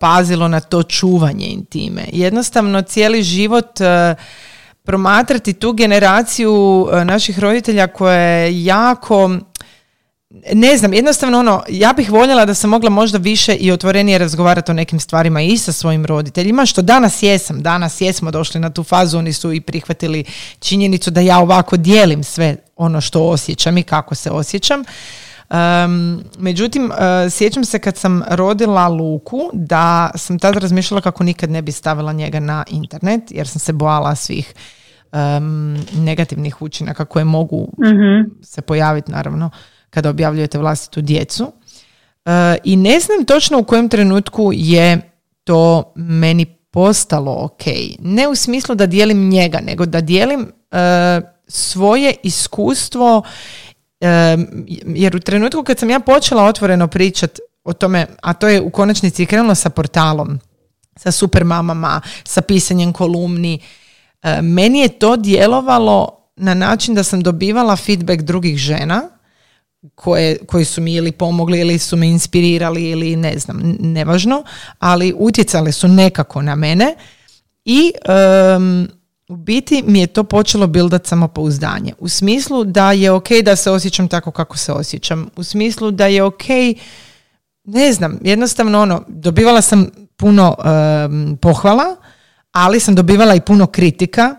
pazilo 0.00 0.48
na 0.48 0.60
to 0.60 0.82
čuvanje 0.82 1.46
intime. 1.46 2.02
Jednostavno 2.12 2.82
cijeli 2.82 3.22
život 3.22 3.80
uh, 3.80 4.16
promatrati 4.84 5.52
tu 5.52 5.72
generaciju 5.72 6.88
e, 6.92 7.04
naših 7.04 7.38
roditelja 7.38 7.86
koja 7.86 8.18
je 8.18 8.64
jako 8.64 9.38
ne 10.52 10.76
znam, 10.76 10.92
jednostavno 10.92 11.38
ono, 11.38 11.62
ja 11.68 11.92
bih 11.92 12.10
voljela 12.10 12.44
da 12.44 12.54
sam 12.54 12.70
mogla 12.70 12.90
možda 12.90 13.18
više 13.18 13.54
i 13.54 13.72
otvorenije 13.72 14.18
razgovarati 14.18 14.70
o 14.70 14.74
nekim 14.74 15.00
stvarima 15.00 15.42
i 15.42 15.58
sa 15.58 15.72
svojim 15.72 16.06
roditeljima, 16.06 16.66
što 16.66 16.82
danas 16.82 17.22
jesam, 17.22 17.62
danas 17.62 18.00
jesmo 18.00 18.30
došli 18.30 18.60
na 18.60 18.70
tu 18.70 18.84
fazu, 18.84 19.18
oni 19.18 19.32
su 19.32 19.52
i 19.52 19.60
prihvatili 19.60 20.24
činjenicu 20.58 21.10
da 21.10 21.20
ja 21.20 21.38
ovako 21.38 21.76
dijelim 21.76 22.24
sve 22.24 22.56
ono 22.76 23.00
što 23.00 23.22
osjećam 23.22 23.78
i 23.78 23.82
kako 23.82 24.14
se 24.14 24.30
osjećam. 24.30 24.84
Um, 25.52 26.24
međutim, 26.38 26.84
uh, 26.84 27.30
sjećam 27.30 27.64
se 27.64 27.78
kad 27.78 27.96
sam 27.96 28.22
rodila 28.30 28.88
Luku 28.88 29.50
da 29.52 30.10
sam 30.14 30.38
tada 30.38 30.58
razmišljala 30.58 31.00
kako 31.00 31.24
nikad 31.24 31.50
ne 31.50 31.62
bi 31.62 31.72
stavila 31.72 32.12
njega 32.12 32.40
na 32.40 32.64
internet 32.70 33.22
jer 33.30 33.48
sam 33.48 33.60
se 33.60 33.72
bojala 33.72 34.14
svih 34.14 34.54
um, 35.12 35.76
negativnih 35.96 36.62
učinaka 36.62 37.04
koje 37.04 37.24
mogu 37.24 37.68
mm 37.78 38.42
se 38.42 38.62
pojaviti 38.62 39.12
naravno 39.12 39.50
kada 39.90 40.10
objavljujete 40.10 40.58
vlastitu 40.58 41.00
djecu. 41.00 41.44
Uh, 41.44 42.32
I 42.64 42.76
ne 42.76 43.00
znam 43.00 43.24
točno 43.24 43.58
u 43.58 43.64
kojem 43.64 43.88
trenutku 43.88 44.50
je 44.54 45.00
to 45.44 45.92
meni 45.96 46.44
postalo 46.70 47.44
ok. 47.44 47.62
Ne 47.98 48.28
u 48.28 48.34
smislu 48.34 48.74
da 48.74 48.86
dijelim 48.86 49.28
njega, 49.28 49.60
nego 49.60 49.86
da 49.86 50.00
dijelim 50.00 50.40
uh, 50.40 51.28
svoje 51.48 52.14
iskustvo 52.22 53.22
jer 54.86 55.16
u 55.16 55.20
trenutku 55.20 55.62
kad 55.64 55.78
sam 55.78 55.90
ja 55.90 56.00
počela 56.00 56.44
otvoreno 56.44 56.88
pričat 56.88 57.38
o 57.64 57.72
tome, 57.72 58.06
a 58.22 58.32
to 58.32 58.48
je 58.48 58.60
u 58.60 58.70
konačnici 58.70 59.26
krenulo 59.26 59.54
sa 59.54 59.70
portalom, 59.70 60.40
sa 60.96 61.10
super 61.10 61.44
mamama, 61.44 62.00
sa 62.24 62.42
pisanjem 62.42 62.92
kolumni, 62.92 63.60
meni 64.42 64.80
je 64.80 64.88
to 64.88 65.16
djelovalo 65.16 66.18
na 66.36 66.54
način 66.54 66.94
da 66.94 67.02
sam 67.02 67.22
dobivala 67.22 67.76
feedback 67.76 68.22
drugih 68.22 68.56
žena 68.56 69.02
koje, 69.94 70.38
koji 70.46 70.64
su 70.64 70.80
mi 70.80 70.94
ili 70.94 71.12
pomogli 71.12 71.60
ili 71.60 71.78
su 71.78 71.96
me 71.96 72.08
inspirirali 72.08 72.90
ili 72.90 73.16
ne 73.16 73.38
znam, 73.38 73.76
nevažno, 73.80 74.44
ali 74.78 75.14
utjecali 75.18 75.72
su 75.72 75.88
nekako 75.88 76.42
na 76.42 76.54
mene 76.54 76.94
i 77.64 77.92
u 79.32 79.36
biti 79.36 79.82
mi 79.86 80.00
je 80.00 80.06
to 80.06 80.24
počelo 80.24 80.66
bildat 80.66 81.06
samopouzdanje. 81.06 81.92
U 81.98 82.08
smislu 82.08 82.64
da 82.64 82.92
je 82.92 83.10
ok 83.10 83.28
da 83.44 83.56
se 83.56 83.70
osjećam 83.70 84.08
tako 84.08 84.30
kako 84.30 84.58
se 84.58 84.72
osjećam. 84.72 85.28
U 85.36 85.44
smislu 85.44 85.90
da 85.90 86.06
je 86.06 86.22
ok, 86.22 86.44
ne 87.64 87.92
znam, 87.92 88.18
jednostavno 88.22 88.80
ono, 88.80 89.02
dobivala 89.08 89.62
sam 89.62 89.86
puno 90.16 90.56
pohvala, 91.40 91.96
ali 92.52 92.80
sam 92.80 92.94
dobivala 92.94 93.34
i 93.34 93.40
puno 93.40 93.66
kritika. 93.66 94.36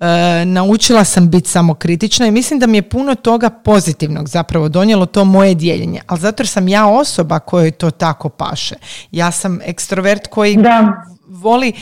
E, 0.00 0.44
naučila 0.44 1.04
sam 1.04 1.30
biti 1.30 1.50
samokritična 1.50 2.26
i 2.26 2.30
mislim 2.30 2.58
da 2.58 2.66
mi 2.66 2.78
je 2.78 2.88
puno 2.88 3.14
toga 3.14 3.50
pozitivnog 3.50 4.28
zapravo 4.28 4.68
donijelo 4.68 5.06
to 5.06 5.24
moje 5.24 5.54
dijeljenje. 5.54 6.00
Ali 6.06 6.20
zato 6.20 6.42
jer 6.42 6.48
sam 6.48 6.68
ja 6.68 6.86
osoba 6.86 7.38
kojoj 7.38 7.70
to 7.70 7.90
tako 7.90 8.28
paše. 8.28 8.74
Ja 9.10 9.30
sam 9.30 9.58
ekstrovert 9.62 10.26
koji 10.26 10.56
da 10.56 10.92
voli 11.40 11.72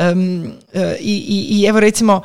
um, 0.00 0.52
i, 1.00 1.16
i, 1.28 1.60
i 1.60 1.64
evo 1.64 1.80
recimo 1.80 2.22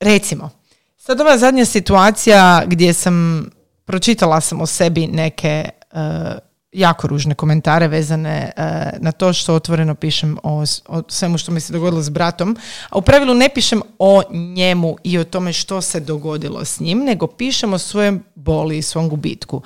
recimo 0.00 0.50
sad 0.96 1.20
ova 1.20 1.38
zadnja 1.38 1.64
situacija 1.64 2.62
gdje 2.66 2.92
sam 2.92 3.46
pročitala 3.84 4.40
sam 4.40 4.60
o 4.60 4.66
sebi 4.66 5.06
neke 5.06 5.68
uh, 5.92 5.98
jako 6.72 7.06
ružne 7.06 7.34
komentare 7.34 7.88
vezane 7.88 8.52
uh, 8.56 8.64
na 9.00 9.12
to 9.12 9.32
što 9.32 9.54
otvoreno 9.54 9.94
pišem 9.94 10.38
o, 10.42 10.64
o 10.88 11.02
svemu 11.08 11.38
što 11.38 11.52
mi 11.52 11.60
se 11.60 11.72
dogodilo 11.72 12.02
s 12.02 12.08
bratom, 12.08 12.56
a 12.90 12.98
u 12.98 13.02
pravilu 13.02 13.34
ne 13.34 13.48
pišem 13.48 13.82
o 13.98 14.22
njemu 14.30 14.96
i 15.04 15.18
o 15.18 15.24
tome 15.24 15.52
što 15.52 15.80
se 15.80 16.00
dogodilo 16.00 16.64
s 16.64 16.80
njim, 16.80 16.98
nego 16.98 17.26
pišem 17.26 17.72
o 17.72 17.78
svojem 17.78 18.24
boli 18.34 18.78
i 18.78 18.82
svom 18.82 19.08
gubitku. 19.08 19.62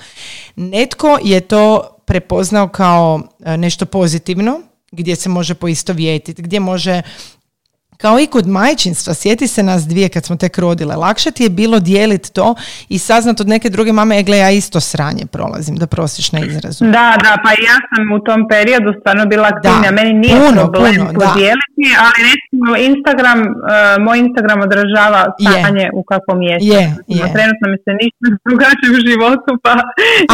Netko 0.56 1.18
je 1.22 1.40
to 1.40 1.96
prepoznao 2.04 2.68
kao 2.68 3.20
nešto 3.38 3.86
pozitivno, 3.86 4.60
gdje 4.92 5.16
se 5.16 5.28
može 5.28 5.54
poistovjetiti, 5.54 6.42
gdje 6.42 6.60
može 6.60 7.02
kao 7.96 8.20
i 8.20 8.26
kod 8.26 8.46
majčinstva, 8.46 9.14
sjeti 9.14 9.48
se 9.48 9.62
nas 9.62 9.86
dvije 9.86 10.08
kad 10.08 10.24
smo 10.24 10.36
tek 10.36 10.58
rodile, 10.58 10.96
lakše 10.96 11.30
ti 11.30 11.42
je 11.42 11.50
bilo 11.50 11.80
dijeliti 11.80 12.32
to 12.32 12.54
i 12.88 12.98
saznat 12.98 13.40
od 13.40 13.48
neke 13.48 13.70
druge 13.70 13.92
mame, 13.92 14.18
egle 14.18 14.38
ja 14.38 14.50
isto 14.50 14.80
sranje 14.80 15.26
prolazim, 15.32 15.76
da 15.76 15.86
prosiš 15.86 16.32
na 16.32 16.40
izrazu. 16.40 16.84
Da, 16.84 17.16
da, 17.24 17.36
pa 17.44 17.50
ja 17.50 17.76
sam 17.90 18.12
u 18.12 18.20
tom 18.24 18.48
periodu 18.48 18.92
stvarno 19.00 19.26
bila 19.26 19.48
aktivnija, 19.54 19.90
meni 19.92 20.12
nije 20.12 20.36
puno, 20.46 20.72
problem 20.72 20.94
puno, 20.96 21.20
podijeliti, 21.20 21.82
da. 21.90 22.02
ali 22.04 22.18
recimo 22.30 22.68
Instagram, 22.90 23.40
uh, 23.40 24.04
moj 24.04 24.18
Instagram 24.18 24.60
odražava 24.60 25.20
stanje 25.40 25.90
u 25.94 26.02
kakvom 26.10 26.42
je. 26.42 26.56
Je, 26.60 26.82
je. 27.18 27.24
Trenutno 27.36 27.64
mi 27.72 27.78
se 27.84 27.90
ništa 28.02 28.24
drugačije 28.46 28.88
u 28.96 29.00
životu, 29.08 29.50
pa 29.64 29.72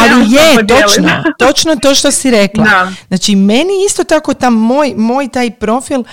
Ali 0.01 0.21
je, 0.35 0.67
točno, 0.67 1.09
točno 1.37 1.75
to 1.75 1.95
što 1.95 2.11
si 2.11 2.31
rekla. 2.31 2.63
Da. 2.63 2.91
Znači, 3.07 3.35
meni 3.35 3.73
isto 3.87 4.03
tako 4.03 4.33
tam 4.33 4.53
moj, 4.53 4.93
moj 4.97 5.27
taj 5.27 5.51
profil 5.51 6.03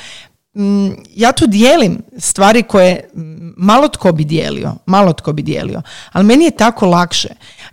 ja 1.15 1.33
tu 1.33 1.47
dijelim 1.47 2.03
stvari 2.19 2.63
koje 2.63 3.11
malo 3.57 3.89
tko 3.89 4.13
bi 4.13 4.25
dijelio, 4.25 4.73
malo 4.87 5.13
tko 5.13 5.33
bi 5.33 5.43
dijelio, 5.43 5.83
ali 6.13 6.27
meni 6.27 6.45
je 6.45 6.51
tako 6.51 6.87
lakše. 6.87 7.29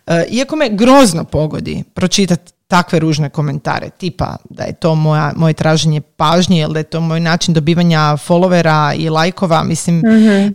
E, 0.07 0.25
iako 0.29 0.55
me 0.55 0.69
grozno 0.69 1.23
pogodi 1.23 1.83
pročitati 1.93 2.56
takve 2.67 2.99
ružne 2.99 3.29
komentare, 3.29 3.89
tipa 3.89 4.35
da 4.49 4.63
je 4.63 4.73
to 4.73 4.95
moja, 4.95 5.33
moje 5.35 5.53
traženje 5.53 6.01
pažnje 6.01 6.61
ili 6.61 6.73
da 6.73 6.79
je 6.79 6.83
to 6.83 7.01
moj 7.01 7.19
način 7.19 7.53
dobivanja 7.53 7.99
followera 7.99 8.95
i 8.97 9.09
lajkova, 9.09 9.63
mislim, 9.63 9.97
Mhm. 9.97 10.47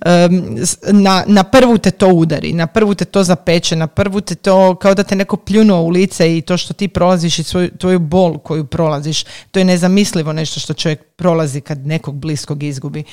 na, 0.93 1.25
na 1.27 1.43
prvu 1.43 1.79
te 1.79 1.91
to 1.91 2.09
udari, 2.09 2.53
na 2.53 2.67
prvu 2.67 2.95
te 2.95 3.05
to 3.05 3.25
zapeče, 3.25 3.77
na 3.77 3.87
prvu 3.87 4.21
te 4.21 4.35
to 4.35 4.75
kao 4.75 4.95
da 4.95 5.03
te 5.03 5.17
neko 5.17 5.37
pljunuo 5.37 5.83
u 5.83 5.89
lice 5.89 6.37
i 6.39 6.41
to 6.43 6.57
što 6.57 6.75
ti 6.75 6.89
prolaziš 6.89 7.39
i 7.39 7.43
svoju, 7.43 7.71
tvoju 7.79 7.99
bol 7.99 8.39
koju 8.39 8.65
prolaziš, 8.67 9.25
to 9.51 9.59
je 9.59 9.65
nezamislivo 9.65 10.33
nešto 10.33 10.61
što 10.61 10.75
čovjek 10.75 11.01
prolazi 11.17 11.61
kad 11.61 11.87
nekog 11.87 12.15
bliskog 12.15 12.63
izgubi. 12.63 13.05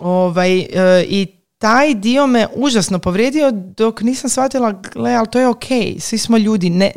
Ovaj, 0.00 0.58
e, 0.60 1.04
I 1.08 1.37
taj 1.58 1.94
dio 1.94 2.26
me 2.26 2.46
užasno 2.54 2.98
povrijedio 2.98 3.50
dok 3.52 4.00
nisam 4.00 4.30
shvatila, 4.30 4.72
gle, 4.72 5.14
ali 5.14 5.26
to 5.30 5.38
je 5.38 5.48
ok, 5.48 5.64
svi 5.98 6.18
smo 6.18 6.38
ljudi. 6.38 6.70
Ne, 6.70 6.92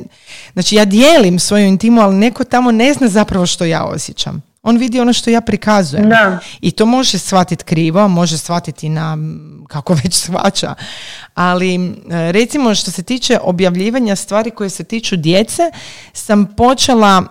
znači 0.53 0.75
ja 0.75 0.85
dijelim 0.85 1.39
svoju 1.39 1.65
intimu, 1.67 2.01
ali 2.01 2.15
neko 2.15 2.43
tamo 2.43 2.71
ne 2.71 2.93
zna 2.93 3.07
zapravo 3.07 3.45
što 3.45 3.65
ja 3.65 3.83
osjećam. 3.83 4.51
On 4.63 4.77
vidi 4.77 4.99
ono 4.99 5.13
što 5.13 5.29
ja 5.29 5.41
prikazujem. 5.41 6.09
Da. 6.09 6.39
I 6.61 6.71
to 6.71 6.85
može 6.85 7.17
shvatiti 7.17 7.63
krivo, 7.63 8.07
može 8.07 8.37
shvatiti 8.37 8.89
na 8.89 9.17
kako 9.67 9.93
već 10.03 10.13
shvaća. 10.13 10.75
Ali 11.33 11.95
recimo 12.09 12.75
što 12.75 12.91
se 12.91 13.03
tiče 13.03 13.39
objavljivanja 13.41 14.15
stvari 14.15 14.51
koje 14.51 14.69
se 14.69 14.83
tiču 14.83 15.15
djece, 15.15 15.71
sam 16.13 16.53
počela 16.57 17.23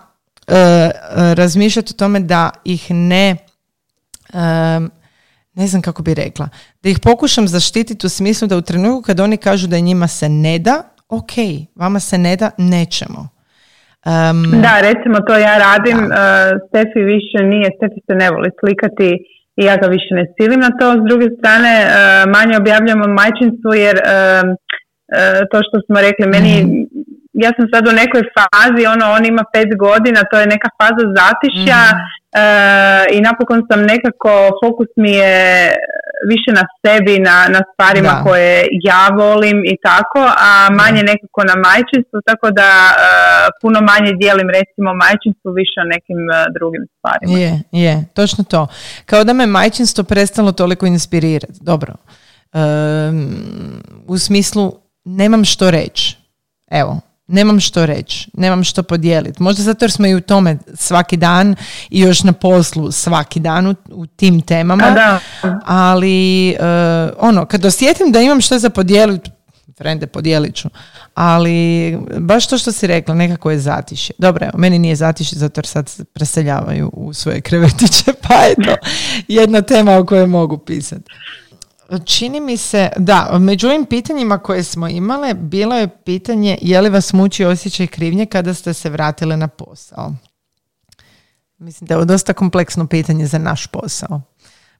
e, 0.46 0.56
e, 0.56 0.90
razmišljati 1.34 1.92
o 1.92 1.96
tome 1.96 2.20
da 2.20 2.50
ih 2.64 2.90
ne 2.90 3.36
e, 4.32 4.36
ne 5.54 5.66
znam 5.66 5.82
kako 5.82 6.02
bi 6.02 6.14
rekla, 6.14 6.48
da 6.82 6.88
ih 6.88 6.98
pokušam 7.02 7.48
zaštititi 7.48 8.06
u 8.06 8.10
smislu 8.10 8.48
da 8.48 8.56
u 8.56 8.62
trenutku 8.62 9.02
kad 9.02 9.20
oni 9.20 9.36
kažu 9.36 9.68
da 9.68 9.78
njima 9.78 10.06
se 10.06 10.28
ne 10.28 10.58
da, 10.58 10.82
ok, 11.08 11.32
vama 11.74 12.00
se 12.00 12.18
ne 12.18 12.36
da, 12.36 12.50
nećemo. 12.58 13.28
Em, 14.06 14.62
Da, 14.66 14.74
recimo 14.88 15.16
to 15.26 15.34
ja 15.48 15.54
radim, 15.66 15.98
uh, 15.98 16.12
Stefi 16.68 17.00
više 17.14 17.38
nije, 17.52 17.68
Stefi 17.76 18.00
se 18.06 18.14
ne 18.22 18.30
voli 18.30 18.50
slikati 18.60 19.08
i 19.60 19.62
ja 19.68 19.76
ga 19.76 19.86
više 19.96 20.10
ne 20.20 20.24
silim 20.36 20.60
na 20.66 20.70
to. 20.78 20.86
S 21.00 21.02
druge 21.08 21.26
strane, 21.38 21.72
uh, 21.84 21.90
manje 22.36 22.54
objavljamo 22.62 23.04
majčinstvo 23.20 23.70
jer 23.86 23.96
um, 24.00 24.48
uh, 24.50 25.40
to 25.50 25.58
što 25.66 25.76
smo 25.86 25.96
rekli, 26.06 26.24
meni, 26.34 26.54
ja 27.32 27.50
sam 27.56 27.66
sad 27.72 27.82
u 27.88 27.92
nekoj 28.02 28.22
fazi, 28.36 28.82
ono, 28.86 29.04
on 29.16 29.26
ima 29.26 29.44
pet 29.52 29.70
godina, 29.86 30.20
to 30.30 30.36
je 30.40 30.52
neka 30.54 30.68
faza 30.78 31.04
zatišja 31.18 31.82
uh, 31.92 33.02
i 33.16 33.18
napokon 33.20 33.60
sam 33.68 33.80
nekako, 33.92 34.32
fokus 34.62 34.90
mi 34.96 35.12
je 35.22 35.38
više 36.32 36.50
na 36.60 36.64
sebi, 36.80 37.14
na, 37.28 37.36
na 37.54 37.60
stvarima 37.68 38.12
Da. 38.16 38.22
koje 38.24 38.66
ja 38.90 39.02
volim 39.22 39.58
i 39.72 39.76
tako, 39.88 40.20
a 40.48 40.50
manje 40.80 41.02
nekako 41.02 41.40
na 41.50 41.56
majčinstvu, 41.66 42.18
tako 42.30 42.46
da 42.50 42.70
uh, 42.90 42.94
puno 43.62 43.78
manje 43.90 44.12
dijelim 44.22 44.48
recimo 44.58 44.88
majčinstvu 45.04 45.50
više 45.60 45.76
o 45.84 45.90
nekim 45.94 46.20
uh, 46.28 46.36
drugim 46.56 46.84
stvarima. 46.94 47.32
Je, 47.38 47.50
je, 47.84 47.94
točno 48.14 48.44
to. 48.44 48.66
Kao 49.06 49.24
da 49.24 49.32
me 49.32 49.46
majčinstvo 49.46 50.04
prestalo 50.04 50.52
toliko 50.52 50.86
inspirirati. 50.86 51.58
Dobro. 51.60 51.92
U 54.06 54.18
smislu, 54.18 54.72
nemam 55.04 55.44
što 55.44 55.70
reći. 55.70 56.16
Evo, 56.70 57.00
nemam 57.30 57.60
što 57.60 57.86
reći, 57.86 58.30
nemam 58.34 58.64
što 58.64 58.82
podijeliti. 58.82 59.42
Možda 59.42 59.62
zato 59.62 59.84
jer 59.84 59.92
smo 59.92 60.06
i 60.06 60.14
u 60.14 60.20
tome 60.20 60.58
svaki 60.74 61.16
dan 61.16 61.54
i 61.90 62.00
još 62.00 62.22
na 62.22 62.32
poslu 62.32 62.92
svaki 62.92 63.40
dan 63.40 63.66
u, 63.66 63.74
u 63.90 64.06
tim 64.06 64.40
temama. 64.40 64.84
A 64.84 64.90
da. 64.90 65.20
Ali, 65.66 66.50
e, 66.50 66.56
ono, 67.18 67.46
kad 67.46 67.64
osjetim 67.64 68.12
da 68.12 68.20
imam 68.20 68.40
što 68.40 68.58
za 68.58 68.70
podijeliti, 68.70 69.30
frende, 69.78 70.06
podijelit 70.06 70.54
ću. 70.54 70.68
Ali, 71.14 71.98
baš 72.18 72.46
to 72.46 72.58
što 72.58 72.72
si 72.72 72.86
rekla, 72.86 73.14
nekako 73.14 73.50
je 73.50 73.58
zatišje. 73.58 74.14
Dobro, 74.18 74.46
evo, 74.46 74.58
meni 74.58 74.78
nije 74.78 74.96
zatišje 74.96 75.38
zato 75.38 75.58
jer 75.58 75.66
sad 75.66 75.88
se 75.88 76.04
preseljavaju 76.04 76.90
u 76.92 77.12
svoje 77.12 77.40
krevetiće, 77.40 78.12
pa 78.28 78.34
eto, 78.50 78.76
jedna 79.28 79.62
tema 79.62 79.96
o 79.96 80.04
kojoj 80.04 80.26
mogu 80.26 80.58
pisati. 80.58 81.10
Čini 82.04 82.40
mi 82.40 82.56
se, 82.56 82.88
da, 82.96 83.38
među 83.38 83.66
ovim 83.66 83.84
pitanjima 83.84 84.38
koje 84.38 84.62
smo 84.62 84.88
imale, 84.88 85.34
bilo 85.34 85.76
je 85.76 85.88
pitanje 85.88 86.58
je 86.62 86.80
li 86.80 86.90
vas 86.90 87.12
muči 87.12 87.44
osjećaj 87.44 87.86
krivnje 87.86 88.26
kada 88.26 88.54
ste 88.54 88.74
se 88.74 88.90
vratile 88.90 89.36
na 89.36 89.48
posao? 89.48 90.12
Mislim 91.58 91.86
da 91.86 91.94
je 91.94 91.96
ovo 91.96 92.04
dosta 92.04 92.32
kompleksno 92.32 92.86
pitanje 92.86 93.26
za 93.26 93.38
naš 93.38 93.66
posao. 93.66 94.20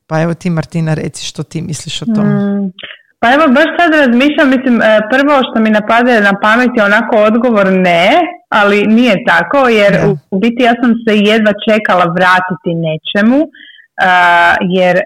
Pa 0.06 0.22
evo 0.22 0.34
ti 0.34 0.50
Martina 0.50 0.94
reci 0.94 1.26
što 1.26 1.42
ti 1.42 1.62
misliš 1.62 2.02
o 2.02 2.04
tom. 2.04 2.26
Mm, 2.26 2.72
Pa 3.22 3.26
evo, 3.34 3.44
baš 3.58 3.68
sad 3.78 3.90
razmišljam, 4.02 4.48
mislim, 4.54 4.74
e, 4.82 4.84
prvo 5.12 5.34
što 5.46 5.56
mi 5.64 5.70
napade 5.70 6.12
na 6.28 6.34
pamet 6.44 6.72
je 6.76 6.88
onako 6.90 7.14
odgovor 7.28 7.66
ne, 7.88 8.06
ali 8.58 8.78
nije 8.96 9.14
tako, 9.30 9.58
jer 9.68 9.92
u 10.30 10.38
biti 10.42 10.62
ja 10.68 10.74
sam 10.82 10.90
se 11.02 11.12
jedva 11.30 11.52
čekala 11.66 12.04
vratiti 12.18 12.70
nečemu, 12.86 13.40
e, 14.00 14.12
jer 14.76 14.96
e, 14.96 15.02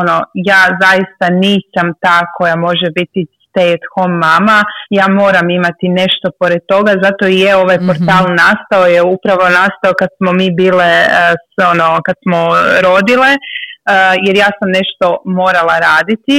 ono, 0.00 0.16
ja 0.34 0.62
zaista 0.82 1.26
nisam 1.44 1.86
ta 2.00 2.18
koja 2.36 2.56
može 2.56 2.88
biti 2.94 3.20
stay 3.48 3.68
at 3.76 3.84
home 3.94 4.16
mama, 4.28 4.58
ja 4.90 5.06
moram 5.22 5.50
imati 5.50 5.88
nešto 5.88 6.26
pored 6.40 6.62
toga, 6.68 6.92
zato 7.04 7.24
i 7.28 7.40
je 7.40 7.56
ovaj 7.56 7.76
Mhm. 7.76 7.86
portal 7.86 8.24
nastao, 8.42 8.84
je 8.94 9.02
upravo 9.02 9.44
nastao 9.60 9.92
kad 9.98 10.08
smo 10.18 10.32
mi 10.32 10.48
bile, 10.60 10.84
e, 10.84 11.06
s, 11.52 11.54
ono, 11.72 12.00
kad 12.06 12.16
smo 12.24 12.40
rodile, 12.86 13.30
jer 14.26 14.34
ja 14.36 14.50
sam 14.58 14.68
nešto 14.80 15.06
morala 15.24 15.76
raditi, 15.88 16.38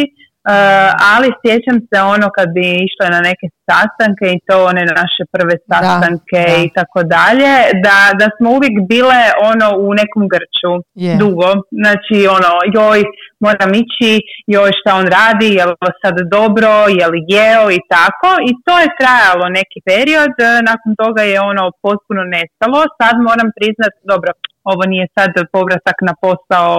ali 1.14 1.28
sjećam 1.42 1.78
se 1.90 1.98
ono 2.14 2.28
kad 2.38 2.48
bi 2.56 2.66
išle 2.88 3.06
na 3.16 3.20
neke 3.30 3.48
sastanke 3.68 4.26
i 4.32 4.42
to 4.48 4.56
one 4.72 4.84
naše 5.02 5.24
prve 5.34 5.56
sastanke 5.70 6.42
da. 6.52 6.58
i 6.66 6.68
tako 6.78 7.00
dalje, 7.16 7.52
da, 7.86 7.98
da 8.20 8.28
smo 8.36 8.48
uvijek 8.58 8.76
bile 8.92 9.22
ono 9.52 9.68
u 9.86 9.90
nekom 10.00 10.24
grču 10.34 10.74
Je. 11.06 11.14
dugo, 11.22 11.50
znači 11.82 12.18
ono 12.38 12.52
joj 12.78 13.00
moram 13.46 13.72
ići, 13.84 14.12
joj 14.56 14.72
šta 14.80 14.92
on 15.02 15.08
radi, 15.20 15.50
je 15.58 15.64
li 15.70 15.76
sad 16.04 16.16
dobro, 16.36 16.72
je 17.00 17.06
li 17.12 17.20
jeo 17.36 17.66
i 17.78 17.82
tako 17.94 18.30
i 18.50 18.52
to 18.66 18.74
je 18.84 18.96
trajalo 19.00 19.46
neki 19.60 19.80
period, 19.90 20.34
e, 20.40 20.48
nakon 20.70 20.92
toga 21.04 21.22
je 21.32 21.38
ono 21.52 21.64
potpuno 21.86 22.22
nestalo, 22.36 22.80
sad 23.00 23.16
moram 23.30 23.50
priznat, 23.58 23.94
dobro, 24.12 24.32
ovo 24.64 24.84
nije 24.92 25.06
sad 25.18 25.32
povratak 25.54 25.98
na 26.10 26.14
posao, 26.24 26.76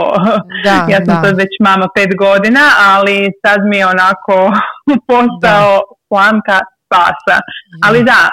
Da, 0.66 0.76
ja 0.92 0.98
sam 1.06 1.14
da. 1.16 1.22
sad 1.24 1.34
već 1.42 1.52
mama 1.68 1.86
pet 1.96 2.10
godina, 2.24 2.64
ali 2.92 3.16
sad 3.44 3.58
mi 3.70 3.76
je 3.80 3.86
onako 3.94 4.36
postao 5.10 5.68
slamka 6.08 6.58
spasa. 6.84 7.36
Ali 7.86 8.00
da, 8.10 8.22
e, 8.28 8.32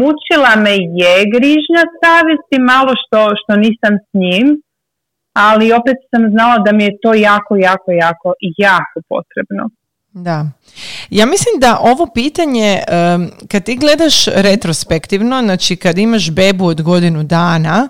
mučila 0.00 0.52
me 0.64 0.74
je 1.00 1.12
grižnja 1.34 1.84
savjesti, 2.02 2.56
malo 2.72 2.92
što, 3.02 3.20
što 3.40 3.52
nisam 3.64 3.92
s 4.06 4.08
njim, 4.22 4.46
ali 5.46 5.76
opet 5.78 5.98
sam 6.10 6.22
znala 6.34 6.56
da 6.66 6.70
mi 6.72 6.84
je 6.84 6.98
to 7.02 7.10
jako, 7.14 7.52
jako, 7.68 7.90
jako, 8.04 8.28
jako 8.68 8.96
potrebno. 9.12 9.64
Da. 10.12 10.50
Ja 11.10 11.26
mislim 11.26 11.60
da 11.60 11.78
ovo 11.80 12.06
pitanje, 12.14 12.82
kad 13.48 13.64
ti 13.64 13.76
gledaš 13.76 14.26
retrospektivno, 14.26 15.42
znači 15.42 15.76
kad 15.76 15.98
imaš 15.98 16.30
bebu 16.30 16.66
od 16.66 16.82
godinu 16.82 17.22
dana, 17.22 17.88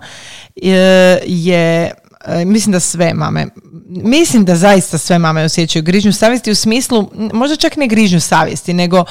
je, 0.57 1.23
je 1.27 1.91
e, 2.27 2.45
mislim 2.45 2.73
da 2.73 2.81
sve 2.81 3.15
mame, 3.15 3.47
mislim 3.89 4.45
da 4.45 4.57
zaista 4.57 4.99
sve 4.99 5.19
mame 5.19 5.45
osjećaju 5.45 5.83
grižnju 5.83 6.13
savjesti 6.13 6.51
u 6.51 6.55
smislu, 6.55 7.11
možda 7.33 7.57
čak 7.57 7.77
ne 7.77 7.87
grižnju 7.87 8.21
savjesti, 8.21 8.73
nego 8.73 9.05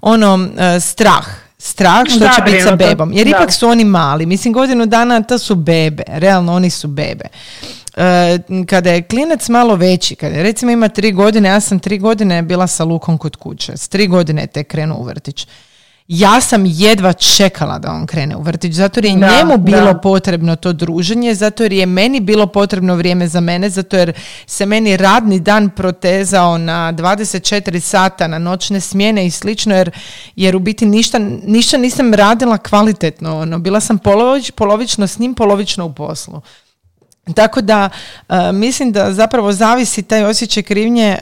ono, 0.00 0.48
e, 0.58 0.80
strah. 0.80 1.26
Strah 1.58 2.04
što 2.08 2.18
će 2.18 2.42
biti 2.44 2.62
sa 2.62 2.76
bebom. 2.76 3.12
Jer 3.12 3.28
da. 3.28 3.36
ipak 3.36 3.52
su 3.52 3.68
oni 3.68 3.84
mali. 3.84 4.26
Mislim, 4.26 4.52
godinu 4.52 4.86
dana 4.86 5.22
to 5.22 5.38
su 5.38 5.54
bebe. 5.54 6.02
Realno, 6.06 6.54
oni 6.54 6.70
su 6.70 6.88
bebe. 6.88 7.24
E, 7.96 8.38
kada 8.66 8.90
je 8.90 9.02
klinac 9.02 9.48
malo 9.48 9.76
veći, 9.76 10.14
kada 10.14 10.36
je, 10.36 10.42
recimo 10.42 10.72
ima 10.72 10.88
tri 10.88 11.12
godine, 11.12 11.48
ja 11.48 11.60
sam 11.60 11.78
tri 11.78 11.98
godine 11.98 12.42
bila 12.42 12.66
sa 12.66 12.84
Lukom 12.84 13.18
kod 13.18 13.36
kuće. 13.36 13.76
S 13.76 13.88
tri 13.88 14.06
godine 14.06 14.42
je 14.42 14.46
tek 14.46 14.66
krenuo 14.66 14.98
u 14.98 15.04
vrtić. 15.04 15.46
Ja 16.08 16.40
sam 16.40 16.62
jedva 16.66 17.12
čekala 17.12 17.78
da 17.78 17.90
on 17.92 18.06
krene 18.06 18.36
u 18.36 18.42
vrtić, 18.42 18.72
zato 18.74 18.98
jer 19.00 19.04
je 19.04 19.16
Da, 19.16 19.36
njemu 19.36 19.58
bilo 19.58 19.92
da. 19.92 19.98
potrebno 19.98 20.56
to 20.56 20.72
druženje, 20.72 21.34
zato 21.34 21.62
jer 21.62 21.72
je 21.72 21.86
meni 21.86 22.20
bilo 22.20 22.46
potrebno 22.46 22.94
vrijeme 22.94 23.28
za 23.28 23.40
mene, 23.40 23.70
zato 23.70 23.96
jer 23.96 24.12
se 24.46 24.66
meni 24.66 24.96
radni 24.96 25.40
dan 25.40 25.70
protezao 25.70 26.58
na 26.58 26.92
24 26.92 27.80
sata, 27.80 28.26
na 28.26 28.38
noćne 28.38 28.80
smjene 28.80 29.26
i 29.26 29.30
slično, 29.30 29.74
jer, 29.74 29.90
jer 30.36 30.56
u 30.56 30.58
biti 30.58 30.86
ništa, 30.86 31.18
ništa 31.46 31.76
nisam 31.76 32.14
radila 32.14 32.58
kvalitetno. 32.58 33.38
Ono. 33.38 33.58
Bila 33.58 33.80
sam 33.80 33.98
polovič, 33.98 34.50
polovično 34.50 35.06
s 35.06 35.18
njim, 35.18 35.34
polovično 35.34 35.86
u 35.86 35.92
poslu. 35.92 36.40
Tako 37.34 37.60
da 37.60 37.88
e, 38.28 38.52
mislim 38.52 38.92
da 38.92 39.12
zapravo 39.12 39.52
zavisi 39.52 40.02
taj 40.02 40.24
osjećaj 40.24 40.62
krivnje 40.62 41.04
e, 41.06 41.18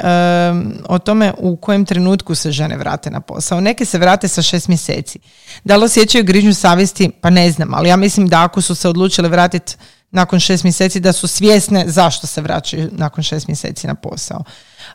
o 0.89 0.99
tome 0.99 1.33
u 1.39 1.57
kojem 1.57 1.85
trenutku 1.85 2.35
se 2.35 2.53
žene 2.53 2.77
vrate 2.77 3.11
na 3.11 3.21
posao. 3.21 3.61
Neke 3.61 3.85
se 3.85 3.99
vrate 3.99 4.29
sa 4.29 4.43
šest 4.43 4.69
mjeseci. 4.69 5.19
Da 5.65 5.77
li 5.77 5.85
osjećaju 5.85 6.25
grižnju 6.25 6.55
savjesti? 6.55 7.11
Pa 7.21 7.31
ne 7.31 7.51
znam, 7.51 7.75
ali 7.75 7.89
ja 7.89 7.97
mislim 7.97 8.29
da 8.29 8.45
ako 8.45 8.61
su 8.61 8.75
se 8.75 8.89
odlučile 8.89 9.29
vratiti 9.29 9.77
nakon 10.11 10.41
šest 10.41 10.65
mjeseci, 10.65 11.01
da 11.01 11.13
su 11.13 11.27
svjesne 11.27 11.85
zašto 11.87 12.27
se 12.27 12.41
vraćaju 12.41 12.89
nakon 12.93 13.25
šest 13.25 13.49
mjeseci 13.49 13.87
na 13.87 13.95
posao. 13.95 14.45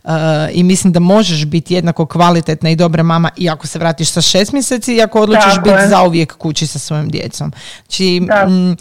Uh, 0.04 0.12
I 0.52 0.64
mislim 0.64 0.94
da 0.94 1.00
možeš 1.00 1.46
biti 1.46 1.74
jednako 1.74 2.06
kvalitetna 2.06 2.70
i 2.70 2.76
dobra 2.76 3.04
mama 3.04 3.30
i 3.38 3.50
ako 3.50 3.68
se 3.68 3.80
vratiš 3.80 4.10
sa 4.10 4.22
šest 4.22 4.52
mjeseci 4.52 4.96
i 4.96 5.02
ako 5.02 5.22
odlučiš 5.22 5.54
biti 5.64 5.90
zauvijek 5.90 6.38
kući 6.38 6.68
sa 6.68 6.80
svojom 6.80 7.10
djecom. 7.10 7.52
Znači, 7.82 8.20
mm, 8.20 8.76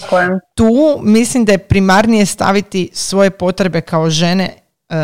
tu 0.54 1.00
mislim 1.02 1.44
da 1.44 1.52
je 1.52 1.58
primarnije 1.58 2.26
staviti 2.26 2.90
svoje 2.92 3.30
potrebe 3.30 3.80
kao 3.80 4.10
žene 4.10 4.50
uh, 4.88 4.96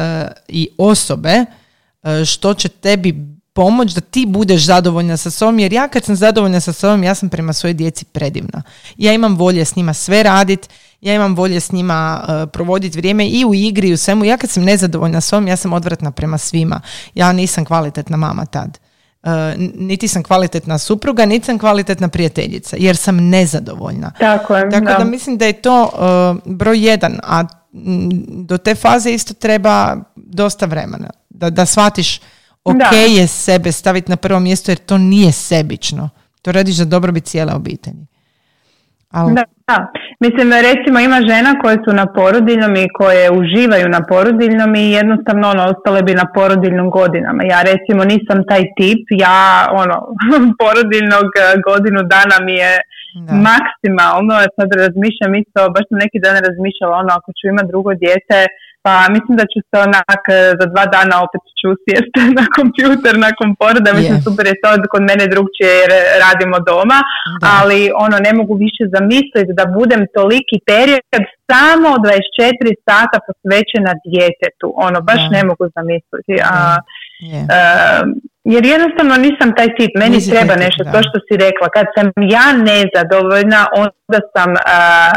i 0.48 0.68
osobe 0.78 1.44
uh, 2.02 2.24
što 2.24 2.54
će 2.54 2.68
tebi 2.68 3.40
pomoć 3.52 3.92
da 3.92 4.00
ti 4.00 4.26
budeš 4.28 4.64
zadovoljna 4.64 5.16
sa 5.16 5.30
sobom, 5.30 5.58
jer 5.58 5.72
ja 5.72 5.88
kad 5.88 6.04
sam 6.04 6.16
zadovoljna 6.16 6.60
sa 6.60 6.72
sobom, 6.72 7.04
ja 7.04 7.14
sam 7.14 7.28
prema 7.28 7.52
svojoj 7.52 7.74
djeci 7.74 8.04
predivna. 8.04 8.62
Ja 8.96 9.12
imam 9.12 9.36
volje 9.36 9.64
s 9.64 9.76
njima 9.76 9.94
sve 9.94 10.22
radit, 10.22 10.68
ja 11.00 11.14
imam 11.14 11.34
volje 11.34 11.60
s 11.60 11.72
njima 11.72 12.20
uh, 12.22 12.50
provoditi 12.52 12.98
vrijeme 12.98 13.28
i 13.28 13.44
u 13.44 13.54
igri 13.54 13.88
i 13.88 13.92
u 13.92 13.96
svemu. 13.96 14.24
Ja 14.24 14.36
kad 14.36 14.50
sam 14.50 14.62
nezadovoljna 14.62 15.20
sobom, 15.20 15.48
ja 15.48 15.56
sam 15.56 15.72
odvratna 15.72 16.10
prema 16.10 16.38
svima. 16.38 16.80
Ja 17.14 17.32
nisam 17.32 17.64
kvalitetna 17.64 18.16
mama 18.16 18.46
tad. 18.46 18.78
Uh, 19.22 19.30
niti 19.74 20.08
sam 20.08 20.22
kvalitetna 20.22 20.78
supruga, 20.78 21.26
niti 21.26 21.46
sam 21.46 21.58
kvalitetna 21.58 22.08
prijateljica, 22.08 22.76
jer 22.78 22.96
sam 22.96 23.28
nezadovoljna. 23.28 24.12
Tako 24.18 24.56
je, 24.56 24.70
Tako 24.70 24.84
da. 24.98 25.04
mislim 25.04 25.38
da 25.38 25.46
je 25.46 25.52
to 25.52 25.82
uh, 25.82 26.52
broj 26.54 26.86
jedan, 26.86 27.20
a 27.22 27.44
do 28.28 28.58
te 28.58 28.74
faze 28.74 29.10
isto 29.10 29.34
treba 29.34 29.96
dosta 30.16 30.66
vremena. 30.66 31.10
Da, 31.28 31.50
da 31.50 31.66
shvatiš 31.66 32.20
ok 32.64 32.92
je 33.08 33.26
sebe 33.26 33.72
staviti 33.72 34.10
na 34.10 34.16
prvo 34.16 34.40
mjesto 34.40 34.70
jer 34.70 34.78
to 34.78 34.98
nije 34.98 35.32
sebično. 35.32 36.08
To 36.42 36.52
radiš 36.52 36.76
za 36.76 36.84
dobrobit 36.84 37.24
cijele 37.24 37.54
obitelji. 37.54 38.06
Al... 39.18 39.27
Da, 39.38 39.44
da, 39.68 39.79
mislim 40.25 40.49
recimo 40.68 40.99
ima 41.01 41.18
žena 41.31 41.51
koje 41.62 41.77
su 41.85 41.90
na 42.01 42.07
porodiljnom 42.16 42.73
i 42.77 42.92
koje 42.99 43.25
uživaju 43.40 43.87
na 43.96 44.01
porodiljnom 44.11 44.70
i 44.75 44.92
jednostavno 45.01 45.44
ono 45.55 45.62
ostale 45.73 46.01
bi 46.03 46.20
na 46.23 46.27
porodiljnom 46.37 46.88
godinama. 46.99 47.40
Ja 47.53 47.61
recimo 47.70 48.03
nisam 48.12 48.38
taj 48.51 48.62
tip, 48.79 49.03
ja 49.27 49.38
ono 49.83 49.96
porodiljnog 50.62 51.29
eh, 51.37 51.44
godinu 51.68 52.01
dana 52.14 52.37
mi 52.46 52.55
je 52.64 52.73
da. 53.27 53.33
maksimalno, 53.49 54.35
sad 54.57 54.68
razmišljam 54.83 55.33
isto, 55.42 55.59
baš 55.75 55.85
sam 55.88 55.96
neki 56.05 56.18
dan 56.25 56.37
razmišljala 56.46 56.94
ono 57.03 57.12
ako 57.18 57.29
ću 57.38 57.44
imati 57.46 57.70
drugo 57.73 57.90
dijete, 58.03 58.38
pa 58.84 58.94
mislim 59.14 59.34
da 59.40 59.44
ću 59.52 59.58
se 59.68 59.76
onak 59.86 60.22
e, 60.28 60.38
za 60.60 60.66
dva 60.72 60.84
dana 60.94 61.14
opet 61.26 61.42
ću 61.60 61.68
sjesti 61.84 62.20
na 62.38 62.44
kompjuter 62.56 63.14
nakon 63.26 63.48
poroda. 63.60 63.90
Mislim 63.98 64.18
super 64.26 64.44
je 64.50 64.60
to 64.62 64.68
kod 64.92 65.02
mene 65.10 65.24
drugčije 65.32 65.70
jer 65.82 65.90
radimo 66.26 66.56
doma, 66.68 66.98
ali 67.54 67.80
ono 68.04 68.16
ne 68.26 68.32
mogu 68.38 68.54
više 68.66 68.82
zamisliti 68.96 69.52
da 69.58 69.64
budem 69.78 70.02
toliki 70.16 70.56
period 70.70 71.24
samo 71.50 71.88
24 71.88 72.74
sata 72.88 73.16
posvećena 73.26 73.92
djetetu. 74.12 74.68
Ono 74.86 74.98
baš 75.08 75.22
ne 75.36 75.42
mogu 75.48 75.64
zamisliti. 75.76 76.34
A, 76.54 76.56
uh, 77.56 78.02
jer 78.54 78.62
jednostavno 78.74 79.14
nisam 79.26 79.48
taj 79.58 79.68
tip, 79.78 79.92
meni 80.02 80.28
treba 80.32 80.54
nešto, 80.64 80.82
to 80.92 80.98
što 81.06 81.18
si 81.26 81.34
rekla. 81.46 81.66
Kad 81.76 81.86
sam 81.96 82.06
ja 82.36 82.46
nezadovoljna, 82.70 83.60
onda 83.82 84.20
sam 84.34 84.50
uh, 84.52 85.14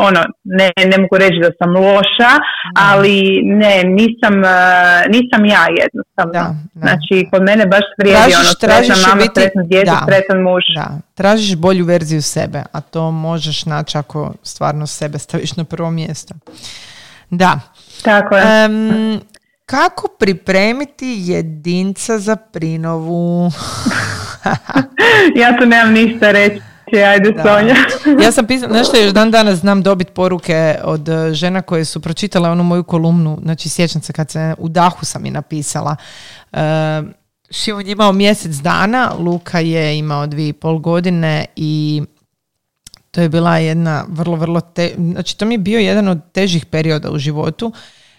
ono, 0.00 0.20
ne, 0.44 0.70
ne 0.90 0.98
mogu 0.98 1.16
reći 1.16 1.38
da 1.42 1.50
sam 1.58 1.70
loša, 1.76 2.32
ali 2.76 3.40
ne, 3.44 3.82
nisam, 3.84 4.34
uh, 4.38 5.12
nisam 5.14 5.44
ja 5.44 5.64
jednostavno. 5.80 6.32
Da, 6.32 6.54
znači, 6.74 7.28
kod 7.30 7.42
mene 7.42 7.66
baš 7.66 7.84
vrijedi 7.98 8.20
tražiš, 8.20 8.36
ono, 8.36 8.54
tražiš 8.60 9.06
mama, 9.06 9.22
biti, 9.22 9.40
djete, 9.64 9.92
sretan 10.06 10.42
muž. 10.42 10.64
Da, 10.76 10.98
tražiš 11.14 11.56
bolju 11.56 11.84
verziju 11.84 12.22
sebe, 12.22 12.62
a 12.72 12.80
to 12.80 13.10
možeš 13.10 13.66
naći 13.66 13.98
ako 13.98 14.32
stvarno 14.42 14.86
sebe 14.86 15.18
staviš 15.18 15.56
na 15.56 15.64
prvo 15.64 15.90
mjesto. 15.90 16.34
Da. 17.30 17.60
Tako 18.02 18.36
je. 18.36 18.44
kako 19.66 20.08
pripremiti 20.18 21.16
jedinca 21.18 22.18
za 22.18 22.36
prinovu? 22.36 23.50
ja 25.40 25.56
tu 25.58 25.66
nemam 25.66 25.92
ništa 25.92 26.30
reći 26.30 26.62
ajde 26.98 27.34
Sonja. 27.42 27.74
ja 28.24 28.32
sam 28.32 28.46
pisala, 28.46 28.72
nešto 28.72 28.96
još 28.96 29.12
dan 29.12 29.30
danas 29.30 29.58
znam 29.58 29.82
dobiti 29.82 30.12
poruke 30.12 30.78
od 30.84 31.08
e, 31.08 31.34
žena 31.34 31.62
koje 31.62 31.84
su 31.84 32.00
pročitale 32.00 32.50
onu 32.50 32.62
moju 32.62 32.82
kolumnu, 32.84 33.38
znači 33.42 33.68
sjećam 33.68 34.02
se 34.02 34.12
kad 34.12 34.30
se 34.30 34.54
u 34.58 34.68
dahu 34.68 35.04
sam 35.04 35.24
je 35.24 35.30
napisala. 35.30 35.96
Uh, 36.52 36.58
Šimon 37.50 37.86
je 37.86 37.92
imao 37.92 38.12
mjesec 38.12 38.52
dana, 38.52 39.12
Luka 39.18 39.60
je 39.60 39.98
imao 39.98 40.26
dvije 40.26 40.48
i 40.48 40.52
pol 40.52 40.78
godine 40.78 41.44
i 41.56 42.02
to 43.10 43.20
je 43.20 43.28
bila 43.28 43.58
jedna 43.58 44.04
vrlo, 44.08 44.36
vrlo 44.36 44.60
te, 44.60 44.94
znači 45.12 45.38
to 45.38 45.44
mi 45.44 45.54
je 45.54 45.58
bio 45.58 45.80
jedan 45.80 46.08
od 46.08 46.18
težih 46.32 46.66
perioda 46.66 47.10
u 47.10 47.18
životu 47.18 47.72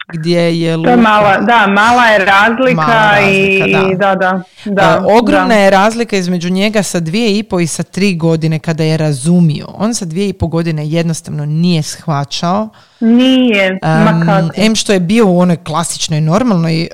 gdje 0.07 0.59
je 0.61 0.77
Luka... 0.77 0.95
mala, 0.95 1.37
da, 1.37 1.67
mala 1.67 2.05
je 2.05 2.25
razlika, 2.25 3.19
i, 3.31 3.95
da. 3.97 4.15
da, 4.15 4.43
da, 4.65 5.03
ogromna 5.19 5.55
je 5.55 5.69
razlika 5.69 6.17
između 6.17 6.49
njega 6.49 6.83
sa 6.83 6.99
dvije 6.99 7.37
i 7.37 7.43
po 7.43 7.59
i 7.59 7.67
sa 7.67 7.83
tri 7.83 8.15
godine 8.15 8.59
kada 8.59 8.83
je 8.83 8.97
razumio. 8.97 9.67
On 9.77 9.93
sa 9.93 10.05
dvije 10.05 10.29
i 10.29 10.33
po 10.33 10.47
godine 10.47 10.87
jednostavno 10.87 11.45
nije 11.45 11.83
shvaćao 11.83 12.69
nije, 13.03 13.71
um, 13.71 14.51
Em 14.55 14.75
što 14.75 14.93
je 14.93 14.99
bio 14.99 15.27
u 15.27 15.39
onoj 15.39 15.57
klasičnoj 15.57 16.21
normalnoj 16.21 16.81
e, 16.81 16.87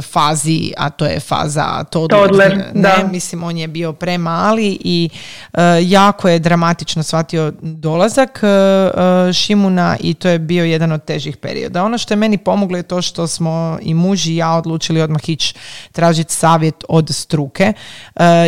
fazi, 0.00 0.72
a 0.76 0.90
to 0.90 1.06
je 1.06 1.20
faza 1.20 1.84
toddler, 1.84 2.56
ne, 2.74 2.82
da. 2.82 3.08
mislim 3.12 3.42
on 3.42 3.56
je 3.56 3.68
bio 3.68 3.92
premali 3.92 4.78
i 4.84 5.08
uh, 5.52 5.60
jako 5.82 6.28
je 6.28 6.38
dramatično 6.38 7.02
shvatio 7.02 7.52
dolazak 7.60 8.40
uh, 8.42 9.32
Šimuna 9.32 9.96
i 10.00 10.14
to 10.14 10.28
je 10.28 10.38
bio 10.38 10.64
jedan 10.64 10.92
od 10.92 11.04
težih 11.04 11.36
perioda. 11.36 11.84
Ono 11.84 11.98
što 11.98 12.14
je 12.14 12.18
meni 12.18 12.38
pomoglo 12.38 12.76
je 12.76 12.82
to 12.82 13.02
što 13.02 13.26
smo 13.26 13.78
i 13.82 13.94
muž 13.94 14.26
i 14.26 14.36
ja 14.36 14.52
odlučili 14.52 15.00
odmah 15.00 15.28
ići 15.28 15.54
tražiti 15.92 16.34
savjet 16.34 16.84
od 16.88 17.08
struke, 17.10 17.72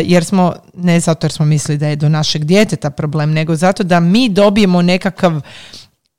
jer 0.03 0.25
smo, 0.25 0.53
ne 0.73 0.99
zato 0.99 1.25
jer 1.25 1.31
smo 1.31 1.45
mislili 1.45 1.77
da 1.77 1.87
je 1.87 1.95
do 1.95 2.09
našeg 2.09 2.43
djeteta 2.43 2.89
problem, 2.89 3.33
nego 3.33 3.55
zato 3.55 3.83
da 3.83 3.99
mi 3.99 4.29
dobijemo 4.29 4.81
nekakav 4.81 5.41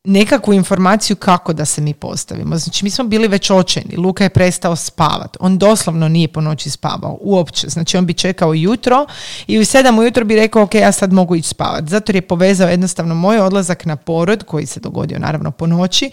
nekakvu 0.07 0.55
informaciju 0.55 1.17
kako 1.17 1.53
da 1.53 1.65
se 1.65 1.81
mi 1.81 1.95
postavimo. 1.95 2.57
Znači 2.57 2.85
mi 2.85 2.91
smo 2.91 3.05
bili 3.05 3.29
već 3.29 3.51
očajni. 3.51 3.97
Luka 3.97 4.25
je 4.25 4.31
prestao 4.31 4.77
spavat. 4.77 5.37
On 5.41 5.59
doslovno 5.59 6.09
nije 6.09 6.29
po 6.29 6.41
noći 6.41 6.71
spavao. 6.71 7.19
Uopće. 7.21 7.69
Znači 7.69 7.97
on 7.97 8.07
bi 8.07 8.15
čekao 8.15 8.55
jutro 8.55 9.07
i 9.47 9.59
u 9.59 9.65
sedam 9.65 9.99
ujutro 9.99 10.25
bi 10.25 10.37
rekao 10.37 10.63
ok, 10.63 10.75
ja 10.75 10.93
sad 10.93 11.13
mogu 11.13 11.37
ići 11.37 11.49
spavat. 11.49 11.89
Zato 11.89 12.13
je 12.13 12.23
povezao 12.23 12.69
jednostavno 12.69 13.15
moj 13.15 13.41
odlazak 13.41 13.85
na 13.85 13.97
porod, 13.97 14.45
koji 14.45 14.67
se 14.67 14.81
dogodio 14.81 15.19
naravno 15.19 15.51
po 15.51 15.67
noći, 15.67 16.11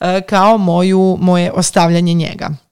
e, 0.00 0.20
kao 0.20 0.58
moju, 0.58 1.18
moje 1.20 1.52
ostavljanje 1.52 2.14
njega. 2.14 2.63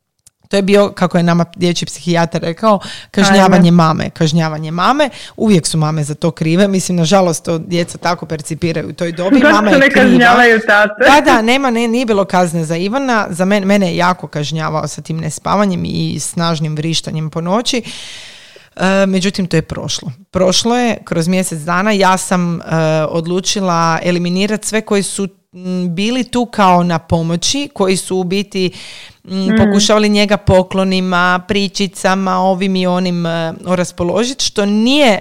To 0.53 0.57
je 0.57 0.62
bio, 0.62 0.93
kako 0.95 1.17
je 1.17 1.23
nama 1.23 1.45
dječji 1.57 1.87
psihijatar 1.87 2.43
rekao, 2.43 2.79
kažnjavanje 3.11 3.71
mame. 3.71 4.11
Kažnjavanje 4.11 4.71
mame. 4.71 5.11
Uvijek 5.37 5.67
su 5.67 5.79
mame 5.79 6.05
za 6.05 6.15
to 6.15 6.31
krive. 6.31 6.69
Mislim, 6.69 6.97
nažalost, 6.97 7.45
to 7.45 7.59
djeca 7.59 7.99
tako 7.99 8.27
percipiraju 8.27 8.88
u 8.88 8.93
toj 8.93 9.12
dobi. 9.12 9.41
Mama 9.53 9.71
je 9.71 9.79
ne 9.79 9.91
kažnjavaju 9.91 10.61
tate. 10.67 11.05
Da, 11.07 11.21
da, 11.21 11.43
nema, 11.43 11.71
ne, 11.71 11.88
nije 11.88 12.07
bilo 12.07 12.25
kazne 12.25 12.65
za 12.65 12.77
Ivana. 12.77 13.27
Za 13.31 13.45
mene, 13.45 13.67
mene 13.67 13.88
je 13.91 13.97
jako 13.97 14.27
kažnjavao 14.27 14.88
sa 14.88 15.03
tim 15.03 15.17
nespavanjem 15.17 15.83
i 15.85 16.21
snažnim 16.21 16.77
vrištanjem 16.77 17.31
po 17.31 17.41
noći. 17.41 17.83
E, 18.77 19.07
međutim, 19.07 19.47
to 19.47 19.57
je 19.57 19.62
prošlo. 19.62 20.12
Prošlo 20.31 20.77
je 20.77 20.99
kroz 21.05 21.29
mjesec 21.29 21.61
dana. 21.61 21.93
Ja 21.93 22.17
sam 22.17 22.61
e, 22.61 22.62
odlučila 23.09 23.99
eliminirati 24.03 24.69
sve 24.69 24.81
koji 24.81 25.03
su 25.03 25.29
bili 25.88 26.25
tu 26.25 26.47
kao 26.47 26.83
na 26.83 26.99
pomoći, 26.99 27.69
koji 27.75 27.97
su 27.97 28.17
u 28.17 28.25
biti 28.25 28.73
Mm. 29.25 29.57
pokušavali 29.59 30.09
njega 30.09 30.37
poklonima, 30.37 31.45
pričicama, 31.49 32.38
ovim 32.38 32.77
i 32.77 32.87
onim 32.87 33.27
uh, 33.27 33.33
raspoložiti, 33.75 34.45
što 34.45 34.67
nije 34.67 35.21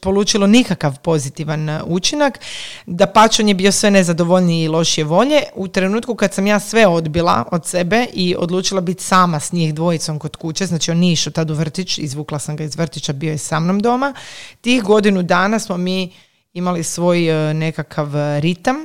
polučilo 0.00 0.46
nikakav 0.46 0.98
pozitivan 0.98 1.68
uh, 1.68 1.80
učinak. 1.86 2.40
Da 2.86 3.06
pač 3.06 3.40
on 3.40 3.48
je 3.48 3.54
bio 3.54 3.72
sve 3.72 3.90
nezadovoljniji 3.90 4.64
i 4.64 4.68
lošije 4.68 5.04
volje. 5.04 5.42
U 5.54 5.68
trenutku 5.68 6.14
kad 6.14 6.34
sam 6.34 6.46
ja 6.46 6.60
sve 6.60 6.86
odbila 6.86 7.44
od 7.52 7.66
sebe 7.66 8.06
i 8.12 8.34
odlučila 8.38 8.80
biti 8.80 9.02
sama 9.02 9.40
s 9.40 9.52
njih 9.52 9.74
dvojicom 9.74 10.18
kod 10.18 10.36
kuće, 10.36 10.66
znači 10.66 10.90
on 10.90 10.98
nije 10.98 11.12
išao 11.12 11.32
tad 11.32 11.50
u 11.50 11.54
vrtić, 11.54 11.98
izvukla 11.98 12.38
sam 12.38 12.56
ga 12.56 12.64
iz 12.64 12.76
vrtića, 12.76 13.12
bio 13.12 13.30
je 13.30 13.38
sa 13.38 13.60
mnom 13.60 13.80
doma. 13.80 14.14
Tih 14.60 14.82
godinu 14.82 15.22
dana 15.22 15.58
smo 15.58 15.76
mi 15.76 16.12
imali 16.52 16.82
svoj 16.82 17.30
uh, 17.30 17.56
nekakav 17.56 18.08
ritam 18.40 18.76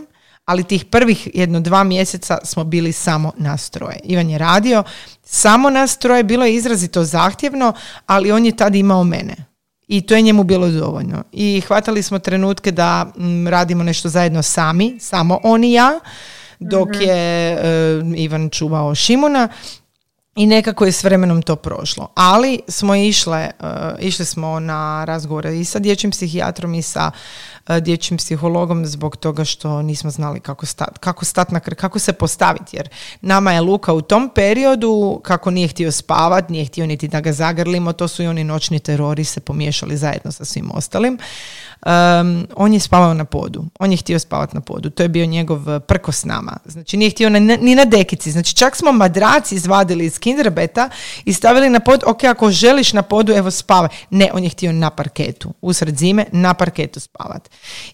ali 0.48 0.64
tih 0.64 0.86
prvih 0.86 1.30
jedno 1.34 1.60
dva 1.60 1.84
mjeseca 1.84 2.38
smo 2.44 2.64
bili 2.64 2.92
samo 2.92 3.32
na 3.38 3.58
stroje. 3.58 4.00
Ivan 4.04 4.30
je 4.30 4.38
radio 4.38 4.84
samo 5.24 5.70
na 5.70 5.88
stroje, 5.88 6.24
bilo 6.24 6.46
je 6.46 6.56
izrazito 6.56 7.04
zahtjevno, 7.04 7.74
ali 8.06 8.32
on 8.32 8.46
je 8.46 8.58
tad 8.58 8.76
imao 8.76 9.04
mene. 9.04 9.36
I 9.88 10.02
to 10.02 10.16
je 10.16 10.22
njemu 10.22 10.44
bilo 10.44 10.70
dovoljno. 10.70 11.24
I 11.32 11.62
hvatali 11.68 12.04
smo 12.04 12.20
trenutke 12.20 12.72
da 12.72 13.12
mm, 13.18 13.48
radimo 13.48 13.84
nešto 13.84 14.10
zajedno 14.10 14.44
sami, 14.44 14.98
samo 15.00 15.40
on 15.44 15.64
i 15.64 15.74
ja, 15.74 16.00
dok 16.60 16.90
mhm. 16.90 17.02
je 17.02 17.58
uh, 18.02 18.20
Ivan 18.20 18.50
čuvao 18.50 18.96
Šimuna 18.96 19.50
i 20.38 20.46
nekako 20.46 20.86
je 20.86 20.92
s 20.92 21.04
vremenom 21.04 21.42
to 21.42 21.56
prošlo. 21.56 22.08
Ali 22.16 22.60
smo 22.68 22.96
išle, 22.96 23.50
uh, 23.60 23.68
išli 24.00 24.26
smo 24.26 24.60
na 24.60 25.06
razgovore 25.06 25.60
i 25.60 25.66
sa 25.66 25.80
dječjim 25.80 26.12
psihijatrom 26.12 26.74
i 26.74 26.82
sa 26.82 27.12
uh, 27.68 27.78
dječjim 27.78 28.18
psihologom 28.18 28.86
zbog 28.86 29.16
toga 29.16 29.46
što 29.46 29.82
nismo 29.82 30.10
znali 30.10 30.40
kako 30.40 30.66
stati 30.66 31.00
kako 31.00 31.26
stat 31.26 31.52
na 31.52 31.60
kako 31.60 32.00
se 32.00 32.14
postaviti. 32.14 32.78
Jer 32.78 32.90
nama 33.22 33.54
je 33.54 33.62
Luka 33.62 33.94
u 33.94 34.02
tom 34.02 34.30
periodu, 34.36 35.22
kako 35.24 35.52
nije 35.52 35.68
htio 35.68 35.92
spavat, 35.92 36.50
nije 36.50 36.66
htio 36.66 36.86
niti 36.86 37.08
da 37.08 37.22
ga 37.22 37.34
zagrlimo, 37.34 37.94
to 37.94 38.08
su 38.08 38.24
i 38.24 38.28
oni 38.28 38.44
noćni 38.44 38.80
terori 38.80 39.24
se 39.24 39.40
pomiješali 39.40 39.98
zajedno 39.98 40.32
sa 40.32 40.46
svim 40.46 40.72
ostalim. 40.74 41.20
Um, 41.86 42.48
on 42.56 42.74
je 42.74 42.80
spavao 42.80 43.14
na 43.14 43.26
podu. 43.26 43.66
On 43.80 43.92
je 43.92 43.98
htio 43.98 44.20
spavati 44.20 44.56
na 44.56 44.62
podu. 44.62 44.90
To 44.90 45.04
je 45.04 45.10
bio 45.10 45.26
njegov 45.26 45.70
eh, 45.70 45.80
prko 45.80 46.12
s 46.12 46.26
nama. 46.26 46.58
Znači 46.66 46.98
nije 46.98 47.12
htio 47.12 47.30
ni 47.30 47.76
na 47.76 47.86
dekici. 47.86 48.32
Znači 48.32 48.56
čak 48.56 48.76
smo 48.76 48.92
madraci 48.92 49.56
izvadili 49.56 50.06
iz 50.06 50.20
kinderbeta 50.28 50.90
i 51.26 51.34
stavili 51.34 51.70
na 51.70 51.80
pod. 51.80 52.04
Ok, 52.06 52.24
ako 52.24 52.52
želiš 52.52 52.94
na 52.94 53.02
podu, 53.02 53.34
evo 53.34 53.52
spavaj. 53.52 53.90
Ne, 54.10 54.30
on 54.34 54.44
je 54.44 54.50
htio 54.50 54.72
na 54.72 54.90
parketu. 54.90 55.54
Usred 55.62 55.98
zime 55.98 56.26
na 56.32 56.54
parketu 56.54 57.00
spavat. 57.00 57.50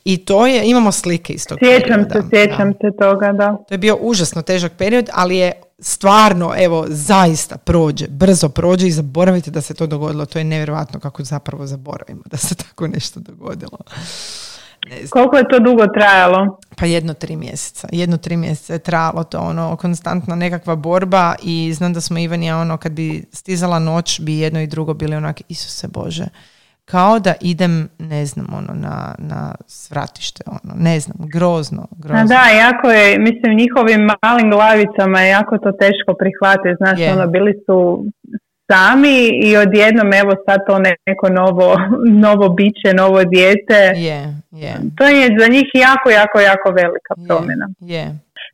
I 0.06 0.18
to 0.18 0.48
je, 0.48 0.70
imamo 0.70 0.92
slike 0.92 1.34
iz 1.34 1.48
tog 1.48 1.58
Sjećam 1.60 2.04
se, 2.12 2.22
sjećam 2.30 2.74
se 2.74 2.98
toga, 3.00 3.32
da. 3.32 3.58
To 3.68 3.74
je 3.74 3.78
bio 3.78 3.98
užasno 4.02 4.42
težak 4.42 4.74
period, 4.78 5.10
ali 5.14 5.38
je 5.38 5.52
stvarno, 5.80 6.54
evo, 6.58 6.86
zaista 6.90 7.58
prođe, 7.58 8.08
brzo 8.08 8.50
prođe 8.50 8.88
i 8.88 8.92
zaboravite 8.92 9.52
da 9.52 9.62
se 9.62 9.74
to 9.74 9.88
dogodilo. 9.88 10.26
To 10.26 10.40
je 10.40 10.46
nevjerojatno 10.46 11.00
kako 11.00 11.24
zapravo 11.24 11.68
zaboravimo 11.68 12.22
da 12.26 12.38
se 12.38 12.56
tako 12.56 12.88
nešto 12.88 13.20
dogodilo. 13.20 13.78
Koliko 15.10 15.38
je 15.38 15.48
to 15.50 15.60
dugo 15.60 15.88
trajalo? 15.88 16.58
Pa 16.78 16.86
jedno 16.86 17.14
tri 17.14 17.36
mjeseca. 17.36 17.88
Jedno 17.92 18.18
tri 18.18 18.38
mjeseca 18.38 18.74
je 18.74 18.80
trajalo 18.80 19.24
to 19.24 19.40
ono 19.40 19.76
konstantna 19.76 20.36
nekakva 20.36 20.76
borba 20.76 21.36
i 21.44 21.74
znam 21.74 21.94
da 21.94 22.02
smo 22.02 22.20
Ivan 22.20 22.44
ono 22.44 22.78
kad 22.78 22.92
bi 22.92 23.26
stizala 23.32 23.80
noć 23.80 24.22
bi 24.22 24.38
jedno 24.38 24.62
i 24.62 24.68
drugo 24.68 24.94
bili 24.94 25.16
onak 25.16 25.42
Isuse 25.50 25.88
Bože 25.88 26.26
kao 26.86 27.20
da 27.20 27.34
idem, 27.42 27.90
ne 28.00 28.26
znam, 28.26 28.48
ono, 28.58 28.74
na, 28.74 29.16
na 29.18 29.56
svratište, 29.68 30.44
ono, 30.48 30.74
ne 30.78 31.00
znam, 31.00 31.18
grozno, 31.20 31.88
grozno. 31.98 32.26
da, 32.28 32.44
jako 32.66 32.88
je, 32.90 33.20
mislim, 33.20 33.58
njihovim 33.58 34.10
malim 34.24 34.50
glavicama 34.52 35.22
je 35.22 35.30
jako 35.30 35.58
to 35.58 35.72
teško 35.72 36.12
prihvatiti, 36.20 36.76
znaš, 36.78 37.00
ono, 37.14 37.28
bili 37.28 37.54
su 37.66 38.06
sami 38.72 39.18
i 39.48 39.58
odjednom, 39.58 40.14
evo 40.14 40.32
sad 40.46 40.60
to 40.68 40.80
neko 40.80 41.30
novo, 41.30 41.78
novo 42.26 42.50
biće, 42.50 42.90
novo 42.94 43.24
dijete. 43.24 43.80
Je, 43.96 44.20
je. 44.52 44.74
To 44.98 45.04
je 45.08 45.26
za 45.40 45.48
njih 45.48 45.68
jako, 45.74 46.10
jako, 46.10 46.40
jako 46.40 46.70
velika 46.72 47.14
promjena. 47.28 47.68
Je, 47.80 48.06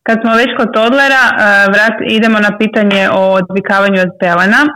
kad 0.10 0.18
smo 0.22 0.32
već 0.42 0.50
kod 0.58 0.70
Todlera, 0.74 1.24
e, 1.30 1.36
vrat, 1.74 1.96
idemo 2.18 2.38
na 2.48 2.52
pitanje 2.62 3.02
o 3.20 3.22
odvikavanju 3.40 4.00
od 4.08 4.14
pelena. 4.22 4.62
E, 4.66 4.72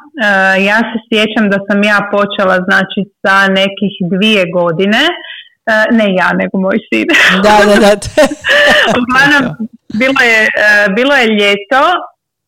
ja 0.69 0.77
se 0.89 0.97
sjećam 1.07 1.45
da 1.53 1.57
sam 1.67 1.77
ja 1.91 1.99
počela 2.15 2.55
znači 2.67 2.99
sa 3.21 3.37
nekih 3.59 3.93
dvije 4.13 4.43
godine, 4.57 5.01
e, 5.09 5.11
ne 5.97 6.07
ja, 6.19 6.29
nego 6.39 6.53
moj 6.65 6.77
sin. 6.89 7.07
Da, 7.45 7.55
da, 7.69 7.75
da. 7.85 7.93
bilo 10.01 10.19
je, 10.31 10.41
bilo 10.97 11.13
je 11.15 11.25
ljeto 11.39 11.81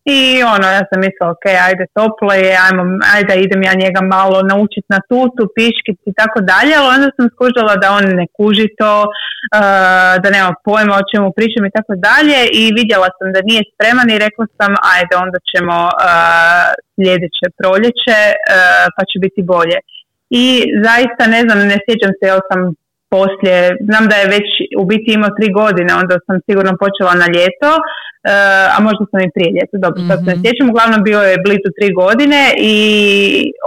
i 0.05 0.19
ono, 0.53 0.67
ja 0.77 0.83
sam 0.89 0.99
mislila, 1.05 1.31
ok, 1.35 1.45
ajde 1.67 1.85
toplo 1.99 2.31
je, 2.43 2.51
ajmo, 2.65 2.83
ajde 3.15 3.33
idem 3.45 3.61
ja 3.69 3.73
njega 3.83 4.01
malo 4.15 4.37
naučiti 4.51 4.89
na 4.95 4.99
tutu, 5.09 5.43
piškit 5.55 5.99
i 6.09 6.13
tako 6.19 6.39
dalje, 6.51 6.73
ali 6.77 6.93
onda 6.95 7.07
sam 7.17 7.25
skužila 7.33 7.73
da 7.81 7.87
on 7.97 8.05
ne 8.19 8.25
kuži 8.37 8.67
to, 8.79 8.93
uh, 9.07 10.13
da 10.23 10.27
nema 10.35 10.51
pojma 10.67 10.93
o 10.97 11.07
čemu 11.11 11.27
pričam 11.37 11.63
i 11.65 11.75
tako 11.77 11.93
dalje 12.07 12.39
i 12.61 12.63
vidjela 12.79 13.09
sam 13.17 13.27
da 13.35 13.39
nije 13.49 13.61
spreman 13.71 14.07
i 14.11 14.21
rekla 14.25 14.45
sam, 14.57 14.71
ajde 14.95 15.13
onda 15.25 15.39
ćemo 15.51 15.77
uh, 15.89 16.65
sljedeće 16.95 17.45
proljeće 17.59 18.19
uh, 18.33 18.85
pa 18.95 19.01
će 19.09 19.15
biti 19.25 19.41
bolje. 19.53 19.77
I 20.43 20.45
zaista 20.87 21.23
ne 21.35 21.41
znam, 21.45 21.59
ne 21.71 21.77
sjećam 21.85 22.11
se 22.17 22.23
jel 22.31 22.41
sam 22.49 22.59
poslije, 23.13 23.59
znam 23.89 24.03
da 24.11 24.15
je 24.21 24.31
već 24.35 24.47
u 24.81 24.83
biti 24.91 25.09
imao 25.13 25.37
tri 25.37 25.47
godine, 25.61 25.91
onda 26.01 26.15
sam 26.25 26.35
sigurno 26.47 26.81
počela 26.83 27.13
na 27.23 27.27
ljeto, 27.35 27.71
uh, 27.79 28.75
a 28.75 28.77
možda 28.87 29.03
sam 29.11 29.19
i 29.21 29.33
prije 29.35 29.49
ljeta, 29.57 29.75
dobro, 29.85 29.99
sad 30.09 30.17
se 30.19 30.29
ne 30.31 30.35
mhm. 30.35 30.43
sjećam, 30.43 30.69
uglavnom 30.69 31.01
bio 31.09 31.21
je 31.29 31.43
blizu 31.45 31.69
tri 31.77 31.89
godine 32.01 32.41
i 32.73 32.75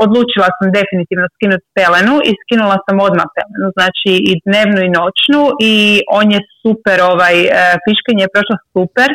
odlučila 0.05 0.49
sam 0.57 0.67
definitivno 0.79 1.27
skinuti 1.35 1.67
pelenu 1.79 2.15
i 2.29 2.31
skinula 2.41 2.77
sam 2.87 2.97
odmah 3.09 3.29
pelenu, 3.37 3.69
znači 3.77 4.13
i 4.31 4.33
dnevnu 4.47 4.81
i 4.85 4.95
noćnu 4.99 5.43
i 5.73 5.75
on 6.21 6.27
je 6.35 6.41
super, 6.63 6.97
ovaj, 7.13 7.37
uh, 7.45 7.51
piškanje 7.85 8.23
je 8.25 8.35
prošlo 8.35 8.57
super, 8.75 9.09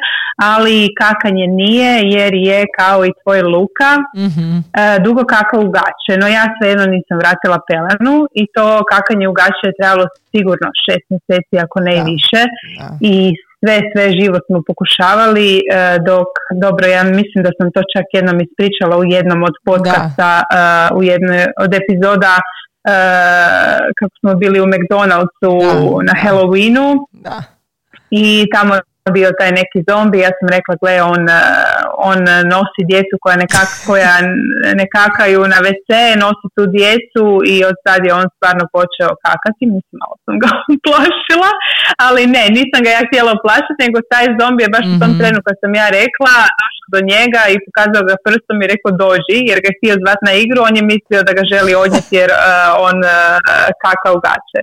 ali 0.52 0.94
kakanje 1.04 1.46
nije 1.62 1.92
jer 2.18 2.34
je 2.50 2.60
kao 2.80 3.00
i 3.06 3.16
tvoj 3.22 3.42
Luka 3.54 3.92
mm-hmm. 4.26 4.58
dugo 5.06 5.24
kakao 5.36 5.60
u 5.62 5.74
gaće, 5.78 6.14
no 6.22 6.28
ja 6.38 6.44
svejedno 6.56 6.86
nisam 6.96 7.16
vratila 7.24 7.58
pelenu 7.70 8.16
i 8.42 8.44
to 8.56 8.66
kakanje 8.94 9.26
u 9.28 9.38
gaće 9.42 9.64
je 9.70 9.78
trebalo 9.80 10.06
sigurno 10.32 10.68
šest 10.86 11.06
mjeseci 11.14 11.56
ako 11.66 11.78
ne 11.88 11.94
i 11.98 12.04
više. 12.14 12.42
I 13.12 13.16
sve, 13.60 13.76
sve 13.92 14.06
život 14.20 14.42
smo 14.48 14.60
pokušavali, 14.70 15.50
e, 15.58 15.62
dok, 16.10 16.30
dobro, 16.64 16.86
ja 16.88 17.04
mislim 17.04 17.40
da 17.44 17.52
sam 17.58 17.68
to 17.76 17.82
čak 17.94 18.06
jednom 18.14 18.38
ispričala 18.46 18.96
u 18.98 19.04
jednom 19.16 19.44
od 19.50 19.56
podcasta, 19.66 20.32
e, 20.42 20.46
u 20.98 21.04
jednoj 21.04 21.42
od 21.66 21.72
epizoda 21.82 22.34
e, 22.40 22.44
kako 23.98 24.14
smo 24.20 24.36
bili 24.36 24.58
u 24.62 24.70
McDonald'su 24.74 25.54
na 26.08 26.14
Halloweenu. 26.22 26.88
I 28.10 28.46
tamo 28.56 28.74
bio 29.18 29.30
taj 29.40 29.52
neki 29.60 29.80
zombi, 29.90 30.18
ja 30.26 30.32
sam 30.38 30.48
rekla, 30.56 30.74
gle, 30.82 30.96
on, 31.14 31.22
eh, 31.30 31.44
on 32.10 32.20
nosi 32.54 32.82
djecu 32.92 33.16
koja, 33.24 33.36
nekak, 33.44 33.70
koja 33.88 34.14
ne 34.80 34.86
kakaju 34.96 35.40
na 35.54 35.60
WC, 35.68 35.90
nosi 36.24 36.48
tu 36.56 36.64
djecu 36.78 37.26
i 37.54 37.56
od 37.70 37.76
sad 37.86 38.00
je 38.08 38.12
on 38.22 38.28
stvarno 38.36 38.64
počeo 38.78 39.12
kakati, 39.26 39.64
mislim, 39.76 39.98
malo 40.04 40.16
sam 40.26 40.36
ga 40.44 40.50
plašila, 40.88 41.52
ali 42.08 42.22
ne, 42.36 42.44
nisam 42.58 42.80
ga 42.86 42.90
ja 42.94 43.02
htjela 43.08 43.34
plašiti, 43.46 43.84
nego 43.86 43.98
taj 44.12 44.26
zombi 44.40 44.62
je 44.64 44.74
baš 44.76 44.86
u 44.94 45.00
tom 45.02 45.12
mhm. 45.12 45.20
trenu 45.20 45.40
kad 45.48 45.56
sam 45.62 45.72
ja 45.82 45.88
rekla, 46.00 46.36
došao 46.62 46.92
do 46.94 47.00
njega 47.12 47.42
i 47.54 47.62
pokazao 47.66 48.04
ga 48.10 48.16
prstom 48.26 48.58
i 48.60 48.70
rekao 48.74 48.92
dođi, 49.06 49.38
jer 49.50 49.58
ga 49.62 49.68
je 49.70 49.78
htio 49.78 49.94
zvat 50.04 50.20
na 50.28 50.34
igru, 50.44 50.60
on 50.68 50.76
je 50.80 50.84
mislio 50.94 51.22
da 51.28 51.32
ga 51.38 51.44
želi 51.54 51.72
odnijeti 51.84 52.14
jer 52.22 52.30
uh, 52.34 52.42
on 52.88 52.98
uh, 53.04 53.14
kaka 53.84 54.10
u 54.16 54.20
gaće. 54.26 54.60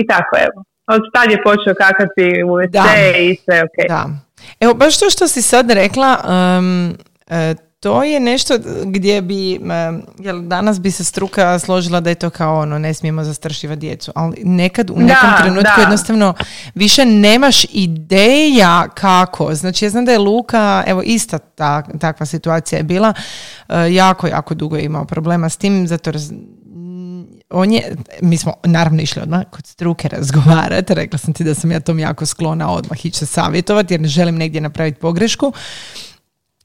I 0.00 0.02
tako 0.12 0.34
evo 0.46 0.58
od 0.86 1.00
tad 1.12 1.30
je 1.30 1.42
počeo 1.42 1.74
kakati 1.74 2.42
u 2.44 2.48
WC 2.48 3.18
i 3.20 3.36
sve 3.44 3.62
ok. 3.62 3.88
Da. 3.88 4.10
Evo, 4.60 4.74
baš 4.74 4.98
to 4.98 5.10
što 5.10 5.28
si 5.28 5.42
sad 5.42 5.70
rekla, 5.70 6.16
um, 6.58 6.96
to 7.84 8.02
je 8.02 8.20
nešto 8.20 8.54
gdje 8.84 9.22
bi, 9.22 9.60
jel, 10.18 10.40
danas 10.40 10.80
bi 10.80 10.90
se 10.90 11.04
struka 11.04 11.58
složila 11.58 12.00
da 12.00 12.10
je 12.10 12.14
to 12.14 12.30
kao 12.30 12.60
ono, 12.60 12.78
ne 12.78 12.94
smijemo 12.94 13.24
zastrašivati 13.24 13.80
djecu, 13.80 14.12
ali 14.14 14.36
nekad 14.44 14.90
u 14.90 14.96
nekom 14.96 15.30
trenutku 15.40 15.80
jednostavno 15.80 16.34
više 16.74 17.04
nemaš 17.04 17.64
ideja 17.72 18.88
kako. 18.94 19.54
Znači 19.54 19.84
ja 19.84 19.90
znam 19.90 20.04
da 20.04 20.12
je 20.12 20.18
Luka, 20.18 20.84
evo 20.86 21.02
ista 21.04 21.38
ta, 21.38 21.82
takva 22.00 22.26
situacija 22.26 22.76
je 22.78 22.82
bila, 22.82 23.12
uh, 23.68 23.74
jako, 23.90 24.26
jako 24.26 24.54
dugo 24.54 24.76
je 24.76 24.84
imao 24.84 25.04
problema 25.04 25.48
s 25.48 25.56
tim, 25.56 25.86
zato 25.86 26.12
on 27.54 27.72
je, 27.72 27.96
mi 28.22 28.36
smo 28.36 28.54
naravno 28.64 29.02
išli 29.02 29.22
odmah 29.22 29.42
kod 29.50 29.66
struke 29.66 30.08
razgovarati, 30.08 30.94
rekla 30.94 31.18
sam 31.18 31.34
ti 31.34 31.44
da 31.44 31.54
sam 31.54 31.72
ja 31.72 31.80
tom 31.80 31.98
jako 31.98 32.26
sklona 32.26 32.70
odmah 32.70 33.06
ići 33.06 33.18
se 33.18 33.26
savjetovati 33.26 33.94
jer 33.94 34.00
ne 34.00 34.08
želim 34.08 34.36
negdje 34.36 34.60
napraviti 34.60 35.00
pogrešku 35.00 35.52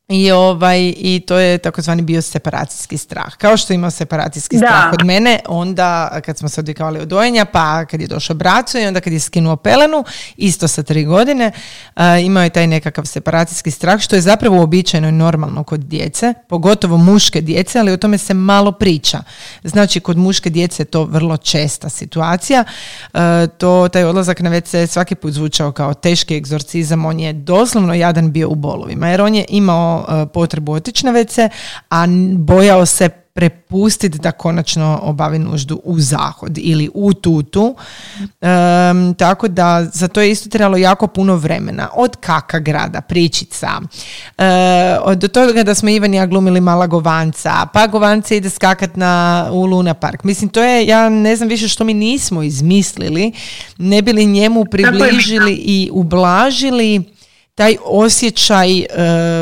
i, 0.10 0.32
ovaj, 0.32 0.94
I 0.98 1.20
to 1.20 1.38
je 1.38 1.58
takozvani 1.58 2.02
bio 2.02 2.22
separacijski 2.22 2.98
strah. 2.98 3.36
Kao 3.38 3.58
što 3.58 3.74
imao 3.74 3.92
separacijski 3.92 4.58
strah 4.58 4.94
od 4.94 5.06
mene, 5.06 5.40
onda 5.48 6.20
kad 6.26 6.38
smo 6.38 6.50
se 6.50 6.62
odvikavali 6.62 7.00
od 7.00 7.08
dojenja, 7.08 7.46
pa 7.46 7.86
kad 7.86 8.02
je 8.02 8.08
došao 8.08 8.36
braco 8.36 8.80
i 8.80 8.86
onda 8.86 9.02
kad 9.02 9.14
je 9.14 9.20
skinuo 9.20 9.56
pelenu, 9.56 10.04
isto 10.38 10.68
sa 10.68 10.84
tri 10.84 11.06
godine, 11.06 11.52
uh, 11.96 12.02
imao 12.24 12.44
je 12.44 12.50
taj 12.50 12.68
nekakav 12.68 13.06
separacijski 13.06 13.72
strah, 13.72 14.00
što 14.00 14.16
je 14.16 14.22
zapravo 14.22 14.58
uobičajeno 14.58 15.08
i 15.08 15.12
normalno 15.12 15.64
kod 15.64 15.80
djece, 15.80 16.34
pogotovo 16.48 16.98
muške 16.98 17.42
djece, 17.42 17.80
ali 17.80 17.92
o 17.92 17.98
tome 17.98 18.18
se 18.18 18.34
malo 18.34 18.72
priča. 18.72 19.20
Znači, 19.64 20.00
kod 20.00 20.18
muške 20.18 20.50
djece 20.50 20.82
je 20.82 20.86
to 20.86 21.04
vrlo 21.04 21.38
česta 21.38 21.90
situacija. 21.90 22.64
Uh, 23.14 23.20
to, 23.58 23.90
taj 23.94 24.04
odlazak 24.04 24.40
na 24.40 24.50
WC 24.50 24.88
svaki 24.88 25.16
put 25.16 25.34
zvučao 25.34 25.72
kao 25.72 25.94
teški 25.94 26.36
egzorcizam, 26.36 27.06
on 27.06 27.20
je 27.20 27.34
doslovno 27.34 27.94
jadan 27.94 28.32
bio 28.32 28.50
u 28.50 28.56
bolovima, 28.56 29.10
jer 29.10 29.22
on 29.22 29.36
je 29.36 29.46
imao 29.50 29.99
E, 30.10 30.26
potrebu 30.26 30.72
otići 30.72 31.06
na 31.06 31.12
WC, 31.12 31.50
a 31.90 32.06
bojao 32.38 32.86
se 32.86 33.10
prepustiti 33.40 34.20
da 34.20 34.32
konačno 34.32 35.00
obavi 35.04 35.40
nuždu 35.40 35.82
u 35.84 36.00
zahod 36.00 36.58
ili 36.58 36.90
u 36.94 37.14
tutu. 37.14 37.76
tako 39.18 39.48
da 39.48 39.86
za 39.94 40.08
to 40.08 40.22
je 40.22 40.32
isto 40.32 40.50
trebalo 40.50 40.78
jako 40.78 41.08
puno 41.08 41.36
vremena. 41.36 41.90
Od 41.94 42.16
kaka 42.16 42.60
grada, 42.60 43.02
pričica, 43.02 43.68
e, 44.38 45.16
do 45.16 45.28
toga 45.28 45.64
da 45.64 45.76
smo 45.76 45.90
Ivan 45.90 46.14
ja 46.14 46.26
glumili 46.26 46.62
mala 46.62 46.88
govanca, 46.88 47.68
pa 47.74 47.88
govanca 47.88 48.36
ide 48.36 48.50
skakat 48.50 48.96
na, 48.96 49.48
u 49.52 49.66
Luna 49.66 49.94
Park. 49.94 50.24
Mislim, 50.24 50.50
to 50.50 50.64
je, 50.64 50.88
ja 50.88 51.10
ne 51.10 51.36
znam 51.36 51.50
više 51.50 51.68
što 51.68 51.84
mi 51.84 51.94
nismo 51.94 52.44
izmislili, 52.44 53.32
ne 53.78 54.02
bili 54.02 54.26
njemu 54.26 54.66
približili 54.66 55.54
i 55.54 55.90
ublažili 55.94 57.04
taj 57.60 57.76
osjećaj 57.86 58.80
e, 58.80 58.86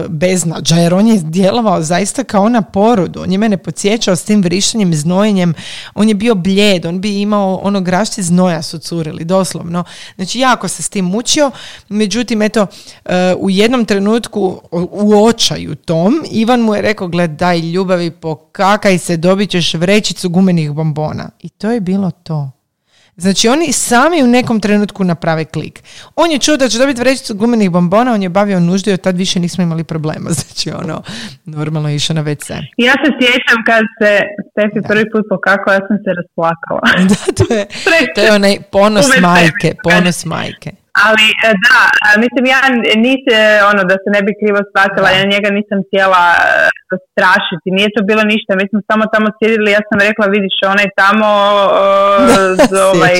beznađa, 0.09 0.75
jer 0.75 0.93
on 0.93 1.07
je 1.07 1.19
djelovao 1.23 1.81
zaista 1.81 2.23
kao 2.23 2.49
na 2.49 2.61
porodu. 2.61 3.21
On 3.21 3.31
je 3.31 3.37
mene 3.37 3.57
podsjećao 3.57 4.15
s 4.15 4.23
tim 4.23 4.41
vrištanjem, 4.41 4.93
znojenjem. 4.93 5.53
On 5.95 6.09
je 6.09 6.15
bio 6.15 6.35
blijed, 6.35 6.85
on 6.85 7.01
bi 7.01 7.21
imao 7.21 7.59
ono 7.63 7.81
grašci 7.81 8.23
znoja 8.23 8.61
su 8.61 8.79
curili, 8.79 9.25
doslovno. 9.25 9.83
Znači, 10.15 10.39
jako 10.39 10.67
se 10.67 10.83
s 10.83 10.89
tim 10.89 11.05
mučio. 11.05 11.51
Međutim, 11.89 12.41
eto, 12.41 12.67
e, 13.05 13.35
u 13.39 13.49
jednom 13.49 13.85
trenutku 13.85 14.61
u 14.91 15.23
očaju 15.25 15.75
tom, 15.75 16.23
Ivan 16.31 16.61
mu 16.61 16.75
je 16.75 16.81
rekao, 16.81 17.07
gledaj 17.07 17.59
ljubavi, 17.59 18.11
pokakaj 18.11 18.97
se, 18.97 19.17
dobit 19.17 19.49
ćeš 19.49 19.73
vrećicu 19.73 20.29
gumenih 20.29 20.71
bombona. 20.71 21.29
I 21.39 21.49
to 21.49 21.71
je 21.71 21.79
bilo 21.79 22.11
to. 22.11 22.56
Znači 23.17 23.47
oni 23.47 23.71
sami 23.71 24.23
u 24.23 24.27
nekom 24.27 24.59
trenutku 24.59 25.03
naprave 25.03 25.45
klik. 25.45 25.83
On 26.15 26.31
je 26.31 26.39
čuo 26.39 26.57
da 26.57 26.69
će 26.69 26.77
dobiti 26.77 27.01
vrećicu 27.01 27.35
gumenih 27.35 27.69
bombona, 27.71 28.13
on 28.13 28.23
je 28.23 28.29
bavio 28.29 28.59
nuždu 28.59 28.89
i 28.89 28.93
od 28.93 29.01
tad 29.01 29.17
više 29.17 29.39
nismo 29.39 29.63
imali 29.63 29.83
problema. 29.83 30.29
Znači 30.37 30.69
ono, 30.83 31.01
normalno 31.45 31.89
išao 31.89 32.13
na 32.13 32.23
WC. 32.23 32.53
Ja 32.77 32.93
se 32.93 33.11
sjećam 33.19 33.59
kad 33.65 33.83
se 33.99 34.21
Stefi 34.51 34.87
prvi 34.87 35.11
put 35.11 35.25
pokakao, 35.29 35.73
ja 35.73 35.79
sam 35.87 35.97
se 35.97 36.09
rasplakala. 36.19 36.81
da, 37.09 37.45
to 37.45 37.53
je, 37.53 37.65
to 38.15 38.21
je 38.21 38.33
onaj 38.33 38.57
ponos 38.71 39.05
majke, 39.21 39.73
ponos 39.83 40.25
majke. 40.25 40.71
Ali 41.05 41.25
e, 41.47 41.49
da, 41.65 41.81
mislim 42.23 42.43
ja 42.55 42.61
nisam, 43.05 43.37
ono 43.71 43.81
da 43.89 43.95
se 44.03 44.09
ne 44.15 44.21
bi 44.25 44.37
krivo 44.39 44.59
shvatila, 44.69 45.07
ja 45.17 45.23
njega 45.33 45.49
nisam 45.59 45.77
htjela 45.87 46.23
e, 46.35 46.37
strašiti, 47.13 47.75
nije 47.77 47.89
to 47.95 48.01
bilo 48.09 48.23
ništa, 48.33 48.51
mi 48.59 48.65
smo 48.71 48.79
samo 48.89 49.03
tamo 49.13 49.27
sjedili, 49.37 49.75
ja 49.77 49.81
sam 49.89 49.97
rekla 50.07 50.25
vidiš 50.35 50.55
onaj 50.73 50.87
tamo 51.03 51.29
uh, 51.67 52.87
ovaj, 52.93 53.15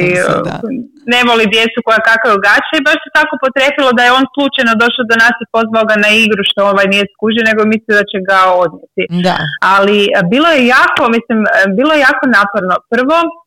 ne 1.13 1.19
voli 1.28 1.45
djecu 1.55 1.78
koja 1.88 1.99
kakaju 2.09 2.38
gače 2.47 2.73
i 2.78 2.86
baš 2.88 2.99
se 3.03 3.09
tako 3.17 3.34
potrefilo 3.45 3.89
da 3.97 4.01
je 4.03 4.15
on 4.19 4.25
slučajno 4.36 4.73
došao 4.84 5.09
do 5.11 5.15
nas 5.23 5.36
i 5.39 5.51
pozvao 5.55 5.86
ga 5.89 5.95
na 6.05 6.09
igru 6.23 6.41
što 6.49 6.59
ovaj 6.73 6.88
nije 6.93 7.11
skužio 7.13 7.43
nego 7.49 7.61
mislio 7.73 7.95
da 7.99 8.05
će 8.11 8.19
ga 8.30 8.39
odnijeti. 8.63 9.03
Da. 9.28 9.38
Ali 9.75 9.99
bilo 10.32 10.47
je 10.55 10.61
jako, 10.78 11.01
mislim, 11.15 11.39
bilo 11.78 11.91
je 11.93 12.05
jako 12.07 12.25
naporno. 12.38 12.75
Prvo, 12.93 13.17
E, 13.28 13.47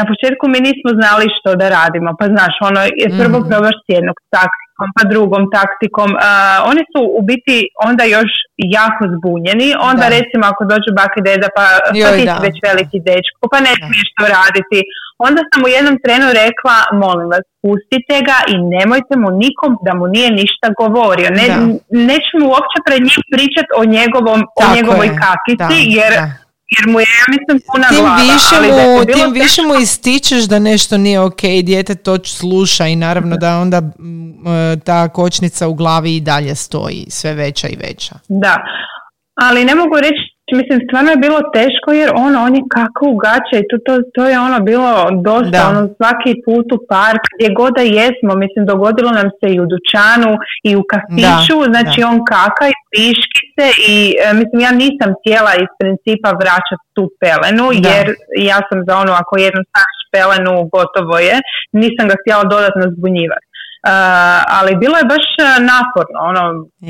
na 0.00 0.04
početku 0.10 0.44
mi 0.52 0.58
nismo 0.68 0.90
znali 1.00 1.26
što 1.36 1.50
da 1.60 1.66
radimo, 1.78 2.10
pa 2.20 2.24
znaš, 2.34 2.54
ono, 2.68 2.80
prvo 3.20 3.36
mm. 3.40 3.46
probaš 3.48 3.76
s 3.84 3.86
jednog 3.96 4.16
taktikom, 4.36 4.88
pa 4.96 5.02
drugom 5.12 5.42
taktikom, 5.58 6.10
uh, 6.14 6.58
oni 6.70 6.82
su 6.92 7.00
u 7.18 7.20
biti 7.30 7.56
onda 7.88 8.04
još 8.16 8.32
jako 8.78 9.02
zbunjeni, 9.14 9.68
onda 9.90 10.04
recimo 10.16 10.44
ako 10.52 10.62
dođu 10.72 10.90
bak 11.00 11.12
i 11.16 11.22
deda, 11.28 11.48
pa, 11.56 11.66
pa 12.02 12.08
ti 12.16 12.24
si 12.32 12.42
već 12.46 12.56
veliki 12.68 12.98
dečko, 13.08 13.42
pa 13.52 13.58
ne 13.66 13.72
smiješ 13.80 14.08
to 14.18 14.24
raditi, 14.38 14.78
onda 15.26 15.40
sam 15.48 15.60
u 15.66 15.68
jednom 15.76 15.96
trenu 16.04 16.28
rekla, 16.42 16.76
molim 17.04 17.28
vas, 17.34 17.44
pustite 17.62 18.16
ga 18.28 18.38
i 18.52 18.54
nemojte 18.74 19.14
mu 19.22 19.28
nikom 19.44 19.70
da 19.86 19.92
mu 19.98 20.04
nije 20.14 20.30
ništa 20.40 20.66
govorio, 20.80 21.28
ne, 21.40 21.46
nećemo 22.10 22.44
uopće 22.52 22.78
pred 22.86 23.00
njim 23.08 23.22
pričati 23.34 23.70
o, 23.80 23.82
njegovom, 23.96 24.40
o 24.62 24.64
njegovoj 24.76 25.08
kakici, 25.24 25.76
jer 25.98 26.12
jer 26.76 26.92
mu 26.92 27.00
je, 27.00 27.06
ja 27.20 27.26
mislim, 27.34 27.56
puna 27.72 27.88
tim 27.88 27.98
glava. 27.98 28.16
Više 28.16 28.56
mu, 28.72 29.04
tim 29.04 29.42
više 29.42 29.62
mu 29.62 29.74
ističeš 29.74 30.42
da 30.44 30.58
nešto 30.58 30.98
nije 30.98 31.20
ok, 31.20 31.42
dijete 31.42 31.94
to 31.94 32.18
sluša 32.24 32.86
i 32.86 32.96
naravno 32.96 33.36
da 33.36 33.58
onda 33.58 33.76
e, 33.76 34.80
ta 34.84 35.08
kočnica 35.08 35.68
u 35.68 35.74
glavi 35.74 36.16
i 36.16 36.20
dalje 36.20 36.54
stoji 36.54 37.06
sve 37.08 37.34
veća 37.34 37.68
i 37.68 37.76
veća. 37.76 38.14
Da, 38.28 38.56
ali 39.34 39.64
ne 39.64 39.74
mogu 39.74 39.96
reći 39.96 40.32
mislim, 40.60 40.78
stvarno 40.86 41.10
je 41.10 41.22
bilo 41.26 41.38
teško 41.58 41.88
jer 42.00 42.08
ono, 42.26 42.38
on 42.46 42.52
je 42.58 42.62
kako 42.76 43.02
ugača 43.14 43.54
i 43.60 43.68
to, 43.70 43.76
to, 43.86 43.92
to 44.14 44.22
je 44.30 44.36
ono 44.48 44.58
bilo 44.70 44.90
dosta, 45.28 45.60
ono, 45.70 45.82
svaki 45.98 46.32
put 46.44 46.66
u 46.76 46.78
park, 46.92 47.22
gdje 47.34 47.56
god 47.60 47.72
da 47.78 47.84
jesmo, 47.98 48.32
mislim, 48.44 48.62
dogodilo 48.72 49.10
nam 49.20 49.28
se 49.38 49.46
i 49.54 49.60
u 49.64 49.66
dućanu 49.72 50.32
i 50.68 50.70
u 50.80 50.82
kafiću, 50.92 51.56
znači 51.72 51.98
on 52.10 52.16
kaka 52.32 52.64
i 52.72 52.80
piški 52.92 53.41
se 53.54 53.66
i 53.94 53.98
e, 54.24 54.26
mislim, 54.40 54.58
ja 54.66 54.72
nisam 54.84 55.10
htjela 55.18 55.52
iz 55.64 55.70
principa 55.80 56.30
vraćati 56.42 56.86
tu 56.96 57.04
pelenu, 57.22 57.66
jer 57.88 58.06
ja 58.50 58.58
sam 58.68 58.78
za 58.88 58.94
ono, 59.02 59.12
ako 59.22 59.32
jednom 59.46 59.64
staviš 59.70 60.00
pelenu, 60.14 60.52
gotovo 60.74 61.16
je, 61.28 61.36
nisam 61.82 62.04
ga 62.10 62.16
htjela 62.20 62.44
dodatno 62.54 62.82
zbunjivati. 62.96 63.46
Uh, 63.90 63.90
ali 64.58 64.80
bilo 64.82 64.96
je 64.98 65.10
baš 65.14 65.26
e, 65.38 65.42
naporno, 65.72 66.18
ono, 66.30 66.42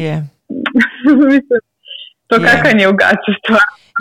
je. 0.02 0.14
mislim, 1.34 1.60
to 2.28 2.34
yeah. 2.36 2.46
kakanje 2.48 2.84
u 2.88 2.94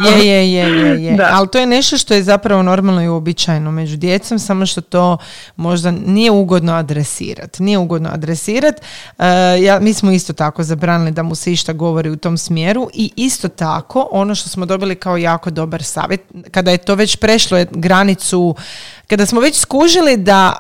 Je, 0.07 0.27
je, 0.27 0.53
je, 0.53 0.69
je, 0.69 1.03
je. 1.03 1.17
ali 1.35 1.47
to 1.47 1.59
je 1.59 1.65
nešto 1.65 1.97
što 1.97 2.13
je 2.13 2.23
zapravo 2.23 2.63
normalno 2.63 3.03
i 3.03 3.07
uobičajeno 3.07 3.71
među 3.71 3.97
djecom, 3.97 4.39
samo 4.39 4.65
što 4.65 4.81
to 4.81 5.17
možda 5.55 5.91
nije 5.91 6.31
ugodno 6.31 6.73
adresirati. 6.73 7.63
Nije 7.63 7.77
ugodno 7.77 8.09
adresirati. 8.13 8.81
Uh, 9.17 9.25
ja, 9.61 9.79
mi 9.79 9.93
smo 9.93 10.11
isto 10.11 10.33
tako 10.33 10.63
zabranili 10.63 11.11
da 11.11 11.23
mu 11.23 11.35
se 11.35 11.51
išta 11.51 11.73
govori 11.73 12.09
u 12.09 12.17
tom 12.17 12.37
smjeru 12.37 12.89
i 12.93 13.11
isto 13.15 13.47
tako 13.47 14.07
ono 14.11 14.35
što 14.35 14.49
smo 14.49 14.65
dobili 14.65 14.95
kao 14.95 15.17
jako 15.17 15.49
dobar 15.49 15.83
savjet, 15.83 16.21
kada 16.51 16.71
je 16.71 16.77
to 16.77 16.95
već 16.95 17.15
prešlo 17.15 17.65
granicu 17.71 18.55
kada 19.11 19.25
smo 19.25 19.41
već 19.41 19.59
skužili 19.59 20.17
da 20.17 20.53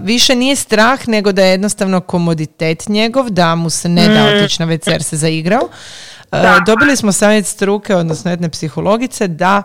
uh, 0.00 0.06
više 0.06 0.34
nije 0.34 0.56
strah 0.56 1.08
nego 1.08 1.32
da 1.32 1.44
je 1.44 1.50
jednostavno 1.50 2.00
komoditet 2.00 2.88
njegov, 2.88 3.30
da 3.30 3.54
mu 3.54 3.70
se 3.70 3.88
ne 3.88 4.08
da 4.08 4.24
mm. 4.24 4.26
otići 4.26 4.62
na 4.62 4.68
WC 4.68 5.02
se 5.02 5.16
zaigrao, 5.16 5.68
da. 6.32 6.62
Dobili 6.66 6.96
smo 6.96 7.12
savjet 7.12 7.46
struke, 7.46 7.96
odnosno 7.96 8.30
jedne 8.30 8.48
psihologice, 8.48 9.28
da 9.28 9.62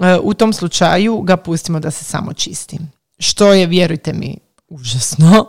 e, 0.00 0.18
u 0.22 0.34
tom 0.34 0.52
slučaju 0.52 1.20
ga 1.20 1.36
pustimo 1.36 1.80
da 1.80 1.90
se 1.90 2.04
samo 2.04 2.32
čisti. 2.32 2.78
Što 3.18 3.52
je, 3.52 3.66
vjerujte 3.66 4.12
mi, 4.12 4.38
užasno, 4.68 5.46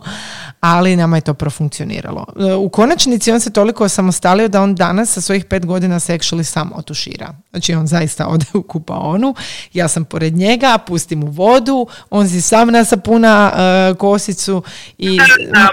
ali 0.59 0.95
nama 0.95 1.17
je 1.17 1.21
to 1.21 1.33
profunkcioniralo. 1.33 2.25
E, 2.39 2.53
u 2.53 2.69
konačnici 2.69 3.31
on 3.31 3.39
se 3.39 3.53
toliko 3.53 3.83
osamostalio 3.83 4.47
da 4.47 4.61
on 4.61 4.75
danas 4.75 5.13
sa 5.13 5.21
svojih 5.21 5.45
pet 5.45 5.65
godina 5.65 5.99
seksually 5.99 6.43
samo 6.43 6.75
otušira. 6.75 7.33
Znači 7.49 7.73
on 7.73 7.87
zaista 7.87 8.27
ode 8.33 8.45
u 8.53 8.61
kupaonu, 8.61 9.35
ja 9.73 9.87
sam 9.87 10.05
pored 10.05 10.33
njega, 10.33 10.77
pustim 10.87 11.23
u 11.23 11.27
vodu, 11.27 11.87
on 12.09 12.29
si 12.29 12.41
sam 12.41 12.67
nasapuna 12.67 13.51
uh, 13.53 13.97
kosicu 13.97 14.63
i... 14.97 15.17
Da, 15.17 15.25
da, 15.51 15.69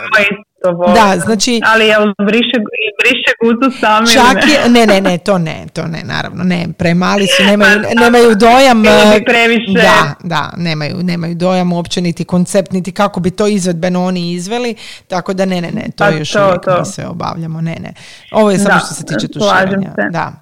znači... 1.24 1.60
Ali 1.64 1.86
jel 1.86 2.02
vriše, 2.02 2.56
vriše 3.02 3.32
guzu 3.42 3.78
sami? 3.80 4.06
Čak 4.06 4.36
je, 4.50 4.70
ne, 4.70 4.86
ne, 4.86 5.00
ne, 5.00 5.18
to 5.18 5.38
ne, 5.38 5.66
to 5.72 5.86
ne, 5.86 6.02
naravno, 6.04 6.44
ne, 6.44 6.66
premali 6.78 7.26
su, 7.26 7.44
nemaju, 7.44 7.80
nemaju 8.00 8.34
dojam... 8.34 8.82
Bi 8.82 9.24
previše. 9.24 9.72
Da, 9.72 10.14
da, 10.24 10.52
nemaju, 10.56 10.96
nemaju 11.02 11.34
dojam 11.34 11.72
uopće 11.72 12.00
niti 12.00 12.24
koncept, 12.24 12.72
niti 12.72 12.92
kako 12.92 13.20
bi 13.20 13.30
to 13.30 13.46
izvedbeno 13.46 14.04
oni 14.04 14.32
izveli, 14.32 14.74
tako 15.08 15.32
da 15.32 15.44
ne, 15.44 15.60
ne, 15.60 15.70
ne, 15.70 15.82
to 15.96 16.04
pa 16.04 16.10
još 16.10 16.30
to, 16.30 16.46
uvijek 16.46 16.66
mi 16.78 16.84
sve 16.84 17.06
obavljamo, 17.06 17.60
ne, 17.60 17.76
ne. 17.80 17.94
Ovo 18.32 18.50
je 18.50 18.58
samo 18.58 18.78
što 18.78 18.94
se 18.94 19.06
tiče 19.06 19.28
tuširanja. 19.28 19.94
Da. 20.10 20.32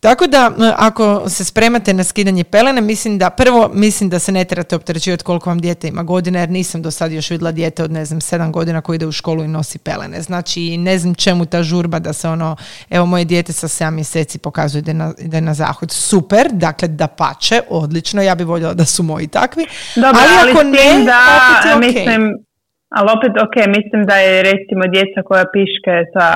Tako 0.00 0.26
da, 0.26 0.52
ako 0.76 1.28
se 1.28 1.44
spremate 1.44 1.94
na 1.94 2.04
skidanje 2.04 2.44
pelene, 2.44 2.80
mislim 2.80 3.18
da, 3.18 3.30
prvo, 3.30 3.70
mislim 3.74 4.10
da 4.10 4.18
se 4.18 4.32
ne 4.32 4.44
trebate 4.44 4.76
opterećivati 4.76 5.24
koliko 5.24 5.50
vam 5.50 5.58
dijete 5.58 5.88
ima 5.88 6.02
godina, 6.02 6.40
jer 6.40 6.50
nisam 6.50 6.82
do 6.82 6.90
sad 6.90 7.12
još 7.12 7.30
vidjela 7.30 7.52
dijete 7.52 7.84
od, 7.84 7.92
ne 7.92 8.04
znam, 8.04 8.20
sedam 8.20 8.52
godina 8.52 8.80
koji 8.80 8.96
ide 8.96 9.06
u 9.06 9.12
školu 9.12 9.44
i 9.44 9.48
nosi 9.48 9.78
pelene. 9.78 10.22
Znači, 10.22 10.76
ne 10.76 10.98
znam 10.98 11.14
čemu 11.14 11.46
ta 11.46 11.62
žurba 11.62 11.98
da 11.98 12.12
se 12.12 12.28
ono, 12.28 12.56
evo, 12.90 13.06
moje 13.06 13.24
dijete 13.24 13.52
sa 13.52 13.68
sedam 13.68 13.94
mjeseci 13.94 14.38
pokazuje 14.38 14.82
da 14.82 14.90
je 14.90 14.94
na, 14.94 15.12
da 15.18 15.40
na 15.40 15.54
zahod. 15.54 15.90
Super, 15.90 16.48
dakle, 16.52 16.88
da 16.88 17.06
pače, 17.06 17.60
odlično, 17.70 18.22
ja 18.22 18.34
bih 18.34 18.46
voljela 18.46 18.74
da 18.74 18.84
su 18.84 19.02
moji 19.02 19.26
takvi. 19.26 19.66
Dobro, 19.94 20.20
ali, 20.40 20.50
ako 20.50 20.62
ne, 20.62 21.04
da, 21.04 21.78
mislim, 21.78 22.47
ali 22.96 23.08
opet, 23.16 23.32
ok, 23.44 23.56
mislim 23.76 24.06
da 24.06 24.16
je 24.16 24.42
recimo 24.42 24.82
djeca 24.94 25.18
koja 25.28 25.44
piške 25.54 25.94
sa 26.14 26.26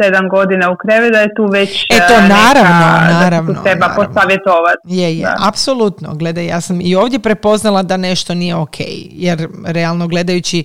6-7 0.00 0.30
godina 0.30 0.70
u 0.70 0.76
kreve, 0.76 1.10
da 1.10 1.20
je 1.20 1.34
tu 1.36 1.44
već 1.52 1.84
e, 1.90 1.98
to 2.08 2.14
naravno, 2.14 2.86
neka, 3.04 3.18
naravno, 3.20 3.52
da 3.52 3.62
treba 3.62 3.86
posavjetovati. 3.96 4.82
Je, 4.84 5.18
je, 5.18 5.26
apsolutno. 5.48 6.14
Gledaj, 6.14 6.46
ja 6.46 6.60
sam 6.60 6.80
i 6.80 6.94
ovdje 6.94 7.18
prepoznala 7.18 7.82
da 7.82 7.96
nešto 7.96 8.34
nije 8.34 8.54
ok, 8.54 8.76
jer 9.10 9.48
realno 9.66 10.08
gledajući 10.08 10.64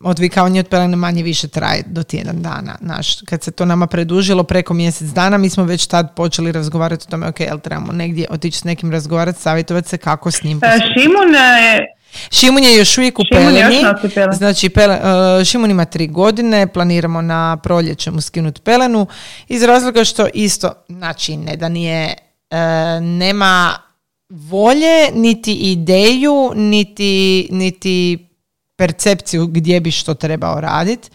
odvikavanje 0.00 0.60
od 0.60 0.68
pelene 0.68 0.96
manje 0.96 1.22
više 1.22 1.48
traje 1.48 1.82
do 1.86 2.02
tjedan 2.02 2.42
dana. 2.42 2.76
Naš, 2.80 3.20
kad 3.20 3.42
se 3.42 3.50
to 3.50 3.64
nama 3.64 3.86
predužilo 3.86 4.42
preko 4.44 4.74
mjesec 4.74 5.08
dana, 5.08 5.38
mi 5.38 5.50
smo 5.50 5.64
već 5.64 5.86
tad 5.86 6.14
počeli 6.16 6.52
razgovarati 6.52 7.04
o 7.08 7.10
tome, 7.10 7.28
ok, 7.28 7.40
jel 7.40 7.58
trebamo 7.58 7.92
negdje 7.92 8.26
otići 8.30 8.58
s 8.58 8.64
nekim 8.64 8.92
razgovarati, 8.92 9.40
savjetovati 9.40 9.88
se 9.88 9.98
kako 9.98 10.30
s 10.30 10.42
njim. 10.42 10.60
E, 10.64 10.78
Šimun 10.94 11.34
Šimun 12.30 12.64
je 12.64 12.76
još 12.76 12.98
uvijek 12.98 13.18
u 13.18 13.22
peleni. 13.32 13.76
Znači, 14.32 14.68
pele, 14.68 14.98
Šimun 15.44 15.70
ima 15.70 15.84
tri 15.84 16.06
godine, 16.06 16.66
planiramo 16.66 17.22
na 17.22 17.56
proljeće 17.62 18.10
mu 18.10 18.20
skinuti 18.20 18.60
pelenu 18.60 19.06
iz 19.48 19.62
razloga 19.62 20.04
što 20.04 20.26
isto, 20.34 20.72
znači 20.88 21.36
ne 21.36 21.56
da 21.56 21.68
nije, 21.68 22.14
e, 22.50 22.56
nema 23.00 23.78
volje, 24.30 25.10
niti 25.14 25.54
ideju, 25.54 26.52
niti, 26.54 27.48
niti 27.50 28.28
percepciju 28.76 29.46
gdje 29.46 29.80
bi 29.80 29.90
što 29.90 30.14
trebao 30.14 30.60
raditi. 30.60 31.10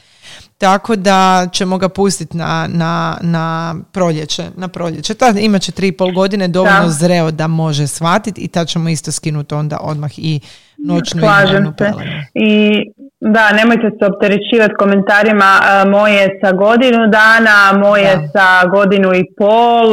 Tako 0.61 0.95
da 0.95 1.47
ćemo 1.51 1.77
ga 1.77 1.89
pustiti 1.89 2.37
na, 2.37 2.67
na, 2.69 3.17
na 3.21 3.75
proljeće. 3.91 4.43
Na 4.57 4.67
proljeće. 4.67 5.13
Tad 5.13 5.37
imat 5.37 5.61
će 5.61 5.71
tri 5.71 5.87
i 5.87 5.91
pol 5.91 6.11
godine 6.11 6.47
dovoljno 6.47 6.89
zreo 6.89 7.31
da 7.31 7.47
može 7.47 7.87
shvatiti 7.87 8.41
i 8.41 8.47
tad 8.47 8.67
ćemo 8.67 8.89
isto 8.89 9.11
skinuti 9.11 9.53
onda 9.53 9.77
odmah 9.81 10.11
i 10.17 10.39
noćnu 10.77 11.21
Slažem 11.21 11.73
se. 11.77 11.91
I 12.33 12.81
Da, 13.37 13.45
nemojte 13.59 13.87
se 13.97 14.03
opterećivati 14.11 14.79
komentarima 14.83 15.51
moje 15.97 16.23
sa 16.41 16.49
godinu 16.63 17.01
dana, 17.19 17.57
moje 17.87 18.11
sa 18.33 18.47
godinu 18.75 19.09
i 19.21 19.23
pol, 19.39 19.87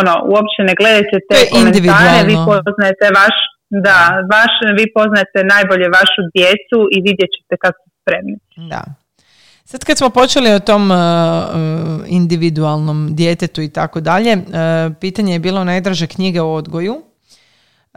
ono, 0.00 0.12
uopće 0.32 0.60
ne 0.68 0.74
gledajte 0.80 1.16
te 1.30 1.38
komentare, 1.52 2.20
vi 2.30 2.36
poznajete 2.50 3.06
vaš, 3.20 3.36
da, 3.86 3.98
vaš, 4.34 4.52
vi 4.78 4.84
poznajete 4.98 5.38
najbolje 5.54 5.86
vašu 5.98 6.22
djecu 6.36 6.78
i 6.94 6.96
vidjet 7.06 7.30
ćete 7.36 7.54
kad 7.62 7.72
su 7.80 7.95
spremni. 8.06 8.38
Da. 8.68 8.84
Sad 9.64 9.84
kad 9.84 9.98
smo 9.98 10.10
počeli 10.10 10.50
o 10.54 10.60
tom 10.60 10.90
uh, 10.90 10.96
individualnom 12.06 13.14
djetetu 13.14 13.62
i 13.62 13.68
tako 13.68 14.00
dalje, 14.00 14.38
pitanje 15.00 15.32
je 15.32 15.38
bilo 15.38 15.64
najdraže 15.64 16.06
knjige 16.06 16.40
o 16.40 16.54
odgoju. 16.54 17.02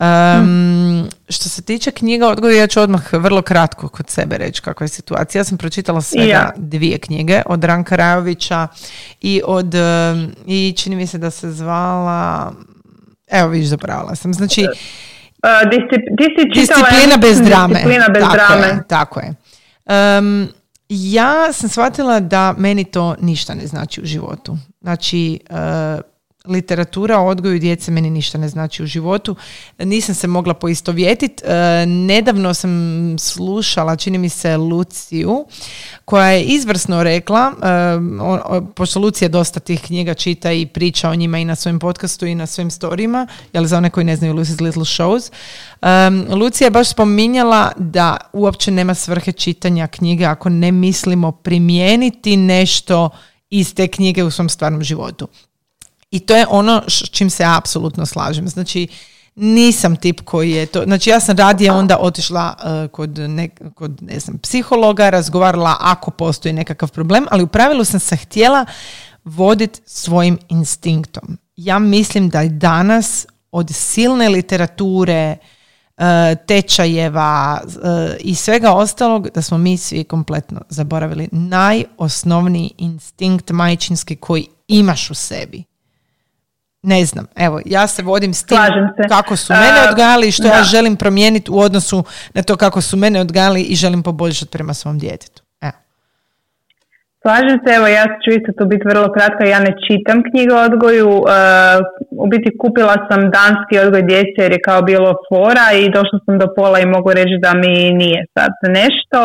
Um, 0.01 1.07
Što 1.30 1.49
se 1.49 1.62
tiče 1.62 1.91
knjiga 1.91 2.28
odgoja, 2.28 2.57
ja 2.57 2.68
ću 2.68 2.82
odmah 2.82 3.14
vrlo 3.14 3.41
kratko 3.41 3.88
kod 3.88 4.10
sebe 4.10 4.38
reći 4.38 4.62
kakva 4.62 4.84
je 4.84 4.88
situacija. 4.88 5.39
Ja 5.39 5.43
sam 5.43 5.57
pročitala 5.57 6.01
svega 6.01 6.51
dvije 6.57 6.97
knjige 6.97 7.41
od 7.45 7.64
Ranka 7.64 7.95
Rajovića 7.95 8.68
i 9.22 9.41
od, 9.45 9.74
i 10.45 10.74
čini 10.78 10.95
mi 10.95 11.07
se 11.07 11.18
da 11.18 11.32
se 11.32 11.51
zvala, 11.51 12.51
evo 13.28 13.49
viš 13.49 13.66
zapravila 13.68 14.16
sam, 14.16 14.34
znači 14.34 14.62
uh, 14.64 15.70
disciplina 16.55 17.18
bez 17.22 17.41
drame. 17.41 17.74
Disciplina 17.74 18.07
bez 18.14 18.24
tako 18.24 18.36
drame. 18.36 18.68
Je, 18.68 18.84
tako 18.88 19.20
je. 19.20 19.34
Um, 19.90 20.48
ja 20.90 21.54
sam 21.54 21.70
shvatila 21.70 22.20
da 22.20 22.56
meni 22.58 22.84
to 22.84 23.16
ništa 23.22 23.54
ne 23.54 23.68
znači 23.68 24.02
u 24.02 24.06
životu. 24.06 24.58
Znači, 24.82 25.40
uh, 25.50 26.02
literatura 26.46 27.20
o 27.20 27.28
odgoju 27.28 27.60
djece 27.60 27.92
meni 27.92 28.10
ništa 28.10 28.38
ne 28.38 28.50
znači 28.50 28.84
u 28.84 28.86
životu. 28.86 29.36
Nisam 29.78 30.16
se 30.16 30.28
mogla 30.28 30.54
poistovjetiti. 30.54 31.44
E, 31.46 31.86
nedavno 31.86 32.54
sam 32.54 32.72
slušala, 33.20 33.96
čini 33.96 34.18
mi 34.18 34.30
se, 34.30 34.58
Luciju, 34.58 35.46
koja 36.06 36.28
je 36.28 36.44
izvrsno 36.44 37.04
rekla, 37.04 37.52
e, 37.52 38.72
pošto 38.76 39.00
Lucija 39.00 39.30
dosta 39.30 39.60
tih 39.60 39.82
knjiga 39.82 40.14
čita 40.14 40.52
i 40.52 40.66
priča 40.66 41.10
o 41.10 41.16
njima 41.16 41.38
i 41.38 41.46
na 41.46 41.56
svojem 41.56 41.80
podcastu 41.80 42.26
i 42.26 42.36
na 42.36 42.46
svojim 42.46 42.72
storijima, 42.72 43.28
jel 43.54 43.66
za 43.66 43.78
one 43.78 43.90
koji 43.90 44.04
ne 44.04 44.16
znaju 44.16 44.34
Lucy's 44.34 44.62
Little 44.62 44.86
Shows, 44.86 45.32
Lucija 46.36 46.66
je 46.66 46.72
baš 46.72 46.90
spominjala 46.90 47.72
da 47.78 48.18
uopće 48.34 48.72
nema 48.72 48.94
svrhe 48.94 49.32
čitanja 49.32 49.88
knjige 49.88 50.26
ako 50.26 50.50
ne 50.50 50.72
mislimo 50.72 51.32
primijeniti 51.32 52.38
nešto 52.38 53.10
iz 53.50 53.76
te 53.76 53.88
knjige 53.88 54.24
u 54.24 54.32
svom 54.32 54.50
stvarnom 54.50 54.84
životu. 54.84 55.28
I 56.12 56.20
to 56.20 56.36
je 56.36 56.45
ono 56.49 56.84
s 56.88 57.10
čim 57.12 57.30
se 57.30 57.43
apsolutno 57.45 58.05
slažem. 58.05 58.47
Znači, 58.47 58.88
nisam 59.36 59.95
tip 59.95 60.22
koji 60.22 60.51
je 60.51 60.66
to, 60.66 60.84
znači 60.84 61.10
ja 61.10 61.20
sam 61.20 61.38
radije 61.38 61.72
onda 61.72 61.97
otišla 61.97 62.55
uh, 62.57 62.91
kod, 62.91 63.18
ne, 63.18 63.49
kod 63.49 64.03
ne 64.03 64.20
znam, 64.20 64.38
psihologa, 64.38 65.10
razgovarala 65.10 65.76
ako 65.80 66.12
postoji 66.12 66.53
nekakav 66.53 66.91
problem, 66.91 67.26
ali 67.32 67.43
u 67.43 67.47
pravilu 67.47 67.84
sam 67.84 67.99
se 67.99 68.16
htjela 68.16 68.66
voditi 69.24 69.82
svojim 69.86 70.38
instinktom. 70.49 71.38
Ja 71.55 71.80
mislim 71.80 72.30
da 72.30 72.41
je 72.41 72.49
danas 72.49 73.26
od 73.51 73.70
silne 73.74 74.30
literature, 74.30 75.38
uh, 75.97 76.03
tečajeva 76.47 77.62
uh, 77.66 77.72
i 78.20 78.36
svega 78.36 78.74
ostalog 78.74 79.30
da 79.36 79.41
smo 79.41 79.57
mi 79.57 79.78
svi 79.78 80.03
kompletno 80.03 80.62
zaboravili 80.70 81.30
najosnovniji 81.32 82.72
instinkt 82.78 83.51
majčinski 83.51 84.16
koji 84.16 84.47
imaš 84.68 85.12
u 85.12 85.14
sebi 85.14 85.68
ne 86.82 87.05
znam, 87.05 87.27
evo, 87.36 87.61
ja 87.65 87.88
se 87.88 88.03
vodim 88.03 88.34
s 88.34 88.45
tim 88.45 88.57
kako 89.09 89.36
su 89.36 89.53
mene 89.53 89.89
odgajali 89.89 90.27
i 90.27 90.32
što 90.32 90.47
ja 90.47 90.63
želim 90.63 90.95
promijeniti 90.95 91.51
u 91.51 91.59
odnosu 91.59 92.03
na 92.34 92.41
to 92.43 92.55
kako 92.55 92.82
su 92.82 92.97
mene 92.97 93.21
odgajali 93.21 93.61
i 93.61 93.75
želim 93.75 94.03
poboljšati 94.03 94.51
prema 94.51 94.73
svom 94.73 94.99
djetetu. 94.99 95.41
Evo. 95.61 95.77
Slažem 97.21 97.59
se, 97.65 97.73
evo 97.73 97.88
ja 97.88 98.05
ću 98.21 98.30
isto 98.38 98.51
tu 98.57 98.65
biti 98.65 98.88
vrlo 98.88 99.07
kratka, 99.17 99.45
ja 99.45 99.59
ne 99.59 99.73
čitam 99.88 100.23
knjige 100.30 100.53
o 100.53 100.63
odgoju, 100.69 101.11
u 102.23 102.27
biti 102.27 102.57
kupila 102.61 102.95
sam 103.09 103.21
danski 103.38 103.80
odgoj 103.86 104.01
djece 104.01 104.38
jer 104.38 104.51
je 104.51 104.65
kao 104.69 104.82
bilo 104.82 105.13
fora 105.30 105.67
i 105.82 105.91
došla 105.97 106.19
sam 106.25 106.39
do 106.39 106.47
pola 106.55 106.80
i 106.80 106.91
mogu 106.95 107.09
reći 107.13 107.36
da 107.41 107.51
mi 107.53 107.73
nije 108.01 108.25
sad 108.36 108.51
nešto. 108.80 109.19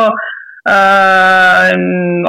Uh, 0.72 1.72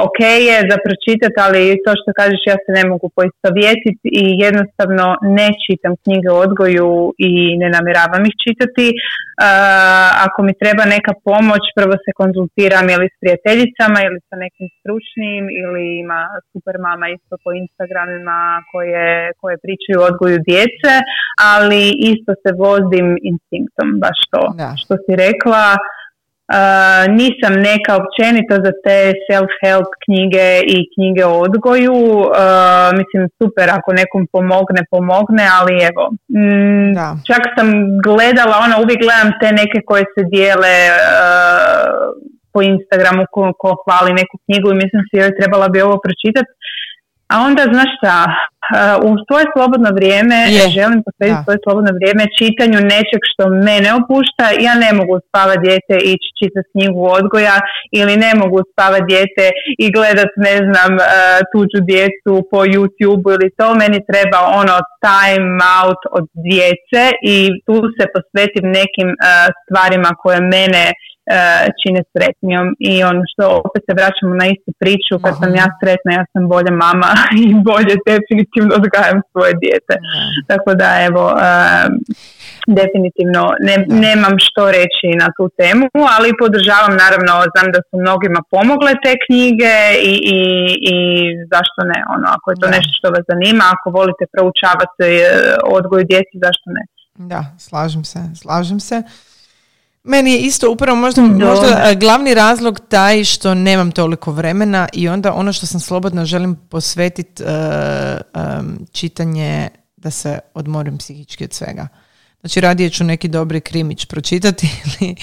ok 0.08 0.20
je 0.48 0.56
za 0.70 0.76
pročitati, 0.86 1.38
ali 1.46 1.62
to 1.84 1.90
što 2.00 2.10
kažeš 2.20 2.42
ja 2.52 2.56
se 2.64 2.70
ne 2.78 2.84
mogu 2.92 3.06
poistovjetiti 3.16 4.06
i 4.22 4.24
jednostavno 4.46 5.06
ne 5.38 5.48
čitam 5.64 5.92
knjige 6.02 6.28
o 6.32 6.42
odgoju 6.46 6.90
i 7.28 7.32
ne 7.60 7.68
namjeravam 7.76 8.22
ih 8.30 8.36
čitati. 8.44 8.86
Uh, 8.92 10.08
ako 10.26 10.38
mi 10.46 10.52
treba 10.62 10.84
neka 10.96 11.12
pomoć, 11.28 11.62
prvo 11.78 11.94
se 12.04 12.10
konzultiram 12.20 12.86
ili 12.94 13.06
s 13.14 13.16
prijateljicama 13.22 13.98
ili 14.06 14.18
sa 14.28 14.36
nekim 14.44 14.66
stručnim 14.78 15.42
ili 15.60 15.84
ima 16.04 16.20
super 16.52 16.76
mama 16.86 17.06
isto 17.16 17.34
po 17.44 17.50
Instagramima 17.62 18.40
koje, 18.72 19.08
koje 19.40 19.56
pričaju 19.64 19.96
o 19.98 20.08
odgoju 20.10 20.38
djece, 20.50 20.92
ali 21.52 21.82
isto 22.12 22.32
se 22.42 22.50
vozim 22.64 23.08
instinktom, 23.30 23.88
baš 24.04 24.18
to 24.32 24.42
što 24.82 24.94
si 25.04 25.12
rekla. 25.26 25.64
Uh, 26.46 27.04
nisam 27.20 27.52
neka 27.70 27.92
općenito 28.00 28.54
za 28.64 28.72
te 28.84 28.98
self-help 29.28 29.88
knjige 30.04 30.48
i 30.74 30.76
knjige 30.92 31.24
o 31.24 31.36
odgoju. 31.46 31.98
Uh, 32.20 32.88
mislim, 32.98 33.22
super 33.38 33.66
ako 33.78 33.88
nekom 34.00 34.22
pomogne, 34.34 34.80
pomogne, 34.94 35.44
ali 35.58 35.74
evo. 35.90 36.04
Mm, 36.38 36.90
čak 37.28 37.42
sam 37.56 37.68
gledala, 38.06 38.54
ono, 38.66 38.74
uvijek 38.82 39.00
gledam 39.06 39.30
te 39.40 39.48
neke 39.60 39.78
koje 39.88 40.04
se 40.14 40.22
dijele 40.34 40.74
uh, 40.92 41.96
po 42.52 42.58
Instagramu 42.72 43.22
ko, 43.34 43.42
ko 43.62 43.68
hvali 43.84 44.10
neku 44.20 44.34
knjigu 44.44 44.68
i 44.70 44.80
mislim 44.82 45.02
si 45.06 45.20
joj 45.22 45.36
trebala 45.38 45.66
bi 45.72 45.86
ovo 45.86 45.96
pročitati. 46.06 46.50
A 47.32 47.34
onda, 47.46 47.62
znaš 47.72 47.90
šta, 47.98 48.16
u 49.08 49.10
svoje 49.26 49.46
slobodno 49.54 49.90
vrijeme 49.98 50.38
je. 50.56 50.64
želim 50.78 50.98
posvetiti 51.06 51.44
svoje 51.46 51.58
slobodno 51.64 51.90
vrijeme 51.98 52.34
čitanju 52.40 52.78
nečeg 52.94 53.22
što 53.30 53.44
mene 53.68 53.88
opušta. 54.00 54.44
Ja 54.66 54.74
ne 54.84 54.90
mogu 54.98 55.14
spavati 55.28 55.62
dijete 55.66 55.94
i 56.06 56.08
ići 56.14 56.28
čitati 56.40 56.70
knjigu 56.72 57.02
odgoja 57.18 57.56
ili 58.00 58.14
ne 58.24 58.30
mogu 58.40 58.58
spavati 58.72 59.08
dijete 59.12 59.44
i 59.84 59.86
gledat 59.96 60.32
ne 60.48 60.56
znam 60.66 60.92
tuđu 61.50 61.78
djecu 61.92 62.32
po 62.50 62.58
YouTube 62.72 63.26
ili 63.36 63.48
to. 63.58 63.68
Meni 63.82 63.98
treba 64.10 64.38
ono 64.60 64.76
time 65.06 65.50
out 65.78 66.02
od 66.18 66.26
djece 66.48 67.02
i 67.34 67.36
tu 67.66 67.76
se 67.96 68.04
posvetim 68.14 68.66
nekim 68.80 69.08
stvarima 69.62 70.10
koje 70.22 70.40
mene 70.56 70.84
čine 71.80 72.00
sretnijom 72.12 72.66
i 72.90 72.94
ono 73.10 73.22
što 73.30 73.44
opet 73.66 73.82
se 73.86 73.92
vraćamo 73.98 74.34
na 74.42 74.46
istu 74.54 74.70
priču 74.82 75.14
kad 75.24 75.34
sam 75.40 75.50
ja 75.60 75.68
sretna 75.78 76.10
ja 76.18 76.24
sam 76.32 76.42
bolja 76.54 76.72
mama 76.84 77.10
i 77.44 77.46
bolje 77.68 77.94
definitivno 78.10 78.70
odgajam 78.80 79.18
svoje 79.32 79.52
dijete. 79.62 79.94
Tako 80.50 80.70
da 80.80 80.88
evo 81.08 81.24
e, 81.32 81.40
definitivno 82.80 83.42
ne, 83.68 83.76
nemam 84.06 84.34
što 84.46 84.62
reći 84.78 85.08
na 85.22 85.28
tu 85.36 85.44
temu 85.60 85.86
ali 86.16 86.38
podržavam 86.42 86.94
naravno 87.04 87.32
znam 87.52 87.68
da 87.74 87.80
su 87.86 87.94
mnogima 88.04 88.40
pomogle 88.54 88.92
te 89.04 89.12
knjige 89.24 89.74
i, 90.12 90.14
i, 90.36 90.38
i 90.92 90.96
zašto 91.52 91.80
ne 91.92 92.00
ono 92.14 92.26
ako 92.36 92.46
je 92.50 92.60
to 92.62 92.66
nešto 92.76 92.92
što 92.98 93.06
vas 93.14 93.24
zanima 93.32 93.64
ako 93.74 93.86
volite 93.98 94.24
proučavati 94.34 95.08
e, 95.14 95.26
odgoj 95.78 96.02
djeci 96.10 96.34
zašto 96.46 96.66
ne? 96.76 96.84
Da, 97.32 97.40
slažem 97.66 98.04
se, 98.04 98.20
slažem 98.42 98.80
se. 98.88 98.96
Meni 100.06 100.32
je 100.32 100.38
isto 100.38 100.70
upravo 100.70 100.96
možda, 100.96 101.22
možda 101.22 101.82
e, 101.84 101.94
glavni 101.94 102.34
razlog 102.34 102.80
taj 102.88 103.24
što 103.24 103.54
nemam 103.54 103.92
toliko 103.92 104.32
vremena 104.32 104.88
i 104.92 105.08
onda 105.08 105.32
ono 105.32 105.52
što 105.52 105.66
sam 105.66 105.80
slobodno 105.80 106.24
želim 106.24 106.56
posvetiti 106.68 107.42
uh, 107.42 107.50
čitanje 108.92 109.68
da 109.96 110.10
se 110.10 110.38
odmorim 110.54 110.98
psihički 110.98 111.44
od 111.44 111.52
svega. 111.52 111.88
Znači 112.40 112.60
radije 112.60 112.90
ću 112.90 113.04
neki 113.04 113.28
dobri 113.28 113.60
krimić 113.60 114.04
pročitati 114.04 114.68
ili 115.00 115.16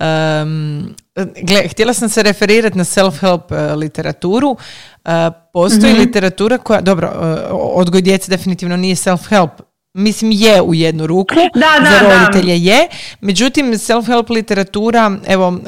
um, 0.00 0.94
gle, 1.42 1.68
htjela 1.68 1.94
sam 1.94 2.08
se 2.08 2.22
referirati 2.22 2.78
na 2.78 2.84
self-help 2.84 3.72
uh, 3.72 3.78
literaturu. 3.78 4.50
Uh, 4.50 5.10
postoji 5.52 5.94
mm 5.94 5.98
literatura 5.98 6.58
koja, 6.58 6.80
dobro, 6.80 7.08
odgoj 7.52 8.02
djece 8.02 8.30
definitivno 8.30 8.76
nije 8.76 8.94
self-help, 8.94 9.50
Mislim 9.98 10.30
je 10.34 10.62
u 10.62 10.74
jednu 10.74 11.06
ruku, 11.06 11.34
da, 11.54 11.90
za 11.90 12.08
roditelje 12.08 12.64
je. 12.64 12.88
Međutim, 13.20 13.66
self-help 13.66 14.30
literatura, 14.30 15.10
evo, 15.26 15.58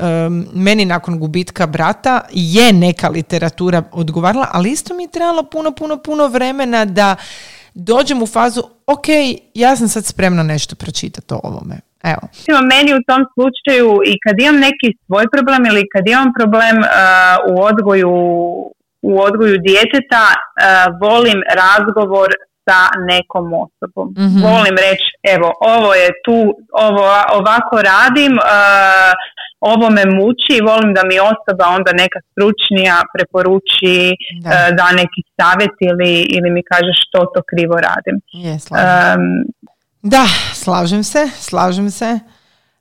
meni 0.55 0.85
nakon 0.85 1.19
gubitka 1.19 1.67
brata 1.67 2.21
je 2.31 2.73
neka 2.73 3.09
literatura 3.09 3.83
odgovarala, 3.93 4.47
ali 4.53 4.71
isto 4.71 4.95
mi 4.95 5.03
je 5.03 5.11
trebalo 5.11 5.43
puno, 5.43 5.71
puno, 5.71 5.97
puno 5.97 6.27
vremena 6.27 6.85
da 6.85 7.17
dođem 7.75 8.23
u 8.23 8.27
fazu, 8.27 8.63
ok, 8.87 9.07
ja 9.55 9.77
sam 9.77 9.89
sad 9.89 10.05
spremna 10.05 10.43
nešto 10.43 10.77
pročitati 10.77 11.35
o 11.35 11.41
ovome. 11.43 11.81
Evo. 12.03 12.23
Meni 12.73 12.91
u 12.99 13.03
tom 13.07 13.23
slučaju 13.35 14.01
i 14.11 14.15
kad 14.25 14.35
imam 14.41 14.57
neki 14.57 14.89
svoj 15.07 15.25
problem 15.35 15.67
ili 15.67 15.89
kad 15.93 16.09
imam 16.09 16.29
problem 16.39 16.77
uh, 16.79 16.87
u 17.53 17.63
odgoju 17.63 18.11
u 19.03 19.21
odgoju 19.21 19.57
djeteta 19.69 20.25
uh, 20.35 20.39
volim 21.01 21.39
razgovor 21.63 22.29
sa 22.69 22.79
nekom 23.13 23.47
osobom. 23.65 24.07
mm 24.19 24.43
Volim 24.49 24.77
reći, 24.87 25.09
evo, 25.35 25.49
ovo 25.61 25.95
je 25.95 26.09
tu, 26.25 26.39
ovo 26.87 27.05
ovako 27.39 27.77
radim, 27.93 28.33
uh, 28.39 29.13
ovo 29.61 29.91
me 29.91 30.05
muči 30.19 30.53
i 30.59 30.67
volim 30.71 30.95
da 30.95 31.03
mi 31.11 31.17
osoba 31.33 31.65
onda 31.77 31.91
neka 32.03 32.19
stručnija 32.31 32.97
preporuči 33.15 33.99
da, 34.43 34.51
e, 34.51 34.73
da 34.79 34.87
neki 35.01 35.21
savjet 35.37 35.77
ili, 35.91 36.13
ili 36.37 36.51
mi 36.51 36.63
kaže 36.63 36.93
što 37.03 37.19
to 37.35 37.41
krivo 37.51 37.77
radim. 37.89 38.17
Je, 38.33 38.59
da, 40.03 40.25
slažem 40.55 41.05
se, 41.05 41.29
slažem 41.39 41.91
se. 41.91 42.19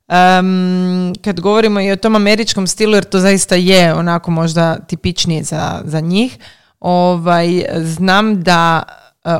Um, 0.08 1.14
kad 1.24 1.40
govorimo 1.40 1.82
i 1.82 1.92
o 1.92 1.96
tom 1.96 2.16
američkom 2.16 2.68
stilu, 2.68 2.94
jer 2.94 3.04
to 3.04 3.20
zaista 3.20 3.56
je 3.56 3.94
onako 3.94 4.32
možda 4.32 4.76
tipičnije 4.88 5.44
za, 5.44 5.82
za 5.84 6.00
njih, 6.00 6.38
ovaj, 6.80 7.48
znam 7.76 8.44
da 8.44 8.84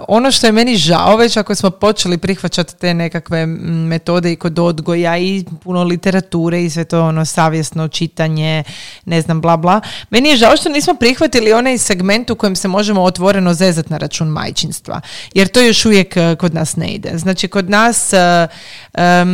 ono 0.08 0.32
što 0.32 0.48
je 0.48 0.52
meni 0.52 0.76
žao 0.76 1.16
već 1.16 1.38
ako 1.38 1.56
smo 1.56 1.70
počeli 1.70 2.18
prihvaćati 2.18 2.76
te 2.76 2.94
nekakve 2.94 3.46
metode 3.46 4.32
i 4.32 4.36
kod 4.36 4.60
odgoja 4.60 5.18
i 5.18 5.46
puno 5.64 5.84
literature 5.84 6.64
i 6.64 6.70
sve 6.70 6.86
to 6.86 7.04
ono 7.04 7.26
savjesno 7.26 7.88
čitanje, 7.88 8.64
ne 9.06 9.22
znam 9.22 9.42
bla 9.42 9.58
bla. 9.58 9.82
Meni 10.10 10.30
je 10.30 10.38
žao 10.38 10.58
što 10.58 10.70
nismo 10.70 10.94
prihvatili 10.94 11.54
onaj 11.54 11.78
segment 11.78 12.30
u 12.30 12.36
kojem 12.36 12.56
se 12.56 12.68
možemo 12.68 13.04
otvoreno 13.04 13.54
zezati 13.54 13.92
na 13.92 13.98
račun 13.98 14.28
majčinstva. 14.28 15.02
Jer 15.34 15.48
to 15.48 15.62
još 15.62 15.86
uvijek 15.86 16.18
e, 16.18 16.36
kod 16.40 16.54
nas 16.54 16.76
ne 16.76 16.88
ide. 16.88 17.18
Znači 17.18 17.48
kod 17.48 17.70
nas 17.70 18.14
um, 18.14 18.48
E, 18.98 19.26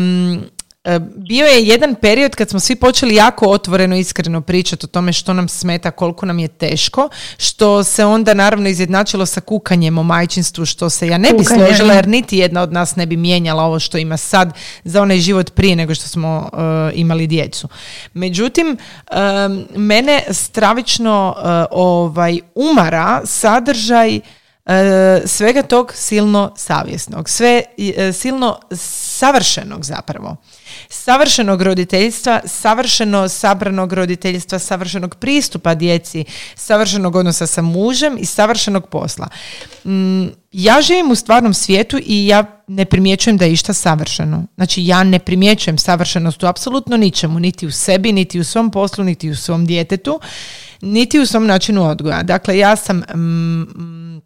bio 1.15 1.45
je 1.45 1.63
jedan 1.63 1.95
period 1.95 2.35
kad 2.35 2.49
smo 2.49 2.59
svi 2.59 2.75
počeli 2.75 3.15
jako 3.15 3.47
otvoreno 3.47 3.95
iskreno 3.95 4.41
pričati 4.41 4.85
o 4.85 4.87
tome 4.87 5.13
što 5.13 5.33
nam 5.33 5.47
smeta, 5.47 5.91
koliko 5.91 6.25
nam 6.25 6.39
je 6.39 6.47
teško, 6.47 7.09
što 7.37 7.83
se 7.83 8.05
onda 8.05 8.33
naravno 8.33 8.69
izjednačilo 8.69 9.25
sa 9.25 9.41
kukanjem 9.41 9.97
o 9.97 10.03
majčinstvu, 10.03 10.65
što 10.65 10.89
se 10.89 11.07
ja 11.07 11.17
ne 11.17 11.33
bi 11.37 11.43
složila 11.43 11.93
jer 11.93 12.07
niti 12.07 12.37
jedna 12.37 12.61
od 12.61 12.73
nas 12.73 12.95
ne 12.95 13.05
bi 13.05 13.17
mijenjala 13.17 13.63
ovo 13.63 13.79
što 13.79 13.97
ima 13.97 14.17
sad 14.17 14.53
za 14.83 15.01
onaj 15.01 15.17
život 15.17 15.53
prije 15.53 15.75
nego 15.75 15.95
što 15.95 16.07
smo 16.07 16.49
e, 16.53 16.91
imali 16.95 17.27
djecu. 17.27 17.67
Međutim, 18.13 18.77
mene 19.75 20.23
stravično 20.29 21.35
uh, 21.37 21.43
ovaj 21.71 22.39
umara 22.55 23.21
sadržaj 23.25 24.19
svega 25.25 25.61
tog 25.61 25.93
silno 25.95 26.53
savjesnog, 26.57 27.29
sve 27.29 27.63
silno 28.13 28.59
savršenog 28.71 29.85
zapravo 29.85 30.37
savršenog 30.89 31.61
roditeljstva, 31.61 32.41
savršeno 32.45 33.29
sabranog 33.29 33.93
roditeljstva, 33.93 34.59
savršenog 34.59 35.15
pristupa 35.15 35.75
djeci, 35.75 36.25
savršenog 36.55 37.15
odnosa 37.15 37.47
sa 37.47 37.61
mužem 37.61 38.17
i 38.19 38.25
savršenog 38.25 38.89
posla. 38.89 39.27
Mm, 39.85 40.25
ja 40.51 40.81
živim 40.81 41.11
u 41.11 41.15
stvarnom 41.15 41.53
svijetu 41.53 41.99
i 42.05 42.27
ja 42.27 42.63
ne 42.67 42.85
primjećujem 42.85 43.37
da 43.37 43.45
je 43.45 43.53
išta 43.53 43.73
savršeno. 43.73 44.43
Znači 44.55 44.85
ja 44.85 45.03
ne 45.03 45.19
primjećujem 45.19 45.77
savršenost 45.77 46.43
u 46.43 46.47
apsolutno 46.47 46.97
ničemu, 46.97 47.39
niti 47.39 47.67
u 47.67 47.71
sebi, 47.71 48.11
niti 48.11 48.39
u 48.39 48.43
svom 48.43 48.71
poslu, 48.71 49.03
niti 49.03 49.29
u 49.29 49.35
svom 49.35 49.65
djetetu, 49.65 50.19
niti 50.81 51.19
u 51.19 51.25
svom 51.25 51.45
načinu 51.45 51.89
odgoja. 51.89 52.23
Dakle, 52.23 52.57
ja 52.57 52.75
sam 52.75 52.97
mm, 52.97 54.21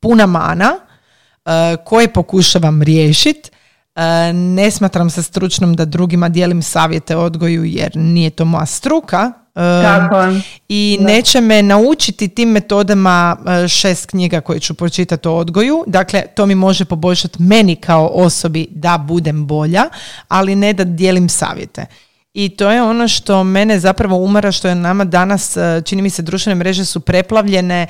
puna 0.00 0.26
mana 0.26 0.72
uh, 0.74 1.52
koje 1.84 2.12
pokušavam 2.12 2.82
riješiti 2.82 3.50
E, 3.98 4.32
ne 4.32 4.70
smatram 4.70 5.10
se 5.10 5.22
stručnom 5.22 5.76
da 5.76 5.84
drugima 5.84 6.28
dijelim 6.28 6.62
savjete 6.62 7.16
odgoju 7.16 7.64
jer 7.64 7.90
nije 7.94 8.30
to 8.30 8.44
moja 8.44 8.66
struka. 8.66 9.32
E, 9.54 9.82
Tako. 9.82 10.40
I 10.68 10.98
neće 11.00 11.40
me 11.40 11.62
naučiti 11.62 12.28
tim 12.28 12.48
metodama 12.48 13.36
e, 13.64 13.68
šest 13.68 14.06
knjiga 14.06 14.40
koje 14.40 14.60
ću 14.60 14.74
pročitati 14.74 15.28
o 15.28 15.34
odgoju. 15.36 15.84
Dakle, 15.86 16.22
to 16.34 16.46
mi 16.46 16.54
može 16.54 16.84
poboljšati 16.84 17.42
meni 17.42 17.76
kao 17.76 18.06
osobi 18.06 18.66
da 18.70 18.98
budem 18.98 19.46
bolja, 19.46 19.84
ali 20.28 20.56
ne 20.56 20.72
da 20.72 20.84
dijelim 20.84 21.28
savjete. 21.28 21.86
I 22.34 22.48
to 22.48 22.70
je 22.70 22.82
ono 22.82 23.08
što 23.08 23.44
mene 23.44 23.78
zapravo 23.78 24.16
umara, 24.16 24.52
što 24.52 24.68
je 24.68 24.74
nama 24.74 25.04
danas, 25.04 25.56
čini 25.84 26.02
mi 26.02 26.10
se, 26.10 26.22
društvene 26.22 26.54
mreže 26.54 26.84
su 26.84 27.00
preplavljene 27.00 27.86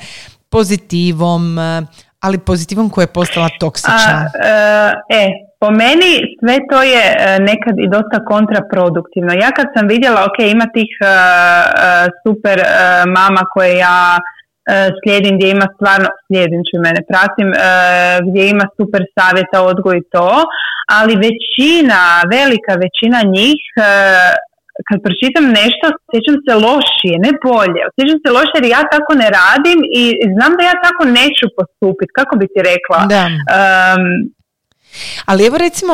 pozitivom, 0.51 1.57
ali 2.19 2.37
pozitivom 2.37 2.89
koja 2.89 3.03
je 3.03 3.13
postala 3.13 3.49
toksična. 3.59 4.19
A, 4.43 4.91
e, 5.09 5.27
po 5.59 5.69
meni 5.71 6.11
sve 6.39 6.55
to 6.69 6.83
je 6.83 7.03
e, 7.11 7.39
nekad 7.39 7.75
i 7.85 7.87
dosta 7.95 8.17
kontraproduktivno. 8.31 9.33
Ja 9.33 9.49
kad 9.57 9.67
sam 9.75 9.87
vidjela, 9.87 10.19
ok, 10.29 10.37
ima 10.39 10.67
tih 10.77 10.91
uh, 11.01 11.09
super 12.23 12.57
mama 13.17 13.43
koje 13.53 13.77
ja 13.77 14.17
slijedim 14.99 15.33
gdje 15.37 15.47
ima 15.49 15.67
stvarno, 15.75 16.09
slijedim 16.25 16.61
ću 16.67 16.75
mene, 16.85 17.01
pratim, 17.11 17.49
gdje 18.27 18.41
ima 18.49 18.65
super 18.77 19.01
savjeta, 19.17 19.57
odgoj 19.71 19.97
i 19.97 20.07
to, 20.13 20.29
ali 20.97 21.23
većina, 21.27 22.01
velika 22.37 22.73
većina 22.85 23.19
njih 23.35 23.61
kad 24.87 24.97
pročitam 25.05 25.45
nešto, 25.59 25.83
osjećam 26.07 26.37
se 26.45 26.53
lošije, 26.67 27.15
ne 27.25 27.31
bolje. 27.45 27.81
Osjećam 27.89 28.17
se 28.23 28.29
lošije 28.37 28.57
jer 28.59 28.67
ja 28.77 28.83
tako 28.93 29.11
ne 29.21 29.27
radim 29.39 29.79
i 29.99 30.03
znam 30.35 30.51
da 30.57 30.61
ja 30.69 30.75
tako 30.85 31.03
neću 31.19 31.45
postupiti. 31.57 32.11
Kako 32.19 32.33
bi 32.39 32.45
ti 32.53 32.59
rekla? 32.71 32.99
Da. 33.13 33.23
Ali 35.29 35.45
evo 35.47 35.57
recimo, 35.57 35.93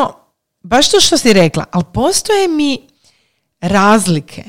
baš 0.64 0.92
to 0.92 0.98
što 1.06 1.18
si 1.18 1.34
rekla, 1.34 1.64
ali 1.72 1.86
postoje 1.94 2.48
mi 2.48 2.72
razlike. 3.62 4.44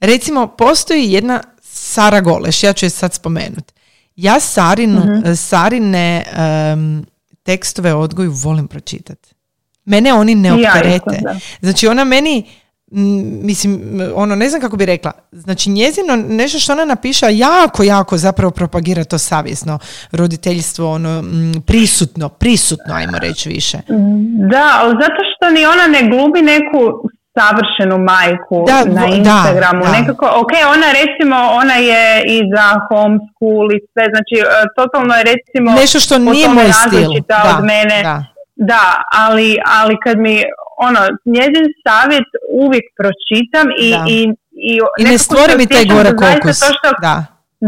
Recimo, 0.00 0.46
postoji 0.46 1.12
jedna 1.12 1.40
Sara 1.62 2.20
Goleš, 2.20 2.62
ja 2.62 2.72
ću 2.72 2.86
je 2.86 2.90
sad 2.90 3.14
spomenuti. 3.14 3.72
Ja 4.16 4.40
Sarinu, 4.40 5.00
mhm. 5.00 5.32
Sarine 5.34 6.24
tekstove 7.42 7.94
odgoju 7.94 8.32
volim 8.34 8.68
pročitati. 8.68 9.34
Mene 9.84 10.12
oni 10.12 10.34
ne 10.34 10.52
opterete. 10.52 11.20
znači 11.60 11.86
ona 11.86 12.04
meni 12.04 12.44
mislim, 12.90 13.80
ono, 14.14 14.36
ne 14.36 14.48
znam 14.48 14.60
kako 14.60 14.76
bi 14.76 14.86
rekla, 14.86 15.12
znači 15.32 15.70
njezino, 15.70 16.16
nešto 16.16 16.58
što 16.58 16.72
ona 16.72 16.84
napiša 16.84 17.26
jako, 17.28 17.82
jako 17.82 18.16
zapravo 18.16 18.50
propagira 18.50 19.04
to 19.04 19.18
savjesno 19.18 19.78
roditeljstvo, 20.12 20.92
ono, 20.92 21.24
prisutno, 21.66 22.28
prisutno, 22.28 22.94
ajmo 22.94 23.18
reći 23.18 23.48
više. 23.48 23.78
Da, 24.50 24.78
ali 24.80 24.90
zato 24.90 25.20
što 25.36 25.50
ni 25.50 25.66
ona 25.66 25.86
ne 25.86 26.10
glubi 26.10 26.42
neku 26.42 26.80
savršenu 27.38 27.96
majku 28.12 28.56
da, 28.66 28.78
na 29.00 29.06
Instagramu. 29.06 29.84
Da, 29.84 29.90
Nekako, 29.90 30.26
ok, 30.26 30.52
ona 30.76 30.88
recimo, 31.00 31.36
ona 31.62 31.74
je 31.74 32.22
i 32.26 32.36
za 32.54 32.66
homeschool 32.88 33.66
i 33.76 33.78
sve, 33.92 34.04
znači 34.12 34.36
e, 34.42 34.44
totalno 34.76 35.14
je 35.14 35.24
recimo 35.32 35.70
nešto 35.80 36.00
što 36.00 36.18
nije 36.18 36.48
moj 36.48 36.72
stil. 36.72 37.10
od 37.56 37.64
mene. 37.64 38.02
Da. 38.02 38.24
Da, 38.60 39.02
ali, 39.24 39.56
ali 39.78 39.96
kad 40.04 40.18
mi 40.18 40.42
ono, 40.86 41.00
njezin 41.36 41.66
savjet 41.86 42.28
uvijek 42.62 42.86
pročitam 43.00 43.66
i, 43.86 43.88
i, 44.16 44.18
i, 44.70 44.72
I 45.00 45.02
ne 45.12 45.18
stvori 45.18 45.54
mi 45.60 45.66
taj 45.74 45.84
gore 45.94 46.10
kokus. 46.22 46.58
što, 46.76 46.88
da. 47.06 47.16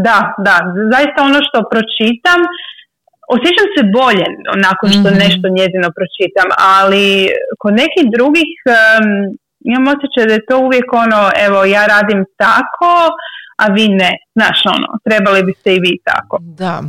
da, 0.06 0.16
da, 0.46 0.54
zaista 0.92 1.18
ono 1.28 1.38
što 1.46 1.58
pročitam, 1.72 2.40
osjećam 3.34 3.66
se 3.74 3.82
bolje 3.98 4.26
nakon 4.68 4.88
što 4.96 5.08
mm 5.10 5.20
nešto 5.24 5.46
njezino 5.58 5.88
pročitam, 5.98 6.48
ali 6.76 7.06
kod 7.62 7.72
nekih 7.82 8.04
drugih 8.16 8.52
um, 8.66 9.08
imam 9.70 9.86
osjećaj 9.94 10.24
da 10.28 10.34
je 10.36 10.46
to 10.48 10.56
uvijek 10.66 10.88
ono, 11.04 11.20
evo 11.46 11.58
ja 11.76 11.82
radim 11.94 12.20
tako, 12.44 12.92
a 13.62 13.64
vi 13.76 13.86
ne, 13.88 14.12
znaš 14.36 14.58
ono, 14.74 14.88
trebali 15.06 15.40
biste 15.48 15.70
i 15.74 15.82
vi 15.86 15.94
tako. 16.10 16.34
Da. 16.40 16.82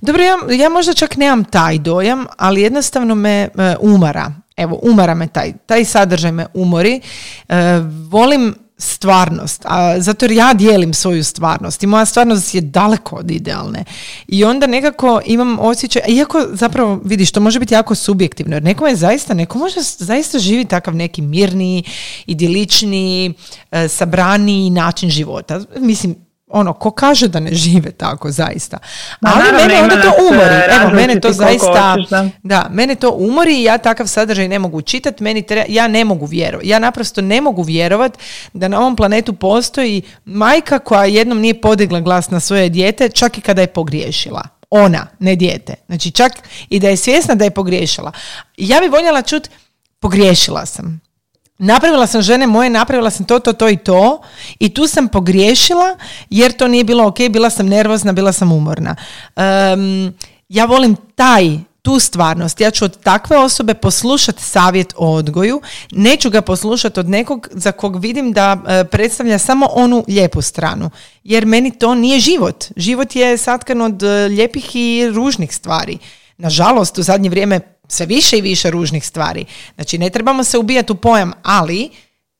Dobro, 0.00 0.22
ja, 0.22 0.36
ja 0.62 0.68
možda 0.68 0.92
čak 0.94 1.16
nemam 1.16 1.44
taj 1.44 1.78
dojam, 1.78 2.26
ali 2.38 2.62
jednostavno 2.62 3.14
me 3.14 3.36
e, 3.40 3.48
umara. 3.80 4.26
Evo, 4.58 4.78
umara 4.82 5.14
me 5.14 5.26
taj, 5.26 5.52
taj 5.66 5.84
sadržaj 5.84 6.32
me 6.32 6.46
umori. 6.54 7.00
E, 7.48 7.78
volim 8.10 8.54
stvarnost, 8.78 9.62
a 9.64 10.00
zato 10.00 10.24
jer 10.24 10.32
ja 10.32 10.54
dijelim 10.54 10.94
svoju 10.94 11.24
stvarnost 11.24 11.82
i 11.82 11.86
moja 11.86 12.04
stvarnost 12.04 12.54
je 12.54 12.60
daleko 12.60 13.16
od 13.16 13.30
idealne. 13.30 13.84
I 14.28 14.44
onda 14.44 14.66
nekako 14.66 15.20
imam 15.26 15.58
osjećaj, 15.60 16.02
iako 16.08 16.46
zapravo 16.52 17.00
vidiš, 17.04 17.32
to 17.32 17.40
može 17.40 17.58
biti 17.58 17.74
jako 17.74 17.94
subjektivno, 17.94 18.56
jer 18.56 18.62
nekome 18.62 18.90
je 18.90 18.96
zaista, 18.96 19.34
neko 19.34 19.58
može 19.58 19.80
zaista 19.98 20.38
živi 20.38 20.64
takav 20.64 20.96
neki 20.96 21.22
mirniji, 21.22 21.84
idiličniji, 22.26 23.34
e, 23.70 23.88
sabraniji 23.88 24.70
način 24.70 25.10
života. 25.10 25.60
Mislim, 25.76 26.27
ono, 26.50 26.72
ko 26.72 26.90
kaže 26.90 27.28
da 27.28 27.40
ne 27.40 27.54
žive 27.54 27.90
tako 27.90 28.30
zaista. 28.30 28.78
Ali 29.20 29.52
mene 29.52 29.82
onda 29.82 30.02
to 30.02 30.12
umori. 30.30 30.54
Evo, 30.80 30.90
mene 30.94 31.20
to 31.20 31.32
zaista, 31.32 31.96
da. 32.42 32.68
mene 32.70 32.94
to 32.94 33.10
umori 33.10 33.60
i 33.60 33.62
ja 33.62 33.78
takav 33.78 34.06
sadržaj 34.06 34.48
ne 34.48 34.58
mogu 34.58 34.82
čitati, 34.82 35.22
meni 35.22 35.44
ja 35.68 35.88
ne 35.88 36.04
mogu 36.04 36.26
vjerovati. 36.26 36.68
Ja 36.68 36.78
naprosto 36.78 37.20
ne 37.20 37.40
mogu 37.40 37.62
vjerovati 37.62 38.18
da 38.52 38.68
na 38.68 38.80
ovom 38.80 38.96
planetu 38.96 39.32
postoji 39.32 40.02
majka 40.24 40.78
koja 40.78 41.04
jednom 41.04 41.38
nije 41.38 41.60
podigla 41.60 42.00
glas 42.00 42.30
na 42.30 42.40
svoje 42.40 42.68
dijete, 42.68 43.08
čak 43.08 43.38
i 43.38 43.40
kada 43.40 43.60
je 43.60 43.66
pogriješila. 43.66 44.42
Ona, 44.70 45.06
ne 45.18 45.36
dijete. 45.36 45.74
Znači 45.86 46.10
čak 46.10 46.32
i 46.68 46.80
da 46.80 46.88
je 46.88 46.96
svjesna 46.96 47.34
da 47.34 47.44
je 47.44 47.50
pogriješila. 47.50 48.12
Ja 48.56 48.80
bi 48.80 48.88
voljela 48.88 49.22
čuti, 49.22 49.50
pogriješila 50.00 50.66
sam 50.66 51.07
napravila 51.58 52.06
sam 52.06 52.22
žene 52.22 52.46
moje, 52.46 52.70
napravila 52.70 53.10
sam 53.10 53.26
to, 53.26 53.38
to, 53.38 53.52
to 53.52 53.68
i 53.68 53.76
to 53.76 54.20
i 54.58 54.74
tu 54.74 54.86
sam 54.86 55.08
pogriješila 55.08 55.96
jer 56.30 56.52
to 56.52 56.68
nije 56.68 56.84
bilo 56.84 57.06
ok, 57.06 57.18
bila 57.30 57.50
sam 57.50 57.66
nervozna, 57.66 58.12
bila 58.12 58.32
sam 58.32 58.52
umorna. 58.52 58.96
ja 60.48 60.64
volim 60.64 60.96
taj 61.14 61.58
tu 61.82 61.98
stvarnost. 61.98 62.60
Ja 62.60 62.70
ću 62.70 62.84
od 62.84 63.00
takve 63.02 63.38
osobe 63.38 63.74
poslušati 63.74 64.42
savjet 64.42 64.94
o 64.96 65.14
odgoju, 65.14 65.60
neću 65.92 66.30
ga 66.30 66.42
poslušati 66.42 67.00
od 67.00 67.08
nekog 67.08 67.48
za 67.52 67.72
kog 67.72 68.00
vidim 68.00 68.32
da 68.32 68.56
e, 68.66 68.84
predstavlja 68.84 69.38
samo 69.38 69.66
onu 69.72 70.04
lijepu 70.08 70.42
stranu. 70.42 70.90
Jer 71.24 71.46
meni 71.46 71.78
to 71.78 71.94
nije 71.94 72.20
život. 72.20 72.64
Život 72.76 73.16
je 73.16 73.36
satkan 73.36 73.80
od 73.80 74.02
e, 74.02 74.06
lijepih 74.28 74.76
i 74.76 75.10
ružnih 75.14 75.54
stvari. 75.54 75.98
Nažalost, 76.36 76.98
u 76.98 77.02
zadnje 77.02 77.30
vrijeme 77.30 77.60
sve 77.88 78.06
više 78.06 78.38
i 78.38 78.42
više 78.42 78.70
ružnih 78.70 79.06
stvari. 79.06 79.44
Znači, 79.74 79.98
ne 79.98 80.10
trebamo 80.10 80.44
se 80.44 80.58
ubijati 80.58 80.92
u 80.92 80.96
pojam, 80.96 81.32
ali 81.42 81.90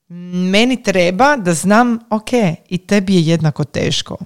meni 0.08 0.82
treba 0.82 1.36
da 1.36 1.54
znam, 1.54 1.98
ok, 2.10 2.32
i 2.68 2.78
tebi 2.78 3.14
je 3.14 3.26
jednako 3.26 3.64
teško. 3.64 4.16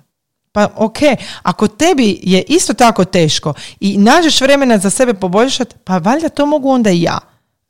Pa 0.52 0.68
ok, 0.76 0.98
ako 1.42 1.68
tebi 1.68 2.20
je 2.22 2.42
isto 2.42 2.74
tako 2.74 3.04
teško 3.04 3.54
i 3.80 3.98
nađeš 3.98 4.40
vremena 4.40 4.78
za 4.78 4.90
sebe 4.90 5.14
poboljšati, 5.14 5.74
pa 5.84 5.98
valjda 5.98 6.28
to 6.28 6.46
mogu 6.46 6.70
onda 6.70 6.90
i 6.90 7.02
ja. 7.02 7.18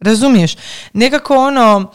Razumiješ? 0.00 0.56
Nekako 0.92 1.36
ono, 1.36 1.92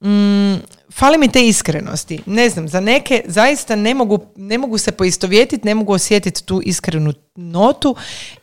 mm, 0.00 0.54
fali 0.92 1.18
mi 1.18 1.28
te 1.28 1.46
iskrenosti. 1.46 2.20
Ne 2.26 2.50
znam, 2.50 2.68
za 2.68 2.80
neke 2.80 3.22
zaista 3.26 3.76
ne 3.76 3.94
mogu, 3.94 4.18
ne 4.36 4.58
mogu 4.58 4.78
se 4.78 4.92
poistovjetiti, 4.92 5.66
ne 5.66 5.74
mogu 5.74 5.92
osjetiti 5.92 6.44
tu 6.44 6.60
iskrenu 6.64 7.12
notu 7.36 7.96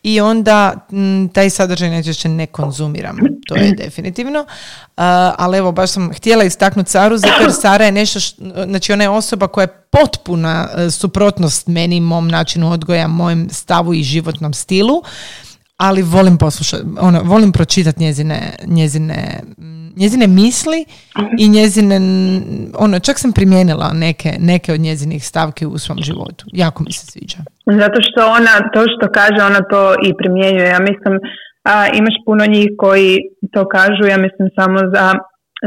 i 0.04 0.22
onda 0.22 0.88
mm, 0.92 1.28
taj 1.28 1.50
sadržaj 1.50 1.90
najčešće 1.90 2.30
ne 2.30 2.48
konzumiram. 2.48 3.18
To 3.48 3.56
je 3.56 3.72
definitivno. 3.72 4.40
Uh, 4.40 4.48
ali 5.38 5.58
evo, 5.58 5.72
baš 5.72 5.92
sam 5.92 6.14
htjela 6.14 6.44
istaknuti 6.44 6.92
Saru, 6.92 7.18
zato 7.18 7.42
jer 7.42 7.54
Sara 7.54 7.86
je 7.86 7.92
nešto, 7.92 8.20
znači 8.68 8.94
ona 8.94 9.04
je 9.04 9.10
osoba 9.10 9.48
koja 9.48 9.64
je 9.64 9.84
potpuna 9.92 10.70
uh, 10.70 10.94
suprotnost 10.94 11.68
meni, 11.68 12.00
mom 12.00 12.28
načinu 12.28 12.72
odgoja, 12.72 13.08
mojem 13.08 13.50
stavu 13.52 13.94
i 13.94 14.04
životnom 14.04 14.54
stilu 14.54 15.04
ali 15.78 16.02
volim 16.02 16.38
poslušati, 16.38 16.84
ono, 17.00 17.22
volim 17.24 17.52
pročitati 17.52 18.04
njezine, 18.04 18.56
njezine 18.66 19.42
njezine 19.98 20.28
misli 20.28 20.86
i 21.38 21.50
njezine, 21.50 22.00
ono, 22.78 23.00
čak 23.00 23.20
sam 23.20 23.32
primijenila 23.32 23.92
neke, 23.94 24.32
neke 24.40 24.74
od 24.74 24.80
njezinih 24.80 25.26
stavki 25.26 25.66
u 25.66 25.78
svom 25.78 25.98
životu. 26.02 26.46
Jako 26.54 26.84
mi 26.84 26.92
se 26.92 27.06
sviđa. 27.06 27.38
Zato 27.66 27.98
što 28.08 28.20
ona, 28.38 28.54
to 28.74 28.82
što 28.94 29.12
kaže, 29.12 29.40
ona 29.50 29.62
to 29.72 29.94
i 30.08 30.10
primjenjuje. 30.18 30.68
Ja 30.70 30.80
mislim, 30.80 31.14
a, 31.64 31.88
imaš 32.00 32.16
puno 32.26 32.46
njih 32.46 32.70
koji 32.78 33.18
to 33.54 33.68
kažu, 33.68 34.04
ja 34.10 34.18
mislim 34.18 34.48
samo 34.60 34.80
za 34.94 35.06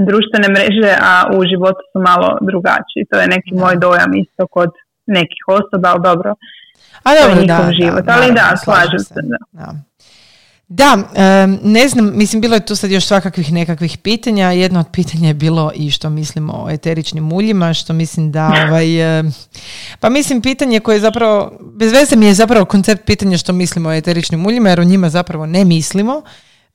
društvene 0.08 0.48
mreže, 0.54 0.92
a 1.10 1.12
u 1.36 1.38
životu 1.50 1.82
su 1.92 1.98
malo 2.10 2.38
drugačiji. 2.50 3.08
To 3.10 3.16
je 3.20 3.32
neki 3.34 3.52
moj 3.62 3.76
dojam 3.84 4.12
isto 4.24 4.46
kod 4.46 4.70
nekih 5.06 5.42
osoba, 5.58 5.88
ali 5.92 6.02
dobro. 6.02 6.30
A 7.06 7.10
dobro, 7.18 7.34
to 7.34 7.40
je 7.40 7.46
njihov 7.46 7.72
život. 7.80 8.04
ali 8.14 8.34
da, 8.40 8.56
slažem 8.64 8.98
se. 8.98 9.20
da. 9.52 9.89
Da, 10.72 10.98
ne 11.62 11.88
znam, 11.88 12.12
mislim 12.14 12.40
bilo 12.40 12.54
je 12.54 12.66
tu 12.66 12.76
sad 12.76 12.90
još 12.90 13.06
svakakvih 13.06 13.52
nekakvih 13.52 13.98
pitanja. 13.98 14.50
Jedno 14.50 14.80
od 14.80 14.86
pitanja 14.92 15.28
je 15.28 15.34
bilo 15.34 15.72
i 15.74 15.90
što 15.90 16.10
mislimo 16.10 16.52
o 16.52 16.70
eteričnim 16.70 17.32
uljima, 17.32 17.74
što 17.74 17.92
mislim 17.92 18.32
da 18.32 18.52
ovaj, 18.68 18.86
pa 20.00 20.08
mislim 20.08 20.42
pitanje 20.42 20.80
koje 20.80 20.96
je 20.96 21.00
zapravo, 21.00 21.52
bez 21.60 21.92
veze 21.92 22.16
mi 22.16 22.26
je 22.26 22.34
zapravo 22.34 22.64
koncept 22.64 23.04
pitanja 23.04 23.38
što 23.38 23.52
mislimo 23.52 23.88
o 23.88 23.92
eteričnim 23.92 24.46
uljima, 24.46 24.68
jer 24.68 24.80
o 24.80 24.84
njima 24.84 25.10
zapravo 25.10 25.46
ne 25.46 25.64
mislimo. 25.64 26.22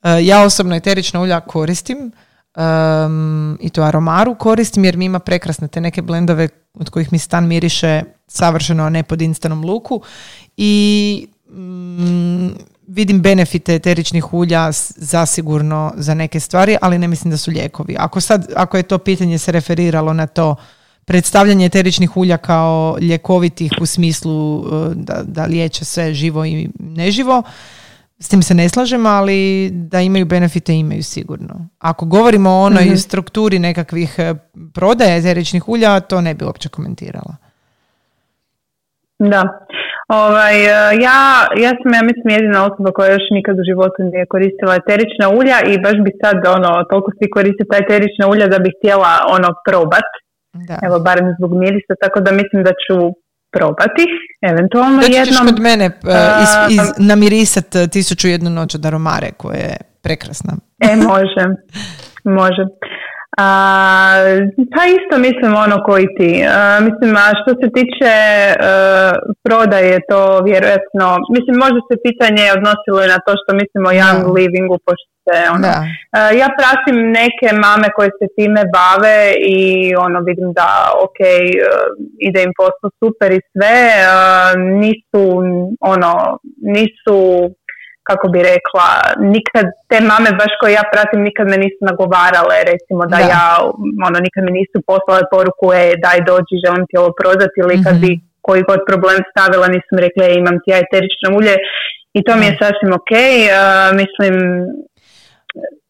E, 0.03 0.25
ja 0.25 0.43
osobno 0.43 0.75
eterična 0.75 1.21
ulja 1.21 1.39
koristim 1.39 2.11
i 3.59 3.69
to 3.69 3.83
aromaru 3.83 4.35
koristim 4.35 4.85
jer 4.85 4.97
mi 4.97 5.05
ima 5.05 5.19
prekrasne 5.19 5.67
te 5.67 5.81
neke 5.81 6.01
blendove 6.01 6.49
od 6.73 6.89
kojih 6.89 7.11
mi 7.11 7.19
stan 7.19 7.47
miriše 7.47 8.03
savršeno, 8.27 8.83
a 8.83 8.89
ne 8.89 9.03
pod 9.03 9.21
instanom 9.21 9.65
luku 9.65 10.01
i 10.57 11.27
mm, 11.55 12.49
vidim 12.87 13.21
benefite 13.21 13.75
eteričnih 13.75 14.33
ulja 14.33 14.71
zasigurno 14.95 15.93
za 15.95 16.13
neke 16.13 16.39
stvari, 16.39 16.77
ali 16.81 16.97
ne 16.97 17.07
mislim 17.07 17.31
da 17.31 17.37
su 17.37 17.51
lijekovi. 17.51 17.95
Ako, 17.99 18.21
sad, 18.21 18.47
ako 18.55 18.77
je 18.77 18.83
to 18.83 18.97
pitanje 18.97 19.37
se 19.37 19.51
referiralo 19.51 20.13
na 20.13 20.27
to 20.27 20.55
predstavljanje 21.05 21.65
eteričnih 21.65 22.17
ulja 22.17 22.37
kao 22.37 22.97
ljekovitih 23.01 23.71
u 23.81 23.85
smislu 23.85 24.59
e, 24.59 24.93
da, 24.95 25.23
da 25.23 25.45
liječe 25.45 25.85
sve 25.85 26.13
živo 26.13 26.45
i 26.45 26.69
neživo, 26.79 27.43
s 28.19 28.29
tim 28.29 28.41
se 28.41 28.53
ne 28.53 28.69
slažem, 28.69 29.05
ali 29.05 29.69
da 29.71 30.01
imaju 30.01 30.25
benefite 30.25 30.73
imaju 30.75 31.03
sigurno. 31.03 31.67
Ako 31.79 32.05
govorimo 32.05 32.49
o 32.49 32.63
onoj 32.63 32.85
mm 32.85 32.97
strukturi 32.97 33.59
nekakvih 33.59 34.15
e, 34.17 34.35
prodaje 34.73 35.17
eteričnih 35.17 35.69
ulja, 35.69 35.99
to 35.99 36.21
ne 36.21 36.33
bi 36.33 36.45
uopće 36.45 36.69
komentirala. 36.69 37.35
Da. 39.19 39.43
Ovaj, 40.07 40.55
e, 40.65 40.69
ja, 41.07 41.19
ja 41.63 41.71
sam, 41.79 41.89
ja 41.97 42.03
mislim, 42.09 42.27
jedina 42.37 42.59
osoba 42.69 42.89
koja 42.95 43.07
još 43.11 43.27
nikad 43.37 43.55
u 43.59 43.67
životu 43.69 43.99
nije 44.11 44.25
koristila 44.33 44.73
eterična 44.81 45.25
ulja 45.39 45.57
i 45.71 45.73
baš 45.85 45.97
bi 46.05 46.11
sad, 46.23 46.37
ono, 46.57 46.69
toliko 46.91 47.09
svi 47.17 47.27
koriste 47.35 47.63
ta 47.69 47.77
eterična 47.83 48.25
ulja 48.33 48.47
da 48.53 48.59
bi 48.63 48.69
htjela, 48.77 49.11
ono, 49.35 49.49
probat. 49.67 50.09
Da. 50.69 50.77
Evo, 50.87 50.95
barem 51.07 51.27
zbog 51.37 51.51
mirisa, 51.61 51.93
tako 52.03 52.17
da 52.25 52.31
mislim 52.31 52.59
da 52.67 52.73
ću 52.83 52.97
probati, 53.55 54.05
eventualno 54.51 54.97
da 55.01 55.07
jednom. 55.19 55.45
kod 55.47 55.59
mene 55.69 55.85
uh, 55.85 55.93
iz, 56.43 56.51
iz, 56.75 56.85
namirisat 57.11 57.69
tisuću 57.95 58.27
jednu 58.27 58.49
noć 58.49 58.75
od 58.75 58.85
aromare 58.85 59.29
koja 59.37 59.57
je 59.69 59.77
prekrasna. 60.03 60.53
E, 60.89 60.95
može, 60.95 61.43
može. 62.23 62.63
A, 63.37 63.47
pa 64.73 64.81
isto 64.97 65.15
mislim 65.27 65.51
ono 65.65 65.77
koji 65.87 66.07
ti. 66.17 66.31
mislim, 66.87 67.11
a 67.15 67.27
što 67.39 67.51
se 67.61 67.67
tiče 67.77 68.13
uh, 68.53 69.13
prodaje, 69.45 69.95
to 70.09 70.21
vjerojatno, 70.49 71.05
mislim, 71.35 71.55
možda 71.63 71.79
se 71.89 71.95
pitanje 72.07 72.45
odnosilo 72.57 72.99
i 73.03 73.11
na 73.13 73.19
to 73.25 73.31
što 73.41 73.51
mislimo 73.61 73.87
o 73.89 73.97
young 74.01 74.23
livingu, 74.37 74.77
pošto 74.85 75.09
se 75.25 75.37
ono, 75.55 75.67
ja 76.41 76.47
pratim 76.59 76.97
neke 77.21 77.47
mame 77.65 77.87
koje 77.95 78.09
se 78.19 78.27
time 78.37 78.63
bave 78.77 79.17
i 79.57 79.59
ono 80.05 80.19
vidim 80.29 80.49
da 80.59 80.69
ok, 81.05 81.19
ide 82.27 82.39
im 82.43 82.53
posao 82.61 82.89
super 83.01 83.29
i 83.31 83.45
sve, 83.51 83.77
nisu 84.83 85.23
ono, 85.93 86.13
nisu 86.75 87.17
kako 88.09 88.25
bi 88.33 88.39
rekla, 88.53 88.87
nikad 89.35 89.65
te 89.89 89.97
mame 90.09 90.31
baš 90.41 90.51
koje 90.59 90.71
ja 90.79 90.85
pratim 90.93 91.19
nikad 91.29 91.45
me 91.51 91.57
nisu 91.63 91.81
nagovarale, 91.91 92.57
recimo 92.71 93.01
da, 93.11 93.19
ja, 93.33 93.45
ono, 94.07 94.17
nikad 94.25 94.41
mi 94.47 94.51
nisu 94.59 94.77
poslale 94.89 95.23
poruku, 95.33 95.65
e, 95.81 95.83
daj 96.05 96.19
dođi, 96.29 96.63
želim 96.65 96.83
ti 96.89 96.95
ovo 97.01 97.11
prodati 97.19 97.57
ili 97.63 97.75
kad 97.85 97.95
bi 98.03 98.11
mhm. 98.13 98.23
koji 98.45 98.61
god 98.69 98.81
problem 98.89 99.19
stavila, 99.31 99.67
nisam 99.75 99.95
rekla, 100.05 100.23
e, 100.25 100.33
imam 100.41 100.57
ti 100.61 100.67
ja 100.73 100.77
eterično 100.85 101.27
ulje 101.37 101.55
i 102.17 102.19
to 102.25 102.31
mi 102.39 102.45
je 102.47 102.57
sasvim 102.61 102.91
ok, 102.99 103.11
mislim, 104.01 104.35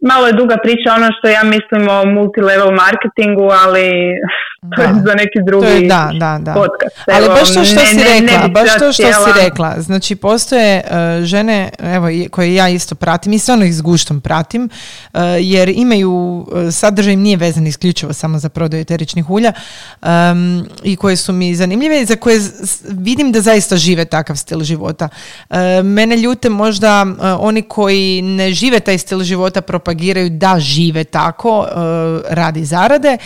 malo 0.01 0.27
je 0.27 0.33
duga 0.33 0.57
priča 0.63 0.93
ono 0.95 1.09
što 1.17 1.27
ja 1.27 1.43
mislim 1.43 1.89
o 1.89 2.05
multilevel 2.05 2.71
marketingu, 2.71 3.49
ali 3.63 3.85
to 4.75 4.81
je 4.81 4.89
za 5.05 5.13
neki 5.13 5.39
drugi 5.45 5.67
je, 5.67 5.87
da, 5.87 6.11
da, 6.19 6.37
da. 6.41 6.53
podcast. 6.53 6.95
Ali 7.13 7.27
baš 7.27 7.53
to 7.53 7.63
što 7.63 7.79
si 7.85 7.97
rekla, 7.97 8.47
baš 8.47 8.69
to 8.79 8.93
što 8.93 9.03
si 9.03 9.43
rekla. 9.43 9.75
Znači 9.77 10.15
postoje 10.15 10.81
uh, 10.85 11.23
žene 11.23 11.69
evo, 11.79 12.07
koje 12.31 12.55
ja 12.55 12.69
isto 12.69 12.95
pratim 12.95 13.33
i 13.33 13.39
stvarno 13.39 13.65
ih 13.65 13.75
s 13.75 13.81
guštom 13.81 14.21
pratim, 14.21 14.69
uh, 15.13 15.19
jer 15.39 15.69
imaju 15.69 16.11
uh, 16.11 16.45
sadržaj 16.71 17.13
im 17.13 17.21
nije 17.21 17.37
vezan 17.37 17.67
isključivo 17.67 18.13
samo 18.13 18.37
za 18.37 18.49
prodaju 18.49 18.81
eteričnih 18.81 19.29
ulja 19.29 19.51
um, 20.01 20.67
i 20.83 20.95
koje 20.95 21.15
su 21.15 21.33
mi 21.33 21.55
zanimljive 21.55 22.01
i 22.01 22.05
za 22.05 22.15
koje 22.15 22.39
vidim 22.89 23.31
da 23.31 23.41
zaista 23.41 23.77
žive 23.77 24.05
takav 24.05 24.35
stil 24.35 24.63
života. 24.63 25.09
Mene 25.83 26.17
ljute 26.17 26.49
možda 26.49 27.05
oni 27.39 27.61
koji 27.61 28.21
ne 28.21 28.51
žive 28.51 28.79
taj 28.79 28.97
stil 28.97 29.23
života 29.23 29.61
propagiraju 29.85 30.29
da 30.29 30.59
žive 30.59 31.03
tako 31.03 31.67
radi 32.29 32.65
zarade 32.65 33.17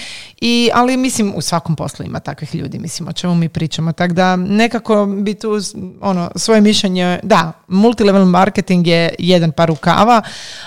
i, 0.41 0.69
ali 0.73 0.97
mislim 0.97 1.33
u 1.35 1.41
svakom 1.41 1.75
poslu 1.75 2.05
ima 2.05 2.19
takvih 2.19 2.55
ljudi, 2.55 2.79
mislim 2.79 3.07
o 3.07 3.13
čemu 3.13 3.35
mi 3.35 3.49
pričamo. 3.49 3.91
Tako 3.91 4.13
da 4.13 4.35
nekako 4.35 5.05
bi 5.05 5.33
tu 5.33 5.59
ono, 6.01 6.31
svoje 6.35 6.61
mišljenje, 6.61 7.19
da, 7.23 7.51
multilevel 7.67 8.25
marketing 8.25 8.87
je 8.87 9.15
jedan 9.19 9.51
par 9.51 9.67
rukava, 9.67 10.21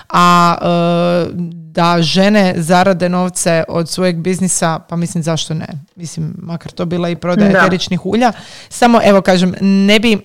a 0.08 0.56
e, 0.62 1.26
da 1.72 2.02
žene 2.02 2.54
zarade 2.56 3.08
novce 3.08 3.64
od 3.68 3.88
svojeg 3.88 4.16
biznisa, 4.16 4.78
pa 4.88 4.96
mislim 4.96 5.22
zašto 5.22 5.54
ne. 5.54 5.66
Mislim, 5.96 6.34
makar 6.38 6.72
to 6.72 6.84
bila 6.84 7.08
i 7.08 7.16
prodaja 7.16 7.50
eteričnih 7.50 8.06
ulja. 8.06 8.32
Samo, 8.68 9.00
evo 9.04 9.22
kažem, 9.22 9.54
ne 9.60 10.00
bi 10.00 10.12
e, 10.12 10.18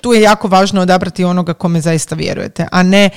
tu 0.00 0.12
je 0.12 0.20
jako 0.22 0.48
važno 0.48 0.80
odabrati 0.80 1.24
onoga 1.24 1.54
kome 1.54 1.80
zaista 1.80 2.14
vjerujete, 2.14 2.66
a 2.72 2.82
ne 2.82 3.10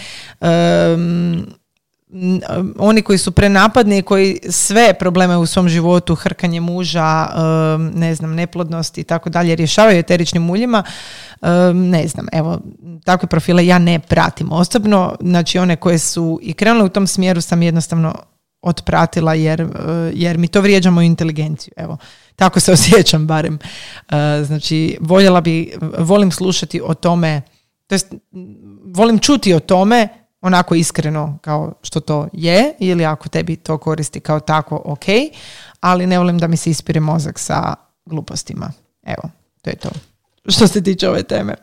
oni 2.77 3.01
koji 3.01 3.17
su 3.17 3.31
prenapadni 3.31 3.97
i 3.97 4.01
koji 4.01 4.39
sve 4.49 4.93
probleme 4.93 5.37
u 5.37 5.45
svom 5.45 5.69
životu, 5.69 6.15
hrkanje 6.15 6.61
muža, 6.61 7.27
ne 7.93 8.15
znam, 8.15 8.35
neplodnost 8.35 8.97
i 8.97 9.03
tako 9.03 9.29
dalje, 9.29 9.55
rješavaju 9.55 9.99
eteričnim 9.99 10.49
uljima, 10.49 10.83
ne 11.73 12.07
znam, 12.07 12.27
evo, 12.31 12.59
takve 13.03 13.27
profile 13.27 13.65
ja 13.67 13.79
ne 13.79 13.99
pratim 13.99 14.51
osobno, 14.51 15.15
znači 15.21 15.59
one 15.59 15.75
koje 15.75 15.99
su 15.99 16.39
i 16.41 16.53
krenule 16.53 16.85
u 16.85 16.89
tom 16.89 17.07
smjeru 17.07 17.41
sam 17.41 17.61
jednostavno 17.61 18.15
otpratila 18.61 19.33
jer, 19.33 19.67
jer 20.13 20.37
mi 20.37 20.47
to 20.47 20.61
vrijeđa 20.61 20.91
moju 20.91 21.05
inteligenciju, 21.05 21.73
evo. 21.77 21.97
Tako 22.41 22.59
se 22.59 22.71
osjećam 22.71 23.27
barem. 23.27 23.59
Znači, 24.43 24.97
voljela 25.01 25.41
bi, 25.41 25.73
volim 25.97 26.31
slušati 26.31 26.81
o 26.83 26.93
tome 26.93 27.41
to 27.91 27.95
jest, 27.95 28.13
volim 28.85 29.19
čuti 29.19 29.53
o 29.53 29.59
tome 29.59 30.07
onako 30.41 30.75
iskreno 30.75 31.37
kao 31.41 31.73
što 31.81 31.99
to 31.99 32.27
je 32.33 32.73
ili 32.79 33.05
ako 33.05 33.29
tebi 33.29 33.55
to 33.55 33.77
koristi 33.77 34.19
kao 34.19 34.39
tako, 34.39 34.81
ok, 34.85 35.05
ali 35.79 36.07
ne 36.07 36.17
volim 36.17 36.37
da 36.37 36.47
mi 36.47 36.57
se 36.57 36.69
ispire 36.69 36.99
mozak 36.99 37.39
sa 37.39 37.75
glupostima. 38.05 38.71
Evo, 39.03 39.29
to 39.61 39.69
je 39.69 39.75
to. 39.75 39.89
Što 40.47 40.67
se 40.67 40.83
tiče 40.83 41.09
ove 41.09 41.23
teme. 41.23 41.55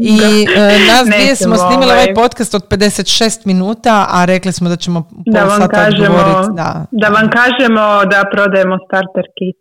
I 0.00 0.46
e, 0.56 0.78
nas 0.90 1.06
dvije 1.06 1.36
smo 1.36 1.56
snimili 1.56 1.92
ovaj, 1.92 2.04
ovaj 2.04 2.14
podcast 2.14 2.54
od 2.54 2.68
56 2.68 3.46
minuta, 3.46 4.06
a 4.10 4.24
rekli 4.24 4.52
smo 4.52 4.68
da 4.68 4.76
ćemo 4.76 5.02
pol 5.02 5.22
da 5.26 5.44
vam 5.44 5.60
sata 5.60 5.76
kažemo, 5.76 6.18
Da, 6.56 6.86
da 6.90 7.08
vam 7.08 7.30
kažemo 7.38 8.04
da 8.10 8.24
prodajemo 8.32 8.76
starter 8.86 9.26
kit. 9.36 9.58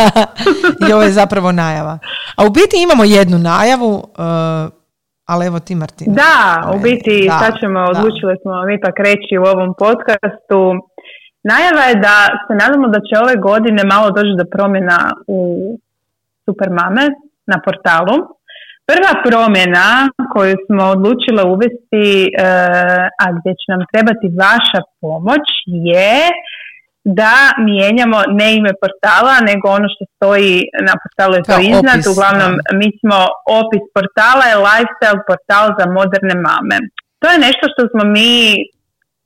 I 0.88 0.92
ovo 0.92 1.02
je 1.02 1.12
zapravo 1.12 1.52
najava. 1.52 1.98
A 2.36 2.46
u 2.46 2.50
biti 2.50 2.82
imamo 2.82 3.04
jednu 3.04 3.38
najavu, 3.38 3.94
uh, 3.94 4.72
ali 5.26 5.46
evo 5.46 5.58
ti 5.60 5.74
Martina. 5.74 6.14
Da, 6.14 6.70
u 6.74 6.78
biti 6.78 7.26
da, 7.28 7.38
sad 7.38 7.52
ćemo, 7.60 7.80
odlučili 7.80 8.34
smo 8.42 8.50
vam 8.52 8.70
ipak 8.70 8.94
reći 8.98 9.38
u 9.38 9.44
ovom 9.54 9.74
podcastu. 9.78 10.60
Najava 11.52 11.82
je 11.88 11.94
da 11.94 12.16
se 12.46 12.52
nadamo 12.62 12.88
da 12.88 13.00
će 13.06 13.22
ove 13.24 13.36
godine 13.36 13.82
malo 13.84 14.10
doći 14.10 14.32
do 14.38 14.44
promjena 14.54 14.98
u 15.26 15.40
Supermame 16.44 17.04
na 17.46 17.56
portalu. 17.64 18.16
Prva 18.90 19.12
promjena 19.26 19.88
koju 20.32 20.56
smo 20.66 20.82
odlučile 20.94 21.42
uvesti, 21.54 22.06
e, 22.26 22.30
a 23.22 23.26
gdje 23.36 23.52
će 23.60 23.66
nam 23.72 23.82
trebati 23.92 24.26
vaša 24.44 24.80
pomoć, 25.00 25.46
je 25.90 26.18
da 27.20 27.34
mijenjamo 27.68 28.18
ne 28.40 28.48
ime 28.58 28.72
portala, 28.82 29.34
nego 29.50 29.64
ono 29.78 29.88
što 29.94 30.02
stoji 30.14 30.54
na 30.88 30.94
portalu 31.02 31.32
je 31.36 31.46
to 31.50 31.56
iznad. 31.74 32.00
Uglavnom, 32.12 32.52
mi 32.80 32.88
smo 33.00 33.18
opis 33.62 33.84
portala 33.94 34.44
je 34.50 34.62
lifestyle 34.68 35.20
portal 35.28 35.66
za 35.78 35.84
moderne 35.98 36.34
mame. 36.46 36.76
To 37.20 37.26
je 37.32 37.44
nešto 37.46 37.64
što 37.72 37.82
smo 37.92 38.02
mi, 38.16 38.32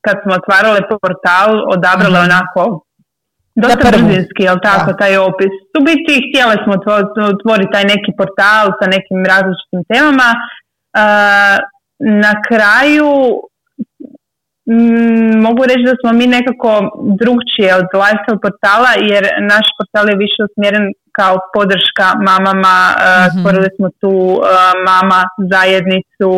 kad 0.04 0.16
smo 0.22 0.32
otvarali 0.40 0.80
portal, 1.04 1.50
odabrali 1.74 2.18
mhm. 2.18 2.26
onako 2.28 2.62
dosta 3.62 3.88
brzinski, 3.92 4.42
jel 4.48 4.58
tako, 4.68 4.90
taj 5.00 5.16
opis. 5.28 5.54
U 5.78 5.80
biti 5.88 6.12
htjeli 6.26 6.56
smo 6.62 6.72
otvoriti 7.34 7.74
taj 7.74 7.84
neki 7.94 8.10
portal 8.18 8.66
sa 8.78 8.86
nekim 8.94 9.18
različitim 9.32 9.82
temama. 9.92 10.30
na 12.22 12.32
kraju 12.48 13.10
mm, 14.72 15.34
mogu 15.46 15.62
reći 15.70 15.84
da 15.90 15.94
smo 16.00 16.10
mi 16.18 16.26
nekako 16.36 16.70
drugčije 17.20 17.70
od 17.80 17.86
lifestyle 18.02 18.40
portala 18.44 18.92
jer 19.10 19.22
naš 19.52 19.66
portal 19.78 20.06
je 20.08 20.22
više 20.24 20.40
usmjeren 20.48 20.86
kao 21.18 21.34
podrška 21.54 22.06
mamama, 22.28 22.76
mm 22.90 23.28
stvorili 23.34 23.68
smo 23.76 23.88
tu 24.00 24.14
mama 24.90 25.20
zajednicu 25.52 26.32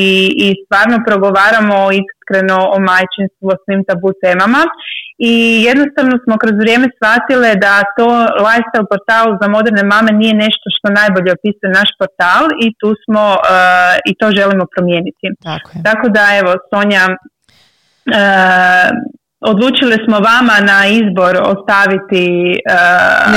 i, 0.00 0.04
i 0.44 0.46
stvarno 0.64 0.96
progovaramo 1.08 1.78
iskreno 2.26 2.56
o 2.74 2.78
majčinstvu, 2.90 3.46
o 3.54 3.60
svim 3.64 3.84
tabu 3.88 4.10
temama 4.24 4.62
i 5.18 5.32
jednostavno 5.68 6.14
smo 6.24 6.34
kroz 6.42 6.54
vrijeme 6.62 6.86
shvatile 6.96 7.50
da 7.64 7.74
to 7.96 8.08
lifestyle 8.48 8.88
portal 8.92 9.26
za 9.40 9.46
moderne 9.56 9.82
mame 9.92 10.12
nije 10.12 10.34
nešto 10.44 10.66
što 10.76 10.86
najbolje 11.00 11.30
opisuje 11.38 11.76
naš 11.80 11.90
portal 12.00 12.42
i 12.64 12.66
tu 12.80 12.88
smo 13.02 13.24
i 14.08 14.12
to 14.20 14.26
želimo 14.38 14.64
promijeniti. 14.74 15.26
Tako, 15.50 15.70
Tako 15.88 16.06
da 16.16 16.24
evo 16.40 16.52
Sonja 16.70 17.04
odlučili 19.52 19.96
smo 20.04 20.16
vama 20.30 20.56
na 20.70 20.78
izbor 21.00 21.34
ostaviti 21.54 22.24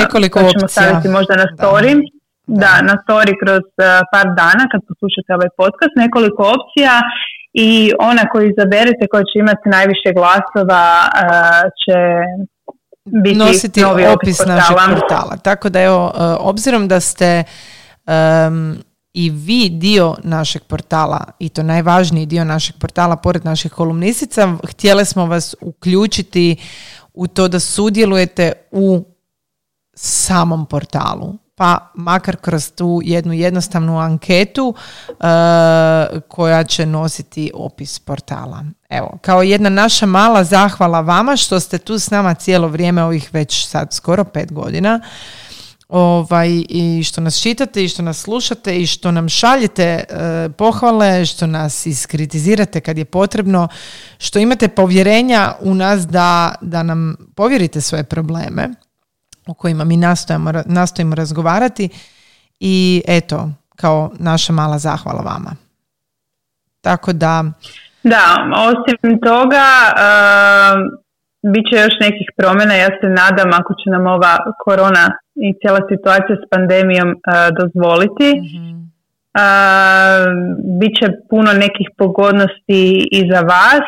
nekoliko 0.01 0.39
opcija. 0.39 0.67
staviti 0.67 1.07
možda 1.17 1.33
na 1.43 1.47
story. 1.55 1.93
Da. 2.51 2.59
da, 2.63 2.73
na 2.89 2.95
story 3.03 3.33
kroz 3.41 3.63
par 4.13 4.27
dana 4.41 4.63
kad 4.71 4.79
poslušate 4.89 5.29
ovaj 5.37 5.51
podcast, 5.61 5.93
nekoliko 6.03 6.41
opcija 6.57 6.93
i 7.53 7.91
ona 7.99 8.29
koju 8.31 8.49
izaberete 8.49 9.07
koja 9.11 9.23
će 9.23 9.39
imati 9.39 9.69
najviše 9.69 10.13
glasova 10.15 11.09
će 11.83 11.97
biti 13.23 13.39
nositi 13.39 13.81
novi 13.81 14.07
opis, 14.07 14.45
našeg 14.45 14.77
portala. 14.93 15.37
Tako 15.37 15.69
da 15.69 15.81
evo, 15.81 16.11
obzirom 16.39 16.87
da 16.87 16.99
ste 16.99 17.43
i 19.13 19.29
vi 19.29 19.69
dio 19.69 20.15
našeg 20.23 20.63
portala 20.63 21.23
i 21.39 21.49
to 21.49 21.63
najvažniji 21.63 22.25
dio 22.25 22.43
našeg 22.43 22.75
portala 22.79 23.15
pored 23.15 23.45
naših 23.45 23.71
kolumnistica, 23.71 24.57
htjeli 24.69 25.05
smo 25.05 25.25
vas 25.25 25.55
uključiti 25.61 26.57
u 27.13 27.27
to 27.27 27.47
da 27.47 27.59
sudjelujete 27.59 28.51
u 28.71 29.03
samom 29.93 30.65
portalu 30.65 31.33
pa 31.59 31.91
makar 31.93 32.35
kroz 32.35 32.71
tu 32.71 33.01
jednu 33.03 33.33
jednostavnu 33.33 33.99
anketu 33.99 34.75
uh, 35.09 35.15
koja 36.27 36.63
će 36.63 36.85
nositi 36.85 37.51
opis 37.53 37.99
portala. 37.99 38.63
Evo, 38.89 39.17
kao 39.21 39.43
jedna 39.43 39.69
naša 39.69 40.05
mala 40.05 40.43
zahvala 40.43 41.01
vama 41.01 41.35
što 41.35 41.59
ste 41.59 41.77
tu 41.77 41.99
s 41.99 42.09
nama 42.09 42.33
cijelo 42.33 42.67
vrijeme 42.67 43.03
ovih 43.03 43.29
već 43.33 43.67
sad 43.67 43.93
skoro 43.93 44.23
pet 44.23 44.53
godina 44.53 44.99
ovaj, 45.89 46.63
i 46.69 47.03
što 47.03 47.21
nas 47.21 47.41
čitate 47.41 47.83
i 47.83 47.89
što 47.89 48.01
nas 48.01 48.17
slušate 48.17 48.77
i 48.77 48.87
što 48.87 49.11
nam 49.11 49.29
šaljete 49.29 50.03
uh, 50.09 50.55
pohvale, 50.55 51.25
što 51.25 51.47
nas 51.47 51.85
iskritizirate 51.85 52.81
kad 52.81 52.97
je 52.97 53.05
potrebno, 53.05 53.67
što 54.17 54.39
imate 54.39 54.67
povjerenja 54.67 55.55
u 55.61 55.73
nas 55.73 56.07
da, 56.07 56.55
da 56.61 56.83
nam 56.83 57.15
povjerite 57.35 57.81
svoje 57.81 58.03
probleme 58.03 58.69
o 59.49 59.53
kojima 59.53 59.83
mi 59.83 59.97
nastojimo, 59.97 60.51
nastojimo 60.65 61.15
razgovarati 61.15 61.89
i 62.59 63.01
eto, 63.07 63.49
kao 63.75 64.11
naša 64.19 64.53
mala 64.53 64.77
zahvala 64.77 65.21
vama. 65.21 65.55
Tako 66.81 67.13
da... 67.13 67.43
Da, 68.03 68.25
osim 68.55 69.19
toga, 69.21 69.67
uh, 69.95 70.79
bit 71.53 71.63
će 71.69 71.79
još 71.79 71.93
nekih 71.99 72.27
promjena, 72.37 72.73
ja 72.73 72.87
se 73.01 73.07
nadam 73.07 73.49
ako 73.53 73.73
će 73.73 73.89
nam 73.89 74.07
ova 74.07 74.37
korona 74.65 75.17
i 75.35 75.53
cijela 75.59 75.79
situacija 75.91 76.35
s 76.35 76.49
pandemijom 76.49 77.09
uh, 77.09 77.15
dozvoliti. 77.59 78.29
mm 78.41 78.69
bit 80.79 80.93
će 80.99 81.07
puno 81.29 81.53
nekih 81.53 81.87
pogodnosti 81.97 83.07
i 83.11 83.19
za 83.31 83.41
vas 83.41 83.87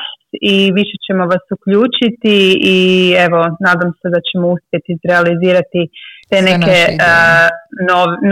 i 0.52 0.56
više 0.80 0.96
ćemo 1.06 1.24
vas 1.34 1.46
uključiti 1.56 2.36
i 2.76 2.78
evo, 3.26 3.40
nadam 3.68 3.92
se 4.00 4.08
da 4.14 4.20
ćemo 4.28 4.46
uspjeti 4.56 4.90
izrealizirati 4.98 5.82
te 6.30 6.38
neke 6.50 6.78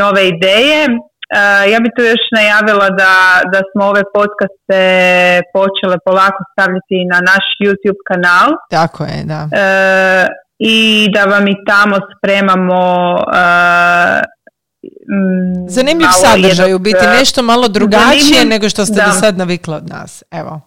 nove 0.01 0.21
ideje. 0.35 0.79
ja 1.71 1.79
bih 1.83 1.91
tu 1.95 2.01
još 2.03 2.23
najavila 2.39 2.87
da, 3.01 3.13
da 3.53 3.59
smo 3.69 3.81
ove 3.91 4.03
podcaste 4.17 4.81
počele 5.55 5.97
polako 6.05 6.41
stavljati 6.51 6.97
na 7.11 7.19
naš 7.31 7.45
YouTube 7.63 8.01
kanal. 8.09 8.49
Tako 8.77 9.03
je, 9.03 9.19
da. 9.31 9.41
I 10.59 11.07
da 11.13 11.23
vam 11.23 11.47
i 11.47 11.55
tamo 11.67 11.95
spremamo 12.11 12.81
Zanimljiv 15.67 16.07
sadržaj, 16.21 16.73
u 16.73 16.79
biti 16.79 17.05
nešto 17.19 17.41
malo 17.41 17.67
drugačije 17.67 18.45
nego 18.45 18.69
što 18.69 18.85
ste 18.85 19.01
do 19.05 19.11
sad 19.11 19.37
navikli 19.37 19.75
od 19.75 19.89
nas. 19.89 20.23
Evo. 20.31 20.61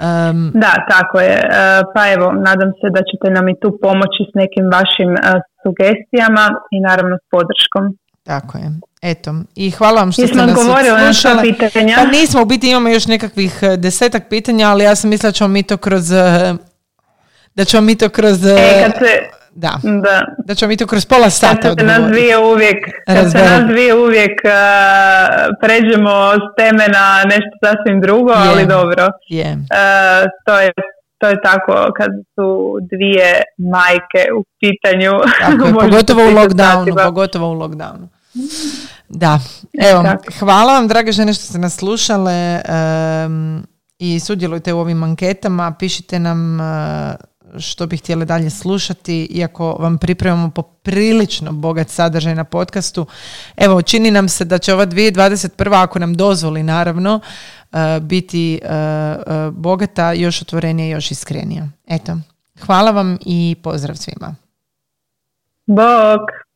Um, 0.00 0.50
da, 0.54 0.72
tako 0.90 1.20
je. 1.20 1.34
E, 1.34 1.48
pa 1.94 2.02
evo, 2.12 2.32
nadam 2.32 2.70
se 2.80 2.86
da 2.96 3.00
ćete 3.10 3.26
nam 3.36 3.48
i 3.48 3.60
tu 3.62 3.78
pomoći 3.82 4.22
s 4.30 4.34
nekim 4.34 4.64
vašim 4.76 5.10
uh, 5.12 5.18
sugestijama 5.62 6.46
i 6.70 6.80
naravno 6.80 7.16
s 7.22 7.26
podrškom. 7.30 7.84
Tako 8.22 8.58
je. 8.58 8.68
Eto, 9.02 9.34
i 9.54 9.70
hvala 9.70 10.00
vam 10.00 10.12
što 10.12 10.26
ste 10.26 10.36
nas 10.36 10.58
slušali. 11.06 11.54
pitanja. 11.54 11.94
Pa 11.96 12.04
nismo, 12.04 12.42
u 12.42 12.44
biti 12.44 12.70
imamo 12.70 12.88
još 12.88 13.06
nekakvih 13.06 13.58
e, 13.62 13.76
desetak 13.76 14.22
pitanja, 14.30 14.68
ali 14.68 14.84
ja 14.84 14.94
sam 14.94 15.10
mislila 15.10 15.28
da 15.30 15.32
ćemo 15.32 15.48
mi 15.48 15.62
to 15.62 15.76
kroz 15.76 16.10
da 17.54 17.64
ćemo 17.64 17.80
mi 17.80 17.94
to 17.96 18.08
kroz 18.08 18.46
e, 18.46 18.56
kad 18.84 18.92
se, 18.98 19.37
da. 19.64 19.72
da. 19.82 20.16
Da 20.46 20.54
ćemo 20.54 20.68
mi 20.68 20.76
kroz 20.76 21.06
pola 21.06 21.30
sata 21.30 21.68
kad 21.68 21.78
se 21.80 21.86
nas 21.86 22.10
dvije 22.10 22.38
uvijek, 22.38 22.78
kad 23.06 23.30
se 23.32 23.38
nas 23.38 23.62
dvije 23.70 23.94
uvijek 23.94 24.40
uh, 24.44 24.50
pređemo 25.62 26.14
s 26.44 26.46
teme 26.58 26.84
na 26.98 27.06
nešto 27.24 27.54
sasvim 27.64 28.00
drugo, 28.00 28.32
ali 28.36 28.66
dobro. 28.66 29.08
Yeah. 29.30 29.54
Uh, 29.54 30.28
to 30.46 30.60
je 30.60 30.72
to 31.20 31.28
je 31.28 31.36
tako 31.42 31.92
kad 31.96 32.10
su 32.34 32.76
dvije 32.92 33.42
majke 33.58 34.22
u 34.38 34.44
pitanju. 34.60 35.12
Tako 35.40 35.64
pogotovo 35.84 36.22
u 36.22 36.30
lockdownu, 36.30 37.04
pogotovo 37.04 37.50
u 37.50 37.54
lockdownu. 37.54 38.08
Da, 39.08 39.38
evo, 39.90 40.04
hvala 40.38 40.72
vam 40.72 40.88
drage 40.88 41.12
žene 41.12 41.32
što 41.32 41.44
ste 41.44 41.58
nas 41.58 41.76
slušale 41.76 42.60
um, 43.26 43.66
i 43.98 44.20
sudjelujte 44.20 44.72
u 44.72 44.78
ovim 44.78 45.02
anketama, 45.02 45.74
pišite 45.78 46.18
nam 46.18 46.60
uh, 46.60 46.66
što 47.58 47.86
bi 47.86 47.96
htjeli 47.96 48.26
dalje 48.26 48.50
slušati, 48.50 49.28
iako 49.30 49.72
vam 49.72 49.98
pripremamo 49.98 50.50
poprilično 50.50 51.52
bogat 51.52 51.88
sadržaj 51.88 52.34
na 52.34 52.44
podcastu. 52.44 53.06
Evo, 53.56 53.82
čini 53.82 54.10
nam 54.10 54.28
se 54.28 54.44
da 54.44 54.58
će 54.58 54.74
ova 54.74 54.86
2021. 54.86 55.82
ako 55.82 55.98
nam 55.98 56.14
dozvoli 56.14 56.62
naravno, 56.62 57.20
uh, 57.72 57.78
biti 58.02 58.60
uh, 58.62 58.70
uh, 58.70 59.54
bogata, 59.54 60.12
još 60.12 60.42
otvorenija, 60.42 60.96
još 60.96 61.10
iskrenija. 61.10 61.68
Eto, 61.86 62.18
hvala 62.60 62.90
vam 62.90 63.18
i 63.20 63.56
pozdrav 63.62 63.96
svima. 63.96 64.34
Bog! 65.66 66.47